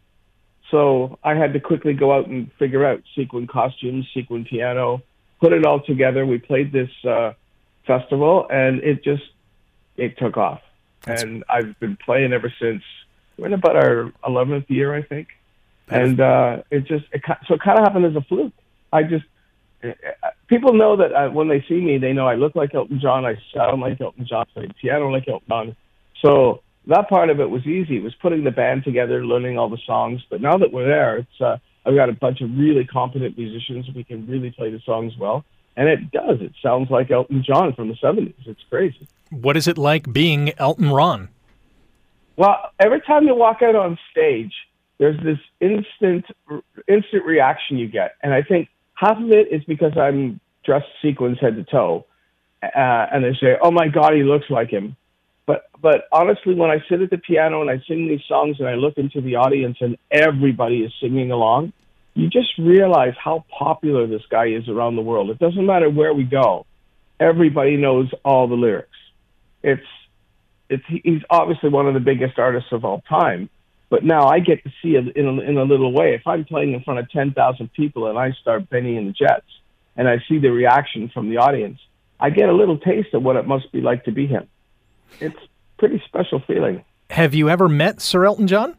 So 0.71 1.19
I 1.23 1.35
had 1.35 1.53
to 1.53 1.61
quickly 1.61 1.95
go 1.95 2.13
out 2.13 2.27
and 2.27 2.51
figure 2.59 2.85
out 2.85 3.03
sequin 3.15 3.47
costumes, 3.47 4.07
sequin 4.13 4.45
piano, 4.45 5.03
put 5.41 5.53
it 5.53 5.65
all 5.65 5.81
together. 5.81 6.27
We 6.27 6.39
played 6.39 6.73
this 6.73 6.91
uh, 7.09 7.33
festival, 7.87 8.47
and 8.51 8.83
it 8.83 9.05
just 9.05 9.23
it 9.97 10.19
took 10.19 10.37
off. 10.37 10.61
That's 11.03 11.23
and 11.23 11.45
I've 11.49 11.79
been 11.79 11.97
playing 11.97 12.33
ever 12.33 12.53
since 12.61 12.83
we're 13.39 13.47
in 13.47 13.53
about 13.53 13.77
our 13.77 14.13
11th 14.25 14.69
year, 14.69 14.95
I 14.95 15.03
think. 15.03 15.29
And 15.89 16.21
uh, 16.21 16.63
it 16.71 16.87
just, 16.87 17.05
it, 17.13 17.23
so 17.47 17.55
it 17.55 17.61
kind 17.61 17.79
of 17.79 17.85
happened 17.85 18.07
as 18.07 18.17
a 18.17 18.23
fluke. 18.23 18.53
I 18.93 19.05
just, 19.05 19.25
uh, 19.85 19.93
people 20.49 20.73
know 20.73 20.97
that 20.97 21.13
uh, 21.13 21.31
when 21.31 21.49
they 21.49 21.65
see 21.69 21.81
me, 21.81 21.99
they 21.99 22.13
know 22.13 22.27
I 22.27 22.35
look 22.35 22.57
like 22.57 22.75
Elton 22.75 22.99
John, 23.01 23.25
I 23.25 23.37
sound 23.55 23.81
like 23.81 24.01
Elton 24.01 24.27
John, 24.27 24.47
I 24.49 24.53
play 24.53 24.69
piano 24.81 25.09
like 25.11 25.29
Elton 25.29 25.47
John. 25.49 25.77
So 26.23 26.63
that 26.87 27.09
part 27.09 27.31
of 27.31 27.41
it 27.41 27.51
was 27.51 27.67
easy. 27.67 27.97
It 27.97 28.03
was 28.03 28.15
putting 28.15 28.45
the 28.45 28.51
band 28.51 28.85
together, 28.85 29.25
learning 29.25 29.59
all 29.59 29.69
the 29.69 29.79
songs. 29.87 30.23
But 30.31 30.41
now 30.41 30.57
that 30.59 30.73
we're 30.73 30.87
there, 30.87 31.19
it's, 31.19 31.41
uh, 31.41 31.59
I've 31.85 31.95
got 31.95 32.09
a 32.09 32.13
bunch 32.13 32.41
of 32.41 32.51
really 32.57 32.85
competent 32.85 33.37
musicians. 33.37 33.87
We 33.95 34.05
can 34.05 34.27
really 34.27 34.51
play 34.51 34.71
the 34.71 34.81
songs 34.81 35.15
well. 35.19 35.45
And 35.77 35.89
it 35.89 36.11
does. 36.11 36.41
It 36.41 36.53
sounds 36.63 36.91
like 36.91 37.11
Elton 37.11 37.45
John 37.47 37.73
from 37.75 37.89
the 37.89 37.95
70s. 37.95 38.35
It's 38.47 38.63
crazy. 38.71 39.07
What 39.31 39.57
is 39.57 39.67
it 39.67 39.77
like 39.77 40.13
being 40.13 40.53
Elton 40.59 40.91
Ron? 40.91 41.29
Well, 42.37 42.71
every 42.79 43.01
time 43.01 43.27
you 43.27 43.35
walk 43.35 43.63
out 43.63 43.75
on 43.75 43.99
stage, 44.11 44.53
there's 44.99 45.19
this 45.23 45.39
instant 45.61 46.25
instant 46.89 47.25
reaction 47.25 47.79
you 47.79 47.89
get, 47.89 48.17
and 48.23 48.33
I 48.33 48.43
think 48.43 48.69
half 48.95 49.19
of 49.19 49.31
it 49.31 49.49
is 49.51 49.63
because 49.65 49.97
I'm 49.97 50.41
dressed 50.65 50.87
sequins 51.03 51.39
head 51.41 51.57
to 51.57 51.65
toe, 51.65 52.07
uh, 52.63 52.69
and 53.13 53.25
they 53.25 53.35
say, 53.35 53.57
"Oh 53.61 53.71
my 53.71 53.89
God, 53.89 54.15
he 54.15 54.23
looks 54.23 54.49
like 54.51 54.71
him." 54.71 54.97
But 55.47 55.71
but 55.81 56.05
honestly, 56.11 56.55
when 56.55 56.71
I 56.71 56.79
sit 56.89 57.01
at 57.01 57.11
the 57.11 57.19
piano 57.19 57.61
and 57.61 57.71
I 57.71 57.81
sing 57.87 58.09
these 58.09 58.23
songs 58.29 58.57
and 58.59 58.69
I 58.69 58.75
look 58.75 58.99
into 58.99 59.21
the 59.21 59.37
audience 59.37 59.79
and 59.81 59.97
everybody 60.11 60.81
is 60.81 60.93
singing 61.01 61.31
along, 61.31 61.73
you 62.15 62.29
just 62.29 62.59
realize 62.59 63.15
how 63.23 63.45
popular 63.57 64.07
this 64.07 64.23
guy 64.29 64.47
is 64.47 64.69
around 64.69 64.97
the 64.97 65.03
world. 65.03 65.31
It 65.31 65.39
doesn't 65.39 65.65
matter 65.65 65.89
where 65.89 66.13
we 66.13 66.25
go, 66.25 66.67
everybody 67.21 67.77
knows 67.77 68.11
all 68.25 68.49
the 68.49 68.55
lyrics. 68.55 68.89
It's 69.63 69.87
it's 70.69 70.83
he's 70.89 71.23
obviously 71.31 71.69
one 71.69 71.87
of 71.87 71.95
the 71.95 72.01
biggest 72.01 72.39
artists 72.39 72.73
of 72.73 72.85
all 72.85 73.03
time. 73.09 73.49
But 73.89 74.03
now 74.03 74.27
I 74.27 74.41
get 74.41 74.65
to 74.65 74.71
see 74.83 74.97
it 74.97 75.17
in 75.17 75.27
a, 75.27 75.41
in 75.41 75.59
a 75.59 75.63
little 75.63 75.93
way. 75.93 76.15
If 76.15 76.27
I'm 76.27 76.45
playing 76.45 76.73
in 76.73 76.83
front 76.83 76.99
of 76.99 77.09
10,000 77.11 77.73
people 77.73 78.09
and 78.09 78.19
I 78.19 78.33
start 78.33 78.69
Bennie 78.69 78.97
and 78.97 79.09
the 79.09 79.13
Jets 79.13 79.47
and 79.97 80.09
I 80.09 80.17
see 80.29 80.39
the 80.39 80.51
reaction 80.51 81.09
from 81.15 81.31
the 81.31 81.37
audience, 81.37 81.79
I 82.19 82.31
get 82.31 82.49
a 82.49 82.53
little 82.53 82.79
taste 82.79 83.15
of 83.15 83.23
what 83.23 83.37
it 83.37 83.47
must 83.47 83.71
be 83.71 83.81
like 83.81 84.05
to 84.07 84.11
be 84.11 84.27
him. 84.27 84.49
It's 85.21 85.39
pretty 85.79 86.03
special 86.07 86.41
feeling. 86.47 86.85
Have 87.11 87.35
you 87.35 87.49
ever 87.49 87.69
met 87.69 88.01
Sir 88.01 88.25
Elton 88.25 88.47
John? 88.47 88.77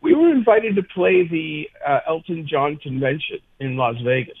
We 0.00 0.14
were 0.14 0.30
invited 0.30 0.76
to 0.76 0.82
play 0.82 1.26
the 1.26 1.68
uh, 1.86 2.00
Elton 2.06 2.46
John 2.46 2.76
convention 2.76 3.38
in 3.58 3.76
Las 3.76 3.96
Vegas. 4.04 4.38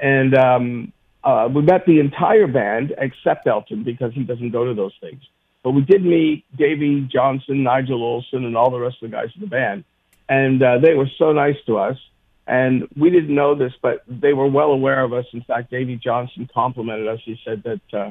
And 0.00 0.34
um, 0.34 0.92
uh, 1.22 1.48
we 1.54 1.62
met 1.62 1.84
the 1.86 2.00
entire 2.00 2.46
band 2.46 2.94
except 2.98 3.46
Elton 3.46 3.84
because 3.84 4.12
he 4.14 4.24
doesn't 4.24 4.50
go 4.50 4.64
to 4.64 4.74
those 4.74 4.94
things. 5.00 5.22
But 5.62 5.72
we 5.72 5.82
did 5.82 6.04
meet 6.04 6.44
Davey 6.56 7.06
Johnstone, 7.12 7.62
Nigel 7.62 8.00
Olsson, 8.00 8.46
and 8.46 8.56
all 8.56 8.70
the 8.70 8.80
rest 8.80 8.96
of 9.02 9.10
the 9.10 9.16
guys 9.16 9.28
in 9.34 9.42
the 9.42 9.46
band, 9.46 9.84
and 10.28 10.62
uh, 10.62 10.78
they 10.78 10.94
were 10.94 11.08
so 11.18 11.32
nice 11.32 11.56
to 11.66 11.76
us. 11.78 11.98
And 12.46 12.88
we 12.96 13.10
didn't 13.10 13.34
know 13.34 13.54
this, 13.54 13.72
but 13.82 14.02
they 14.08 14.32
were 14.32 14.48
well 14.48 14.70
aware 14.70 15.04
of 15.04 15.12
us. 15.12 15.26
In 15.32 15.42
fact, 15.42 15.70
Davey 15.70 15.96
Johnstone 15.96 16.48
complimented 16.52 17.06
us. 17.06 17.20
He 17.24 17.38
said 17.44 17.62
that 17.64 17.80
uh, 17.96 18.10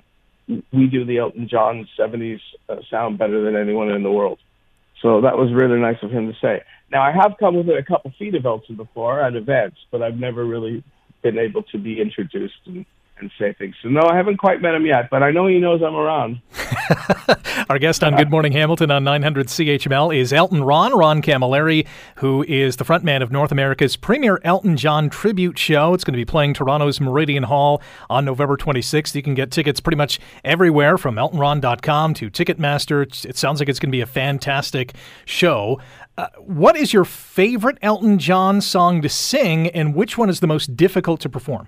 we 0.71 0.87
do 0.87 1.05
the 1.05 1.19
Elton 1.19 1.47
John 1.47 1.87
70s 1.97 2.39
uh, 2.67 2.77
sound 2.89 3.17
better 3.17 3.43
than 3.43 3.55
anyone 3.55 3.89
in 3.89 4.03
the 4.03 4.11
world. 4.11 4.39
So 5.01 5.21
that 5.21 5.37
was 5.37 5.53
really 5.53 5.79
nice 5.79 5.97
of 6.01 6.11
him 6.11 6.27
to 6.27 6.37
say. 6.41 6.61
Now, 6.91 7.03
I 7.03 7.11
have 7.11 7.35
come 7.39 7.55
within 7.55 7.77
a 7.77 7.83
couple 7.83 8.11
feet 8.17 8.35
of 8.35 8.45
Elton 8.45 8.75
before 8.75 9.21
at 9.21 9.35
events, 9.35 9.77
but 9.91 10.01
I've 10.01 10.17
never 10.17 10.43
really 10.43 10.83
been 11.21 11.37
able 11.37 11.63
to 11.63 11.77
be 11.77 12.01
introduced 12.01 12.55
and 12.65 12.85
and 13.19 13.31
say 13.37 13.53
things. 13.53 13.75
So 13.81 13.89
no, 13.89 14.01
I 14.01 14.15
haven't 14.15 14.37
quite 14.37 14.61
met 14.61 14.75
him 14.75 14.85
yet, 14.85 15.09
but 15.09 15.23
I 15.23 15.31
know 15.31 15.47
he 15.47 15.59
knows 15.59 15.81
I'm 15.81 15.95
around. 15.95 16.41
Our 17.69 17.77
guest 17.77 18.03
on 18.03 18.15
Good 18.15 18.31
Morning 18.31 18.51
Hamilton 18.51 18.91
on 18.91 19.03
900 19.03 19.47
CHML 19.47 20.15
is 20.15 20.33
Elton 20.33 20.63
Ron, 20.63 20.97
Ron 20.97 21.21
Camilleri, 21.21 21.85
who 22.15 22.43
is 22.43 22.77
the 22.77 22.85
frontman 22.85 23.21
of 23.21 23.31
North 23.31 23.51
America's 23.51 23.95
premier 23.95 24.39
Elton 24.43 24.77
John 24.77 25.09
tribute 25.09 25.57
show. 25.57 25.93
It's 25.93 26.03
going 26.03 26.13
to 26.13 26.17
be 26.17 26.25
playing 26.25 26.53
Toronto's 26.53 26.99
Meridian 26.99 27.43
Hall 27.43 27.81
on 28.09 28.25
November 28.25 28.57
26th. 28.57 29.13
You 29.15 29.21
can 29.21 29.35
get 29.35 29.51
tickets 29.51 29.79
pretty 29.79 29.97
much 29.97 30.19
everywhere 30.43 30.97
from 30.97 31.15
eltonron.com 31.15 32.13
to 32.15 32.29
Ticketmaster. 32.29 33.25
It 33.25 33.37
sounds 33.37 33.59
like 33.59 33.69
it's 33.69 33.79
going 33.79 33.89
to 33.89 33.95
be 33.95 34.01
a 34.01 34.07
fantastic 34.07 34.95
show. 35.25 35.79
Uh, 36.17 36.27
what 36.39 36.75
is 36.75 36.91
your 36.91 37.05
favorite 37.05 37.77
Elton 37.81 38.19
John 38.19 38.61
song 38.61 39.01
to 39.01 39.09
sing, 39.09 39.67
and 39.69 39.95
which 39.95 40.17
one 40.17 40.29
is 40.29 40.39
the 40.39 40.47
most 40.47 40.75
difficult 40.75 41.21
to 41.21 41.29
perform? 41.29 41.67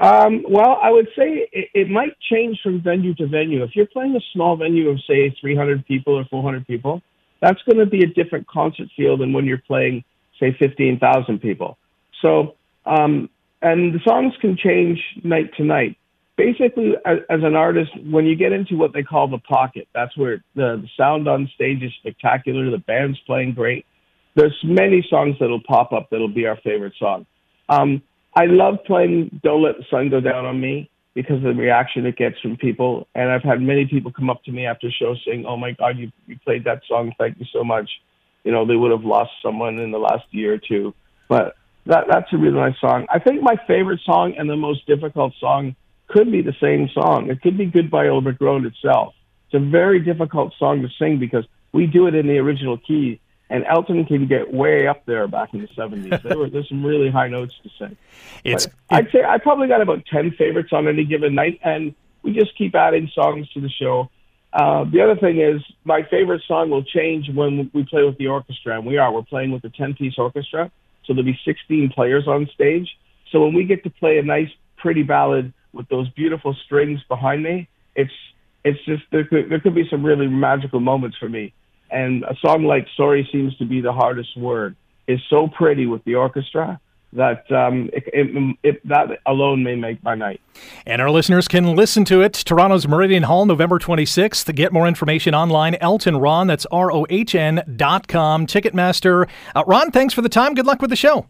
Um, 0.00 0.44
well, 0.48 0.78
I 0.80 0.90
would 0.90 1.08
say 1.16 1.48
it, 1.52 1.70
it 1.74 1.90
might 1.90 2.16
change 2.30 2.60
from 2.62 2.80
venue 2.82 3.14
to 3.16 3.26
venue. 3.26 3.64
If 3.64 3.70
you're 3.74 3.86
playing 3.86 4.14
a 4.14 4.20
small 4.32 4.56
venue 4.56 4.88
of, 4.90 4.98
say, 5.08 5.34
300 5.40 5.84
people 5.86 6.16
or 6.16 6.24
400 6.26 6.66
people, 6.66 7.02
that's 7.42 7.60
going 7.62 7.78
to 7.78 7.86
be 7.86 8.04
a 8.04 8.06
different 8.06 8.46
concert 8.46 8.88
feel 8.96 9.16
than 9.16 9.32
when 9.32 9.44
you're 9.44 9.62
playing, 9.66 10.04
say, 10.38 10.56
15,000 10.58 11.40
people. 11.40 11.78
So, 12.22 12.54
um, 12.86 13.28
and 13.60 13.92
the 13.92 14.00
songs 14.06 14.34
can 14.40 14.56
change 14.56 15.00
night 15.24 15.50
to 15.56 15.64
night. 15.64 15.96
Basically, 16.36 16.92
as, 17.04 17.18
as 17.28 17.40
an 17.42 17.56
artist, 17.56 17.90
when 18.08 18.24
you 18.24 18.36
get 18.36 18.52
into 18.52 18.76
what 18.76 18.92
they 18.92 19.02
call 19.02 19.26
the 19.26 19.38
pocket, 19.38 19.88
that's 19.92 20.16
where 20.16 20.44
the, 20.54 20.80
the 20.80 20.88
sound 20.96 21.26
on 21.26 21.50
stage 21.56 21.82
is 21.82 21.92
spectacular. 21.98 22.70
The 22.70 22.78
band's 22.78 23.18
playing 23.26 23.54
great. 23.54 23.84
There's 24.36 24.56
many 24.62 25.04
songs 25.10 25.34
that'll 25.40 25.62
pop 25.66 25.92
up 25.92 26.10
that'll 26.10 26.28
be 26.28 26.46
our 26.46 26.56
favorite 26.62 26.92
song. 26.96 27.26
Um, 27.68 28.02
I 28.38 28.44
love 28.46 28.76
playing 28.86 29.40
Don't 29.42 29.64
Let 29.64 29.78
the 29.78 29.84
Sun 29.90 30.10
Go 30.10 30.20
Down 30.20 30.44
on 30.44 30.60
Me 30.60 30.88
because 31.12 31.38
of 31.38 31.42
the 31.42 31.54
reaction 31.54 32.06
it 32.06 32.14
gets 32.14 32.38
from 32.38 32.56
people. 32.56 33.08
And 33.16 33.32
I've 33.32 33.42
had 33.42 33.60
many 33.60 33.84
people 33.84 34.12
come 34.12 34.30
up 34.30 34.44
to 34.44 34.52
me 34.52 34.64
after 34.64 34.88
shows 34.92 35.20
saying, 35.26 35.44
Oh 35.44 35.56
my 35.56 35.72
God, 35.72 35.98
you, 35.98 36.12
you 36.28 36.38
played 36.44 36.62
that 36.62 36.82
song. 36.86 37.12
Thank 37.18 37.40
you 37.40 37.46
so 37.52 37.64
much. 37.64 37.90
You 38.44 38.52
know, 38.52 38.64
they 38.64 38.76
would 38.76 38.92
have 38.92 39.02
lost 39.02 39.32
someone 39.42 39.80
in 39.80 39.90
the 39.90 39.98
last 39.98 40.22
year 40.30 40.54
or 40.54 40.58
two. 40.58 40.94
But 41.28 41.56
that, 41.86 42.04
that's 42.08 42.32
a 42.32 42.36
really 42.36 42.54
nice 42.54 42.78
song. 42.80 43.06
I 43.12 43.18
think 43.18 43.42
my 43.42 43.56
favorite 43.66 44.02
song 44.04 44.34
and 44.38 44.48
the 44.48 44.54
most 44.54 44.86
difficult 44.86 45.32
song 45.40 45.74
could 46.06 46.30
be 46.30 46.40
the 46.40 46.54
same 46.60 46.88
song. 46.94 47.30
It 47.30 47.42
could 47.42 47.58
be 47.58 47.66
Goodbye 47.66 48.06
Overgrown 48.06 48.66
itself. 48.66 49.14
It's 49.46 49.54
a 49.60 49.70
very 49.70 49.98
difficult 49.98 50.54
song 50.60 50.82
to 50.82 50.88
sing 50.96 51.18
because 51.18 51.44
we 51.72 51.88
do 51.88 52.06
it 52.06 52.14
in 52.14 52.28
the 52.28 52.38
original 52.38 52.78
key 52.78 53.20
and 53.50 53.64
Elton 53.64 54.04
can 54.04 54.26
get 54.26 54.52
way 54.52 54.86
up 54.86 55.04
there 55.06 55.26
back 55.26 55.54
in 55.54 55.62
the 55.62 55.68
70s. 55.68 56.22
There 56.22 56.38
were, 56.38 56.50
there's 56.50 56.68
some 56.68 56.84
really 56.84 57.10
high 57.10 57.28
notes 57.28 57.54
to 57.62 57.70
sing. 57.78 57.96
It's, 58.44 58.66
it, 58.66 58.72
I'd 58.90 59.10
say 59.10 59.24
I 59.24 59.38
probably 59.38 59.68
got 59.68 59.80
about 59.80 60.04
10 60.06 60.32
favorites 60.32 60.70
on 60.72 60.86
any 60.86 61.04
given 61.04 61.34
night, 61.34 61.58
and 61.62 61.94
we 62.22 62.32
just 62.32 62.56
keep 62.56 62.74
adding 62.74 63.10
songs 63.14 63.50
to 63.52 63.60
the 63.60 63.70
show. 63.70 64.10
Uh, 64.52 64.84
the 64.84 65.00
other 65.00 65.16
thing 65.16 65.40
is, 65.40 65.62
my 65.84 66.02
favorite 66.10 66.42
song 66.46 66.70
will 66.70 66.84
change 66.84 67.30
when 67.30 67.70
we 67.72 67.84
play 67.84 68.04
with 68.04 68.18
the 68.18 68.26
orchestra, 68.26 68.76
and 68.76 68.86
we 68.86 68.98
are. 68.98 69.12
We're 69.12 69.22
playing 69.22 69.50
with 69.52 69.64
a 69.64 69.70
10 69.70 69.94
piece 69.94 70.18
orchestra, 70.18 70.70
so 71.04 71.14
there'll 71.14 71.24
be 71.24 71.38
16 71.44 71.90
players 71.90 72.26
on 72.26 72.48
stage. 72.54 72.88
So 73.30 73.42
when 73.44 73.54
we 73.54 73.64
get 73.64 73.82
to 73.84 73.90
play 73.90 74.18
a 74.18 74.22
nice, 74.22 74.50
pretty 74.76 75.02
ballad 75.02 75.52
with 75.72 75.88
those 75.88 76.08
beautiful 76.10 76.54
strings 76.64 77.00
behind 77.08 77.42
me, 77.42 77.68
it's 77.94 78.12
it's 78.64 78.82
just 78.84 79.02
there 79.10 79.24
could, 79.24 79.48
there 79.48 79.60
could 79.60 79.74
be 79.74 79.88
some 79.88 80.04
really 80.04 80.26
magical 80.26 80.80
moments 80.80 81.16
for 81.16 81.28
me 81.28 81.54
And 81.90 82.24
a 82.24 82.36
song 82.40 82.64
like 82.64 82.86
"Sorry" 82.96 83.28
seems 83.32 83.56
to 83.56 83.64
be 83.64 83.80
the 83.80 83.92
hardest 83.92 84.36
word. 84.36 84.76
Is 85.06 85.20
so 85.30 85.48
pretty 85.48 85.86
with 85.86 86.04
the 86.04 86.16
orchestra 86.16 86.78
that 87.14 87.50
um, 87.50 87.88
it, 87.92 88.04
it, 88.12 88.56
it, 88.62 88.88
that 88.88 89.20
alone 89.24 89.62
may 89.62 89.74
make 89.74 90.02
my 90.02 90.14
night. 90.14 90.40
And 90.86 91.00
our 91.00 91.10
listeners 91.10 91.48
can 91.48 91.74
listen 91.74 92.04
to 92.06 92.20
it. 92.20 92.34
Toronto's 92.34 92.86
Meridian 92.86 93.22
Hall, 93.22 93.46
November 93.46 93.78
26th. 93.78 94.54
Get 94.54 94.72
more 94.72 94.86
information 94.86 95.34
online, 95.34 95.76
Elton 95.76 96.18
Ron, 96.18 96.46
that's 96.46 96.66
R 96.66 96.92
O 96.92 97.06
H 97.08 97.34
N 97.34 97.62
dot 97.76 98.08
com, 98.08 98.46
Ticketmaster. 98.46 99.28
Uh, 99.54 99.64
Ron, 99.66 99.90
thanks 99.90 100.12
for 100.12 100.22
the 100.22 100.28
time. 100.28 100.54
Good 100.54 100.66
luck 100.66 100.82
with 100.82 100.90
the 100.90 100.96
show. 100.96 101.26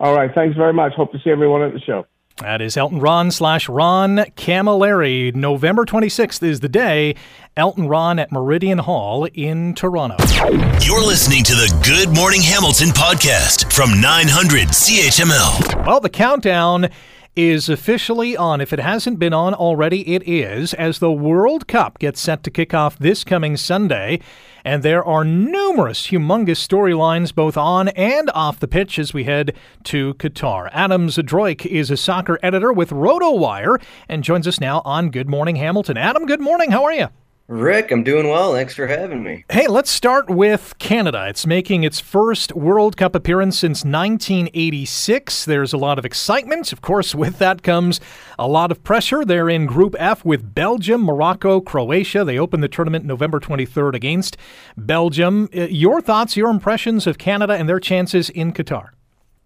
All 0.00 0.14
right. 0.14 0.34
Thanks 0.34 0.56
very 0.56 0.72
much. 0.72 0.94
Hope 0.94 1.12
to 1.12 1.18
see 1.22 1.30
everyone 1.30 1.62
at 1.62 1.72
the 1.72 1.80
show. 1.80 2.06
That 2.42 2.60
is 2.60 2.76
Elton 2.76 2.98
Ron 2.98 3.30
slash 3.30 3.68
Ron 3.68 4.16
Camilleri. 4.36 5.32
November 5.32 5.84
26th 5.84 6.42
is 6.42 6.58
the 6.58 6.68
day. 6.68 7.14
Elton 7.56 7.86
Ron 7.86 8.18
at 8.18 8.32
Meridian 8.32 8.78
Hall 8.78 9.26
in 9.26 9.74
Toronto. 9.74 10.16
You're 10.80 11.06
listening 11.06 11.44
to 11.44 11.54
the 11.54 11.72
Good 11.86 12.12
Morning 12.16 12.42
Hamilton 12.42 12.88
podcast 12.88 13.72
from 13.72 14.00
900 14.00 14.68
CHML. 14.70 15.86
Well, 15.86 16.00
the 16.00 16.10
countdown 16.10 16.88
is 17.34 17.68
officially 17.68 18.36
on. 18.36 18.60
If 18.60 18.72
it 18.72 18.78
hasn't 18.80 19.18
been 19.18 19.32
on 19.32 19.54
already, 19.54 20.14
it 20.14 20.22
is, 20.28 20.74
as 20.74 20.98
the 20.98 21.12
World 21.12 21.66
Cup 21.66 21.98
gets 21.98 22.20
set 22.20 22.42
to 22.44 22.50
kick 22.50 22.74
off 22.74 22.98
this 22.98 23.24
coming 23.24 23.56
Sunday. 23.56 24.20
And 24.64 24.82
there 24.82 25.04
are 25.04 25.24
numerous 25.24 26.08
humongous 26.08 26.64
storylines 26.66 27.34
both 27.34 27.56
on 27.56 27.88
and 27.88 28.30
off 28.34 28.60
the 28.60 28.68
pitch 28.68 28.98
as 28.98 29.12
we 29.12 29.24
head 29.24 29.56
to 29.84 30.14
Qatar. 30.14 30.68
Adam 30.72 31.08
Zdroik 31.08 31.66
is 31.66 31.90
a 31.90 31.96
soccer 31.96 32.38
editor 32.42 32.72
with 32.72 32.90
RotoWire 32.90 33.82
and 34.08 34.22
joins 34.22 34.46
us 34.46 34.60
now 34.60 34.82
on 34.84 35.10
Good 35.10 35.28
Morning 35.28 35.56
Hamilton. 35.56 35.96
Adam, 35.96 36.26
good 36.26 36.40
morning. 36.40 36.70
How 36.70 36.84
are 36.84 36.92
you? 36.92 37.08
Rick, 37.52 37.90
I'm 37.90 38.02
doing 38.02 38.28
well. 38.28 38.54
Thanks 38.54 38.74
for 38.74 38.86
having 38.86 39.22
me. 39.22 39.44
Hey, 39.50 39.68
let's 39.68 39.90
start 39.90 40.30
with 40.30 40.74
Canada. 40.78 41.26
It's 41.28 41.46
making 41.46 41.84
its 41.84 42.00
first 42.00 42.56
World 42.56 42.96
Cup 42.96 43.14
appearance 43.14 43.58
since 43.58 43.84
1986. 43.84 45.44
There's 45.44 45.74
a 45.74 45.76
lot 45.76 45.98
of 45.98 46.06
excitement. 46.06 46.72
Of 46.72 46.80
course, 46.80 47.14
with 47.22 47.36
that 47.40 47.62
comes 47.62 48.00
a 48.38 48.48
lot 48.48 48.70
of 48.70 48.82
pressure. 48.82 49.22
They're 49.22 49.50
in 49.50 49.66
Group 49.66 49.94
F 49.98 50.24
with 50.24 50.54
Belgium, 50.54 51.02
Morocco, 51.02 51.60
Croatia. 51.60 52.24
They 52.24 52.38
open 52.38 52.62
the 52.62 52.68
tournament 52.68 53.04
November 53.04 53.38
23rd 53.38 53.96
against 53.96 54.38
Belgium. 54.78 55.50
Uh, 55.54 55.64
your 55.64 56.00
thoughts, 56.00 56.38
your 56.38 56.48
impressions 56.48 57.06
of 57.06 57.18
Canada 57.18 57.52
and 57.52 57.68
their 57.68 57.80
chances 57.80 58.30
in 58.30 58.54
Qatar? 58.54 58.92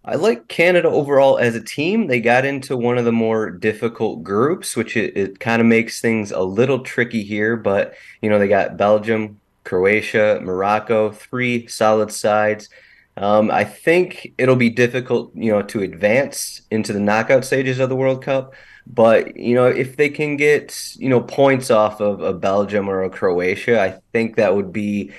I 0.08 0.14
like 0.14 0.46
Canada 0.46 0.88
overall 0.88 1.36
as 1.36 1.56
a 1.56 1.62
team. 1.62 2.06
They 2.06 2.20
got 2.20 2.44
into 2.44 2.76
one 2.76 2.96
of 2.96 3.04
the 3.04 3.10
more 3.12 3.50
difficult 3.50 4.22
groups, 4.22 4.76
which 4.76 4.96
it, 4.96 5.16
it 5.16 5.40
kind 5.40 5.60
of 5.60 5.66
makes 5.66 6.00
things 6.00 6.30
a 6.30 6.42
little 6.42 6.80
tricky 6.80 7.24
here. 7.24 7.56
But, 7.56 7.94
you 8.22 8.30
know, 8.30 8.38
they 8.38 8.46
got 8.46 8.76
Belgium, 8.76 9.40
Croatia, 9.64 10.40
Morocco, 10.44 11.10
three 11.10 11.66
solid 11.66 12.12
sides. 12.12 12.68
Um, 13.16 13.50
I 13.50 13.64
think 13.64 14.32
it'll 14.38 14.54
be 14.54 14.70
difficult, 14.70 15.34
you 15.34 15.50
know, 15.50 15.62
to 15.62 15.82
advance 15.82 16.62
into 16.70 16.92
the 16.92 17.00
knockout 17.00 17.44
stages 17.44 17.80
of 17.80 17.88
the 17.88 17.96
World 17.96 18.22
Cup. 18.22 18.54
But, 18.86 19.36
you 19.36 19.56
know, 19.56 19.66
if 19.66 19.96
they 19.96 20.08
can 20.08 20.36
get, 20.36 20.94
you 20.96 21.08
know, 21.08 21.20
points 21.20 21.72
off 21.72 22.00
of 22.00 22.20
a 22.20 22.32
Belgium 22.32 22.88
or 22.88 23.02
a 23.02 23.10
Croatia, 23.10 23.82
I 23.82 23.98
think 24.12 24.36
that 24.36 24.54
would 24.54 24.72
be 24.72 25.10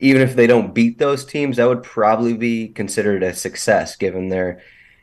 even 0.00 0.22
if 0.22 0.36
they 0.36 0.46
don't 0.46 0.74
beat 0.74 0.98
those 0.98 1.24
teams, 1.24 1.56
that 1.56 1.68
would 1.68 1.82
probably 1.82 2.34
be 2.34 2.68
considered 2.68 3.22
a 3.22 3.34
success 3.34 3.96
given 3.96 4.28
their, 4.28 4.60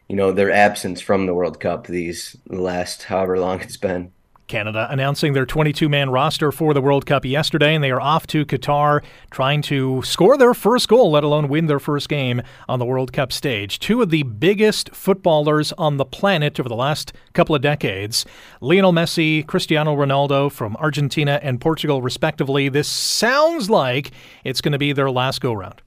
you 0.08 0.16
know, 0.16 0.32
their 0.32 0.52
absence 0.52 1.02
from 1.02 1.26
the 1.26 1.34
World 1.34 1.60
Cup 1.60 1.88
these 1.88 2.38
last 2.48 3.04
however 3.04 3.40
long 3.40 3.62
it's 3.62 3.78
been. 3.78 4.12
Canada 4.48 4.88
announcing 4.90 5.34
their 5.34 5.46
22 5.46 5.90
man 5.90 6.10
roster 6.10 6.52
for 6.52 6.74
the 6.74 6.82
World 6.82 7.06
Cup 7.06 7.26
yesterday, 7.26 7.76
and 7.76 7.84
they 7.84 7.92
are 7.92 8.02
off 8.02 8.28
to 8.28 8.46
Qatar 8.46 9.04
trying 9.32 9.62
to 9.64 10.02
score 10.04 10.38
their 10.38 10.54
first 10.54 10.88
goal, 10.88 11.12
let 11.12 11.24
alone 11.24 11.48
win 11.48 11.68
their 11.68 11.80
first 11.80 12.10
game 12.10 12.42
on 12.68 12.80
the 12.80 12.86
World 12.86 13.14
Cup 13.14 13.32
stage. 13.32 13.80
Two 13.80 14.02
of 14.02 14.10
the 14.10 14.24
biggest 14.24 14.94
footballers 14.94 15.72
on 15.74 15.98
the 15.98 16.06
planet 16.06 16.60
over 16.60 16.70
the 16.70 16.76
last 16.76 17.14
couple 17.34 17.56
of 17.56 17.62
decades 17.62 18.26
Lionel 18.62 18.94
Messi, 18.94 19.46
Cristiano 19.46 19.96
Ronaldo 19.96 20.52
from 20.52 20.76
Argentina 20.78 21.40
and 21.42 21.60
Portugal, 21.60 22.02
respectively. 22.02 22.70
This 22.70 22.88
sounds 22.88 23.70
like 23.70 24.12
it's 24.44 24.62
going 24.62 24.74
to 24.74 24.78
be 24.78 24.94
their 24.94 25.12
last 25.12 25.42
go 25.42 25.54
round. 25.54 25.82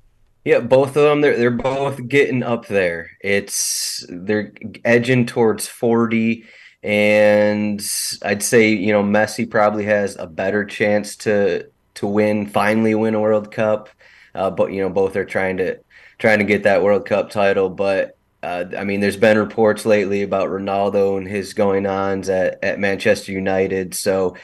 Yeah, 0.46 0.60
both 0.60 0.90
of 0.90 1.02
them 1.02 1.22
they're 1.22 1.36
they're 1.36 1.50
both 1.50 2.06
getting 2.06 2.44
up 2.44 2.68
there. 2.68 3.10
It's 3.20 4.06
they're 4.08 4.52
edging 4.84 5.26
towards 5.26 5.66
40 5.66 6.44
and 6.82 7.80
I'd 8.22 8.42
say 8.42 8.70
you 8.70 8.92
know 8.92 9.02
Messi 9.02 9.50
probably 9.50 9.84
has 9.84 10.16
a 10.16 10.26
better 10.26 10.64
chance 10.64 11.16
to 11.16 11.68
to 11.94 12.06
win 12.06 12.46
finally 12.46 12.94
win 12.94 13.14
a 13.14 13.20
World 13.20 13.50
Cup, 13.50 13.88
uh, 14.34 14.50
but 14.50 14.72
you 14.72 14.82
know 14.82 14.90
both 14.90 15.16
are 15.16 15.24
trying 15.24 15.56
to 15.58 15.78
trying 16.18 16.38
to 16.38 16.44
get 16.44 16.62
that 16.64 16.82
World 16.82 17.06
Cup 17.06 17.30
title. 17.30 17.68
But 17.68 18.16
uh, 18.42 18.66
I 18.78 18.84
mean, 18.84 19.00
there's 19.00 19.16
been 19.16 19.38
reports 19.38 19.84
lately 19.86 20.22
about 20.22 20.50
Ronaldo 20.50 21.18
and 21.18 21.26
his 21.26 21.54
going 21.54 21.86
ons 21.86 22.28
at 22.28 22.62
at 22.62 22.78
Manchester 22.78 23.32
United, 23.32 23.94
so 23.94 24.36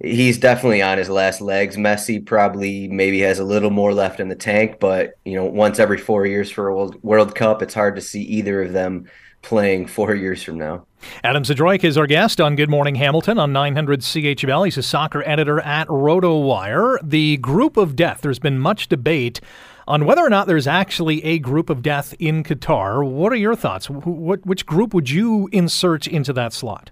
he's 0.00 0.38
definitely 0.38 0.82
on 0.82 0.98
his 0.98 1.10
last 1.10 1.40
legs. 1.40 1.76
Messi 1.76 2.24
probably 2.24 2.88
maybe 2.88 3.20
has 3.20 3.38
a 3.38 3.44
little 3.44 3.70
more 3.70 3.92
left 3.92 4.20
in 4.20 4.28
the 4.28 4.36
tank, 4.36 4.78
but 4.80 5.14
you 5.24 5.34
know 5.34 5.46
once 5.46 5.78
every 5.78 5.98
four 5.98 6.26
years 6.26 6.50
for 6.50 6.68
a 6.68 6.74
World, 6.74 7.02
World 7.02 7.34
Cup, 7.34 7.62
it's 7.62 7.74
hard 7.74 7.96
to 7.96 8.02
see 8.02 8.22
either 8.22 8.62
of 8.62 8.72
them 8.72 9.10
playing 9.42 9.86
four 9.86 10.14
years 10.24 10.42
from 10.42 10.58
now. 10.58 10.86
Adam 11.22 11.42
Zdroik 11.42 11.84
is 11.84 11.96
our 11.96 12.06
guest 12.06 12.40
on 12.40 12.56
Good 12.56 12.70
Morning 12.70 12.94
Hamilton 12.94 13.38
on 13.38 13.52
900 13.52 14.00
CHML. 14.00 14.64
He's 14.64 14.78
a 14.78 14.82
soccer 14.82 15.22
editor 15.26 15.60
at 15.60 15.88
RotoWire. 15.88 16.98
The 17.02 17.36
group 17.38 17.76
of 17.76 17.96
death, 17.96 18.20
there's 18.20 18.38
been 18.38 18.58
much 18.58 18.88
debate 18.88 19.40
on 19.86 20.04
whether 20.04 20.24
or 20.24 20.30
not 20.30 20.46
there's 20.46 20.66
actually 20.66 21.24
a 21.24 21.38
group 21.38 21.70
of 21.70 21.82
death 21.82 22.14
in 22.18 22.42
Qatar. 22.44 23.08
What 23.08 23.32
are 23.32 23.36
your 23.36 23.56
thoughts? 23.56 23.88
What, 23.88 24.44
which 24.44 24.66
group 24.66 24.92
would 24.94 25.10
you 25.10 25.48
insert 25.52 26.06
into 26.06 26.32
that 26.34 26.52
slot? 26.52 26.90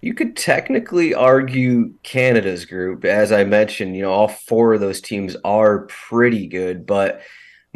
You 0.00 0.12
could 0.12 0.36
technically 0.36 1.14
argue 1.14 1.94
Canada's 2.02 2.66
group. 2.66 3.04
As 3.06 3.32
I 3.32 3.44
mentioned, 3.44 3.96
you 3.96 4.02
know, 4.02 4.12
all 4.12 4.28
four 4.28 4.74
of 4.74 4.80
those 4.80 5.00
teams 5.00 5.36
are 5.44 5.86
pretty 5.86 6.46
good, 6.46 6.84
but 6.84 7.22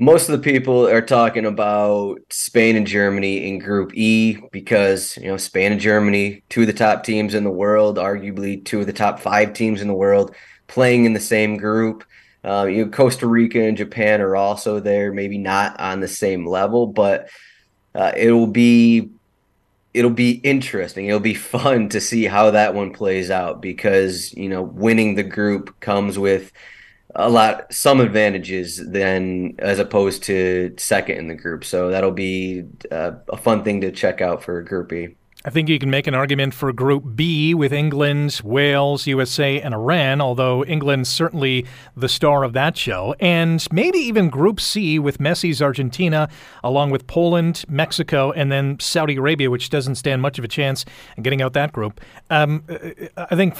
most 0.00 0.28
of 0.28 0.32
the 0.32 0.52
people 0.52 0.86
are 0.86 1.02
talking 1.02 1.44
about 1.44 2.20
Spain 2.30 2.76
and 2.76 2.86
Germany 2.86 3.48
in 3.48 3.58
Group 3.58 3.90
E 3.96 4.38
because 4.52 5.16
you 5.16 5.26
know 5.26 5.36
Spain 5.36 5.72
and 5.72 5.80
Germany, 5.80 6.44
two 6.48 6.60
of 6.60 6.68
the 6.68 6.72
top 6.72 7.02
teams 7.02 7.34
in 7.34 7.42
the 7.42 7.50
world, 7.50 7.98
arguably 7.98 8.64
two 8.64 8.80
of 8.80 8.86
the 8.86 8.92
top 8.92 9.18
five 9.18 9.52
teams 9.52 9.80
in 9.82 9.88
the 9.88 9.94
world, 9.94 10.34
playing 10.68 11.04
in 11.04 11.14
the 11.14 11.20
same 11.20 11.56
group. 11.56 12.04
Uh, 12.44 12.66
you 12.70 12.84
know, 12.84 12.90
Costa 12.92 13.26
Rica 13.26 13.60
and 13.60 13.76
Japan 13.76 14.20
are 14.20 14.36
also 14.36 14.78
there, 14.78 15.12
maybe 15.12 15.36
not 15.36 15.78
on 15.80 15.98
the 15.98 16.08
same 16.08 16.46
level, 16.46 16.86
but 16.86 17.28
uh, 17.96 18.12
it 18.16 18.30
will 18.30 18.46
be 18.46 19.10
it'll 19.94 20.10
be 20.10 20.34
interesting. 20.44 21.06
It'll 21.06 21.18
be 21.18 21.34
fun 21.58 21.88
to 21.88 22.00
see 22.00 22.24
how 22.24 22.52
that 22.52 22.72
one 22.72 22.92
plays 22.92 23.32
out 23.32 23.60
because 23.60 24.32
you 24.34 24.48
know 24.48 24.62
winning 24.62 25.16
the 25.16 25.24
group 25.24 25.80
comes 25.80 26.20
with 26.20 26.52
a 27.18 27.28
lot 27.28 27.72
some 27.72 28.00
advantages 28.00 28.76
than 28.86 29.54
as 29.58 29.78
opposed 29.78 30.22
to 30.22 30.72
second 30.78 31.18
in 31.18 31.28
the 31.28 31.34
group. 31.34 31.64
So 31.64 31.90
that'll 31.90 32.12
be 32.12 32.64
uh, 32.90 33.12
a 33.28 33.36
fun 33.36 33.64
thing 33.64 33.80
to 33.82 33.90
check 33.90 34.20
out 34.20 34.42
for 34.42 34.62
Group 34.62 34.88
B. 34.88 35.16
I 35.44 35.50
think 35.50 35.68
you 35.68 35.78
can 35.78 35.88
make 35.88 36.08
an 36.08 36.14
argument 36.14 36.52
for 36.52 36.72
Group 36.72 37.14
B 37.14 37.54
with 37.54 37.72
England, 37.72 38.40
Wales, 38.42 39.06
USA, 39.06 39.60
and 39.60 39.72
Iran, 39.72 40.20
although 40.20 40.64
England's 40.64 41.08
certainly 41.08 41.64
the 41.96 42.08
star 42.08 42.42
of 42.42 42.54
that 42.54 42.76
show. 42.76 43.14
And 43.20 43.64
maybe 43.72 43.98
even 43.98 44.30
Group 44.30 44.60
C 44.60 44.98
with 44.98 45.18
Messi's 45.18 45.62
Argentina, 45.62 46.28
along 46.64 46.90
with 46.90 47.06
Poland, 47.06 47.64
Mexico, 47.68 48.32
and 48.32 48.50
then 48.50 48.78
Saudi 48.80 49.16
Arabia, 49.16 49.48
which 49.48 49.70
doesn't 49.70 49.94
stand 49.94 50.22
much 50.22 50.38
of 50.38 50.44
a 50.44 50.48
chance 50.48 50.84
in 51.16 51.22
getting 51.22 51.40
out 51.40 51.52
that 51.52 51.72
group. 51.72 52.00
Um, 52.30 52.64
I 53.16 53.36
think 53.36 53.56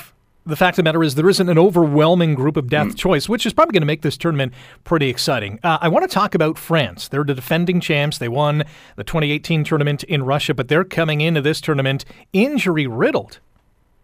the 0.48 0.56
fact 0.56 0.74
of 0.74 0.76
the 0.76 0.82
matter 0.84 1.04
is 1.04 1.14
there 1.14 1.28
isn't 1.28 1.48
an 1.48 1.58
overwhelming 1.58 2.34
group 2.34 2.56
of 2.56 2.68
death 2.68 2.88
mm. 2.88 2.96
choice, 2.96 3.28
which 3.28 3.44
is 3.44 3.52
probably 3.52 3.72
going 3.72 3.82
to 3.82 3.86
make 3.86 4.02
this 4.02 4.16
tournament 4.16 4.52
pretty 4.82 5.08
exciting. 5.08 5.60
Uh, 5.62 5.78
I 5.80 5.88
want 5.88 6.08
to 6.08 6.12
talk 6.12 6.34
about 6.34 6.58
France. 6.58 7.08
They're 7.08 7.24
the 7.24 7.34
defending 7.34 7.80
champs. 7.80 8.18
They 8.18 8.28
won 8.28 8.64
the 8.96 9.04
2018 9.04 9.62
tournament 9.64 10.02
in 10.04 10.22
Russia, 10.22 10.54
but 10.54 10.68
they're 10.68 10.84
coming 10.84 11.20
into 11.20 11.42
this 11.42 11.60
tournament 11.60 12.04
injury 12.32 12.86
riddled. 12.86 13.40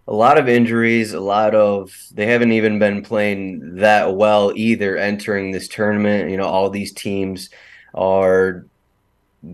A 0.07 0.13
lot 0.13 0.39
of 0.39 0.49
injuries, 0.49 1.15
a 1.15 1.21
lot 1.21 1.55
of 1.55 1.91
they 2.13 2.27
haven't 2.27 2.53
even 2.53 2.79
been 2.79 3.03
playing 3.03 3.77
that 3.77 4.15
well 4.15 4.53
either 4.55 4.99
entering 4.99 5.51
this 5.51 5.67
tournament. 5.67 6.31
You 6.31 6.37
know, 6.37 6.45
all 6.45 6.69
these 6.69 6.93
teams 6.93 7.49
are 7.95 8.67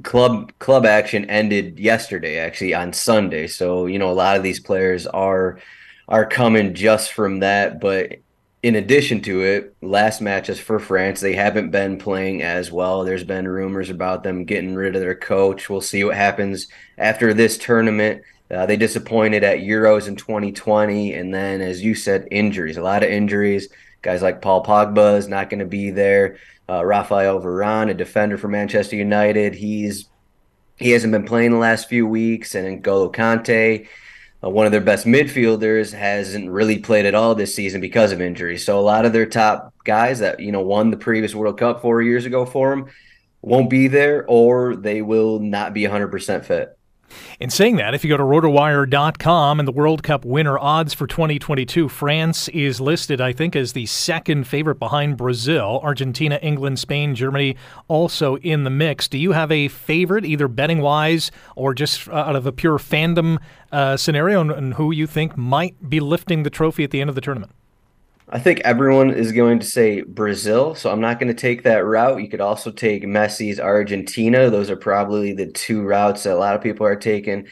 club 0.02 0.52
club 0.58 0.86
action 0.86 1.28
ended 1.30 1.78
yesterday 1.78 2.38
actually 2.38 2.74
on 2.74 2.92
Sunday. 2.92 3.46
So, 3.46 3.86
you 3.86 3.98
know, 3.98 4.10
a 4.10 4.12
lot 4.12 4.36
of 4.36 4.42
these 4.42 4.58
players 4.58 5.06
are 5.06 5.60
are 6.10 6.26
coming 6.26 6.74
just 6.74 7.12
from 7.12 7.40
that. 7.40 7.80
But 7.80 8.16
in 8.62 8.74
addition 8.74 9.22
to 9.22 9.42
it, 9.42 9.74
last 9.80 10.20
matches 10.20 10.60
for 10.60 10.78
France, 10.78 11.20
they 11.20 11.34
haven't 11.34 11.70
been 11.70 11.96
playing 11.96 12.42
as 12.42 12.70
well. 12.70 13.04
There's 13.04 13.24
been 13.24 13.48
rumors 13.48 13.88
about 13.88 14.22
them 14.22 14.44
getting 14.44 14.74
rid 14.74 14.94
of 14.94 15.00
their 15.00 15.14
coach. 15.14 15.70
We'll 15.70 15.80
see 15.80 16.04
what 16.04 16.16
happens 16.16 16.66
after 16.98 17.32
this 17.32 17.56
tournament. 17.56 18.22
Uh, 18.50 18.66
they 18.66 18.76
disappointed 18.76 19.44
at 19.44 19.60
Euros 19.60 20.08
in 20.08 20.16
2020, 20.16 21.14
and 21.14 21.32
then, 21.32 21.60
as 21.60 21.82
you 21.82 21.94
said, 21.94 22.26
injuries. 22.32 22.76
A 22.76 22.82
lot 22.82 23.04
of 23.04 23.08
injuries. 23.08 23.68
Guys 24.02 24.22
like 24.22 24.42
Paul 24.42 24.64
Pogba 24.64 25.16
is 25.16 25.28
not 25.28 25.50
going 25.50 25.60
to 25.60 25.66
be 25.66 25.90
there. 25.90 26.38
Uh, 26.68 26.84
Rafael 26.84 27.40
Varane, 27.40 27.90
a 27.90 27.94
defender 27.94 28.36
for 28.36 28.48
Manchester 28.48 28.96
United, 28.96 29.54
he's 29.54 30.08
he 30.76 30.90
hasn't 30.90 31.12
been 31.12 31.26
playing 31.26 31.50
the 31.50 31.58
last 31.58 31.88
few 31.88 32.06
weeks, 32.06 32.54
and 32.54 32.82
N'Golo 32.82 33.14
Kante, 33.14 33.86
uh, 34.42 34.50
one 34.50 34.66
of 34.66 34.72
their 34.72 34.80
best 34.80 35.06
midfielders, 35.06 35.92
hasn't 35.92 36.50
really 36.50 36.78
played 36.78 37.06
at 37.06 37.14
all 37.14 37.34
this 37.34 37.54
season 37.54 37.80
because 37.80 38.12
of 38.12 38.20
injury. 38.20 38.58
So 38.58 38.78
a 38.78 38.80
lot 38.80 39.04
of 39.04 39.12
their 39.12 39.26
top 39.26 39.74
guys 39.84 40.20
that 40.20 40.40
you 40.40 40.52
know 40.52 40.62
won 40.62 40.90
the 40.90 40.96
previous 40.96 41.34
World 41.34 41.58
Cup 41.58 41.82
four 41.82 42.02
years 42.02 42.24
ago 42.26 42.46
for 42.46 42.70
them 42.70 42.86
won't 43.42 43.70
be 43.70 43.88
there, 43.88 44.26
or 44.26 44.76
they 44.76 45.02
will 45.02 45.38
not 45.38 45.72
be 45.72 45.82
100% 45.82 46.44
fit. 46.44 46.76
In 47.38 47.50
saying 47.50 47.76
that, 47.76 47.94
if 47.94 48.04
you 48.04 48.08
go 48.08 48.16
to 48.16 48.22
rotowire.com 48.22 49.58
and 49.58 49.66
the 49.68 49.72
World 49.72 50.02
Cup 50.02 50.24
winner 50.24 50.58
odds 50.58 50.94
for 50.94 51.06
2022, 51.06 51.88
France 51.88 52.48
is 52.48 52.80
listed, 52.80 53.20
I 53.20 53.32
think, 53.32 53.56
as 53.56 53.72
the 53.72 53.86
second 53.86 54.46
favorite 54.46 54.78
behind 54.78 55.16
Brazil. 55.16 55.80
Argentina, 55.82 56.38
England, 56.42 56.78
Spain, 56.78 57.14
Germany 57.14 57.56
also 57.88 58.36
in 58.36 58.64
the 58.64 58.70
mix. 58.70 59.08
Do 59.08 59.18
you 59.18 59.32
have 59.32 59.50
a 59.50 59.68
favorite, 59.68 60.24
either 60.24 60.48
betting 60.48 60.80
wise 60.80 61.30
or 61.56 61.74
just 61.74 62.08
uh, 62.08 62.12
out 62.12 62.36
of 62.36 62.46
a 62.46 62.52
pure 62.52 62.78
fandom 62.78 63.38
uh, 63.72 63.96
scenario, 63.96 64.40
and, 64.40 64.50
and 64.50 64.74
who 64.74 64.92
you 64.92 65.06
think 65.06 65.36
might 65.36 65.88
be 65.88 66.00
lifting 66.00 66.42
the 66.42 66.50
trophy 66.50 66.84
at 66.84 66.90
the 66.90 67.00
end 67.00 67.08
of 67.08 67.14
the 67.14 67.20
tournament? 67.20 67.52
I 68.32 68.38
think 68.38 68.60
everyone 68.60 69.10
is 69.10 69.32
going 69.32 69.58
to 69.58 69.66
say 69.66 70.02
Brazil, 70.02 70.76
so 70.76 70.92
I'm 70.92 71.00
not 71.00 71.18
going 71.18 71.34
to 71.34 71.40
take 71.40 71.64
that 71.64 71.84
route. 71.84 72.22
You 72.22 72.28
could 72.28 72.40
also 72.40 72.70
take 72.70 73.02
Messi's 73.02 73.58
Argentina. 73.58 74.50
Those 74.50 74.70
are 74.70 74.76
probably 74.76 75.32
the 75.32 75.50
two 75.50 75.82
routes 75.82 76.22
that 76.22 76.34
a 76.34 76.38
lot 76.38 76.54
of 76.54 76.62
people 76.62 76.86
are 76.86 76.94
taking. 76.94 77.48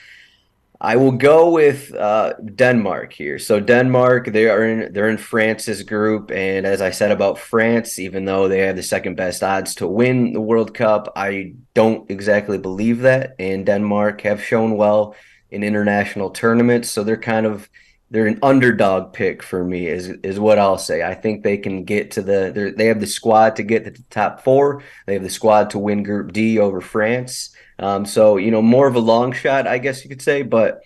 I 0.81 0.95
will 0.95 1.11
go 1.11 1.51
with 1.51 1.93
uh, 1.93 2.35
Denmark 2.35 3.13
here. 3.13 3.41
So 3.41 3.59
Denmark, 3.59 4.33
they 4.33 4.49
are 4.49 4.65
in 4.65 4.93
they're 4.93 5.09
in 5.09 5.19
France's 5.19 5.83
group, 5.83 6.31
and 6.31 6.65
as 6.65 6.81
I 6.81 6.91
said 6.91 7.11
about 7.11 7.41
France, 7.41 7.99
even 7.99 8.25
though 8.25 8.47
they 8.47 8.61
have 8.61 8.77
the 8.77 8.85
second 8.85 9.17
best 9.17 9.43
odds 9.43 9.75
to 9.77 9.89
win 9.89 10.33
the 10.33 10.41
World 10.41 10.75
Cup, 10.75 11.13
I 11.17 11.55
don't 11.75 12.09
exactly 12.09 12.59
believe 12.59 13.01
that. 13.01 13.35
And 13.41 13.67
Denmark 13.67 14.21
have 14.21 14.45
shown 14.45 14.77
well 14.77 15.17
in 15.51 15.65
international 15.65 16.31
tournaments, 16.31 16.89
so 16.89 17.03
they're 17.03 17.17
kind 17.17 17.47
of 17.47 17.69
they're 18.11 18.27
an 18.27 18.39
underdog 18.43 19.13
pick 19.13 19.43
for 19.43 19.65
me 19.65 19.87
is 19.87 20.09
is 20.23 20.41
what 20.41 20.59
I'll 20.59 20.79
say. 20.79 21.03
I 21.03 21.15
think 21.15 21.43
they 21.43 21.59
can 21.59 21.85
get 21.85 22.11
to 22.13 22.23
the 22.23 22.73
they 22.77 22.87
have 22.87 23.01
the 23.01 23.07
squad 23.07 23.57
to 23.57 23.63
get 23.63 23.85
to 23.85 23.91
the 23.91 24.03
top 24.11 24.43
four. 24.43 24.83
They 25.07 25.15
have 25.15 25.23
the 25.23 25.31
squad 25.31 25.71
to 25.71 25.79
win 25.79 26.03
Group 26.03 26.33
D 26.33 26.59
over 26.59 26.81
France. 26.81 27.55
Um, 27.79 28.07
so 28.07 28.37
you 28.37 28.51
know 28.51 28.63
more 28.63 28.89
of 28.89 28.95
a 28.95 29.01
long 29.01 29.33
shot, 29.33 29.67
I 29.67 29.79
guess 29.79 30.05
you 30.05 30.09
could 30.09 30.23
say, 30.23 30.43
but 30.43 30.81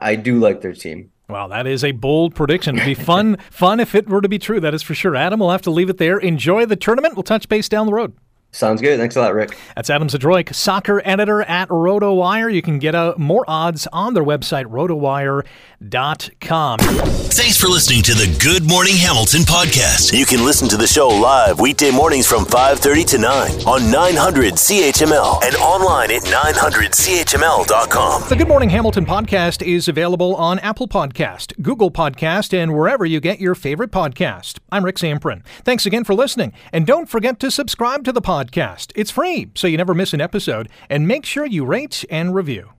I 0.00 0.16
do 0.16 0.38
like 0.38 0.60
their 0.60 0.72
team. 0.72 1.10
Wow, 1.28 1.48
that 1.48 1.66
is 1.66 1.82
a 1.82 1.92
bold 1.92 2.34
prediction. 2.34 2.76
It'd 2.76 2.86
be 2.86 2.94
fun, 2.94 3.36
fun 3.50 3.80
if 3.80 3.94
it 3.94 4.08
were 4.08 4.20
to 4.20 4.28
be 4.28 4.38
true. 4.38 4.60
That 4.60 4.74
is 4.74 4.82
for 4.82 4.94
sure. 4.94 5.16
Adam, 5.16 5.40
we'll 5.40 5.50
have 5.50 5.62
to 5.62 5.70
leave 5.70 5.90
it 5.90 5.98
there. 5.98 6.18
Enjoy 6.18 6.66
the 6.66 6.76
tournament. 6.76 7.16
We'll 7.16 7.24
touch 7.24 7.48
base 7.48 7.68
down 7.68 7.86
the 7.86 7.92
road. 7.92 8.16
Sounds 8.56 8.80
good. 8.80 8.98
Thanks 8.98 9.14
a 9.16 9.20
lot, 9.20 9.34
Rick. 9.34 9.58
That's 9.74 9.90
Adam 9.90 10.08
Zdroik, 10.08 10.54
soccer 10.54 11.02
editor 11.04 11.42
at 11.42 11.68
RotoWire. 11.68 12.50
You 12.50 12.62
can 12.62 12.78
get 12.78 12.94
uh, 12.94 13.12
more 13.18 13.44
odds 13.46 13.86
on 13.92 14.14
their 14.14 14.24
website, 14.24 14.64
rotowire.com. 14.64 16.78
Thanks 16.78 17.58
for 17.58 17.66
listening 17.66 18.02
to 18.04 18.14
the 18.14 18.34
Good 18.42 18.66
Morning 18.66 18.96
Hamilton 18.96 19.42
podcast. 19.42 20.18
You 20.18 20.24
can 20.24 20.42
listen 20.42 20.68
to 20.68 20.78
the 20.78 20.86
show 20.86 21.08
live 21.08 21.60
weekday 21.60 21.90
mornings 21.90 22.26
from 22.26 22.46
5.30 22.46 23.06
to 23.08 23.18
9 23.18 23.50
on 23.66 23.90
900 23.90 24.54
CHML 24.54 25.44
and 25.44 25.54
online 25.56 26.12
at 26.12 26.22
900CHML.com. 26.22 28.28
The 28.30 28.36
Good 28.36 28.48
Morning 28.48 28.70
Hamilton 28.70 29.04
podcast 29.04 29.60
is 29.60 29.86
available 29.86 30.34
on 30.34 30.58
Apple 30.60 30.88
Podcast, 30.88 31.60
Google 31.60 31.90
Podcast, 31.90 32.54
and 32.54 32.74
wherever 32.74 33.04
you 33.04 33.20
get 33.20 33.38
your 33.38 33.54
favorite 33.54 33.90
podcast. 33.90 34.60
I'm 34.72 34.82
Rick 34.82 34.96
Zamperin. 34.96 35.44
Thanks 35.62 35.84
again 35.84 36.04
for 36.04 36.14
listening, 36.14 36.54
and 36.72 36.86
don't 36.86 37.10
forget 37.10 37.38
to 37.40 37.50
subscribe 37.50 38.02
to 38.04 38.12
the 38.12 38.22
podcast 38.22 38.45
podcast. 38.46 38.92
It's 38.94 39.10
free, 39.10 39.50
so 39.54 39.66
you 39.66 39.76
never 39.76 39.94
miss 39.94 40.12
an 40.12 40.20
episode, 40.20 40.68
and 40.88 41.06
make 41.06 41.24
sure 41.24 41.46
you 41.46 41.64
rate 41.64 42.04
and 42.10 42.34
review. 42.34 42.70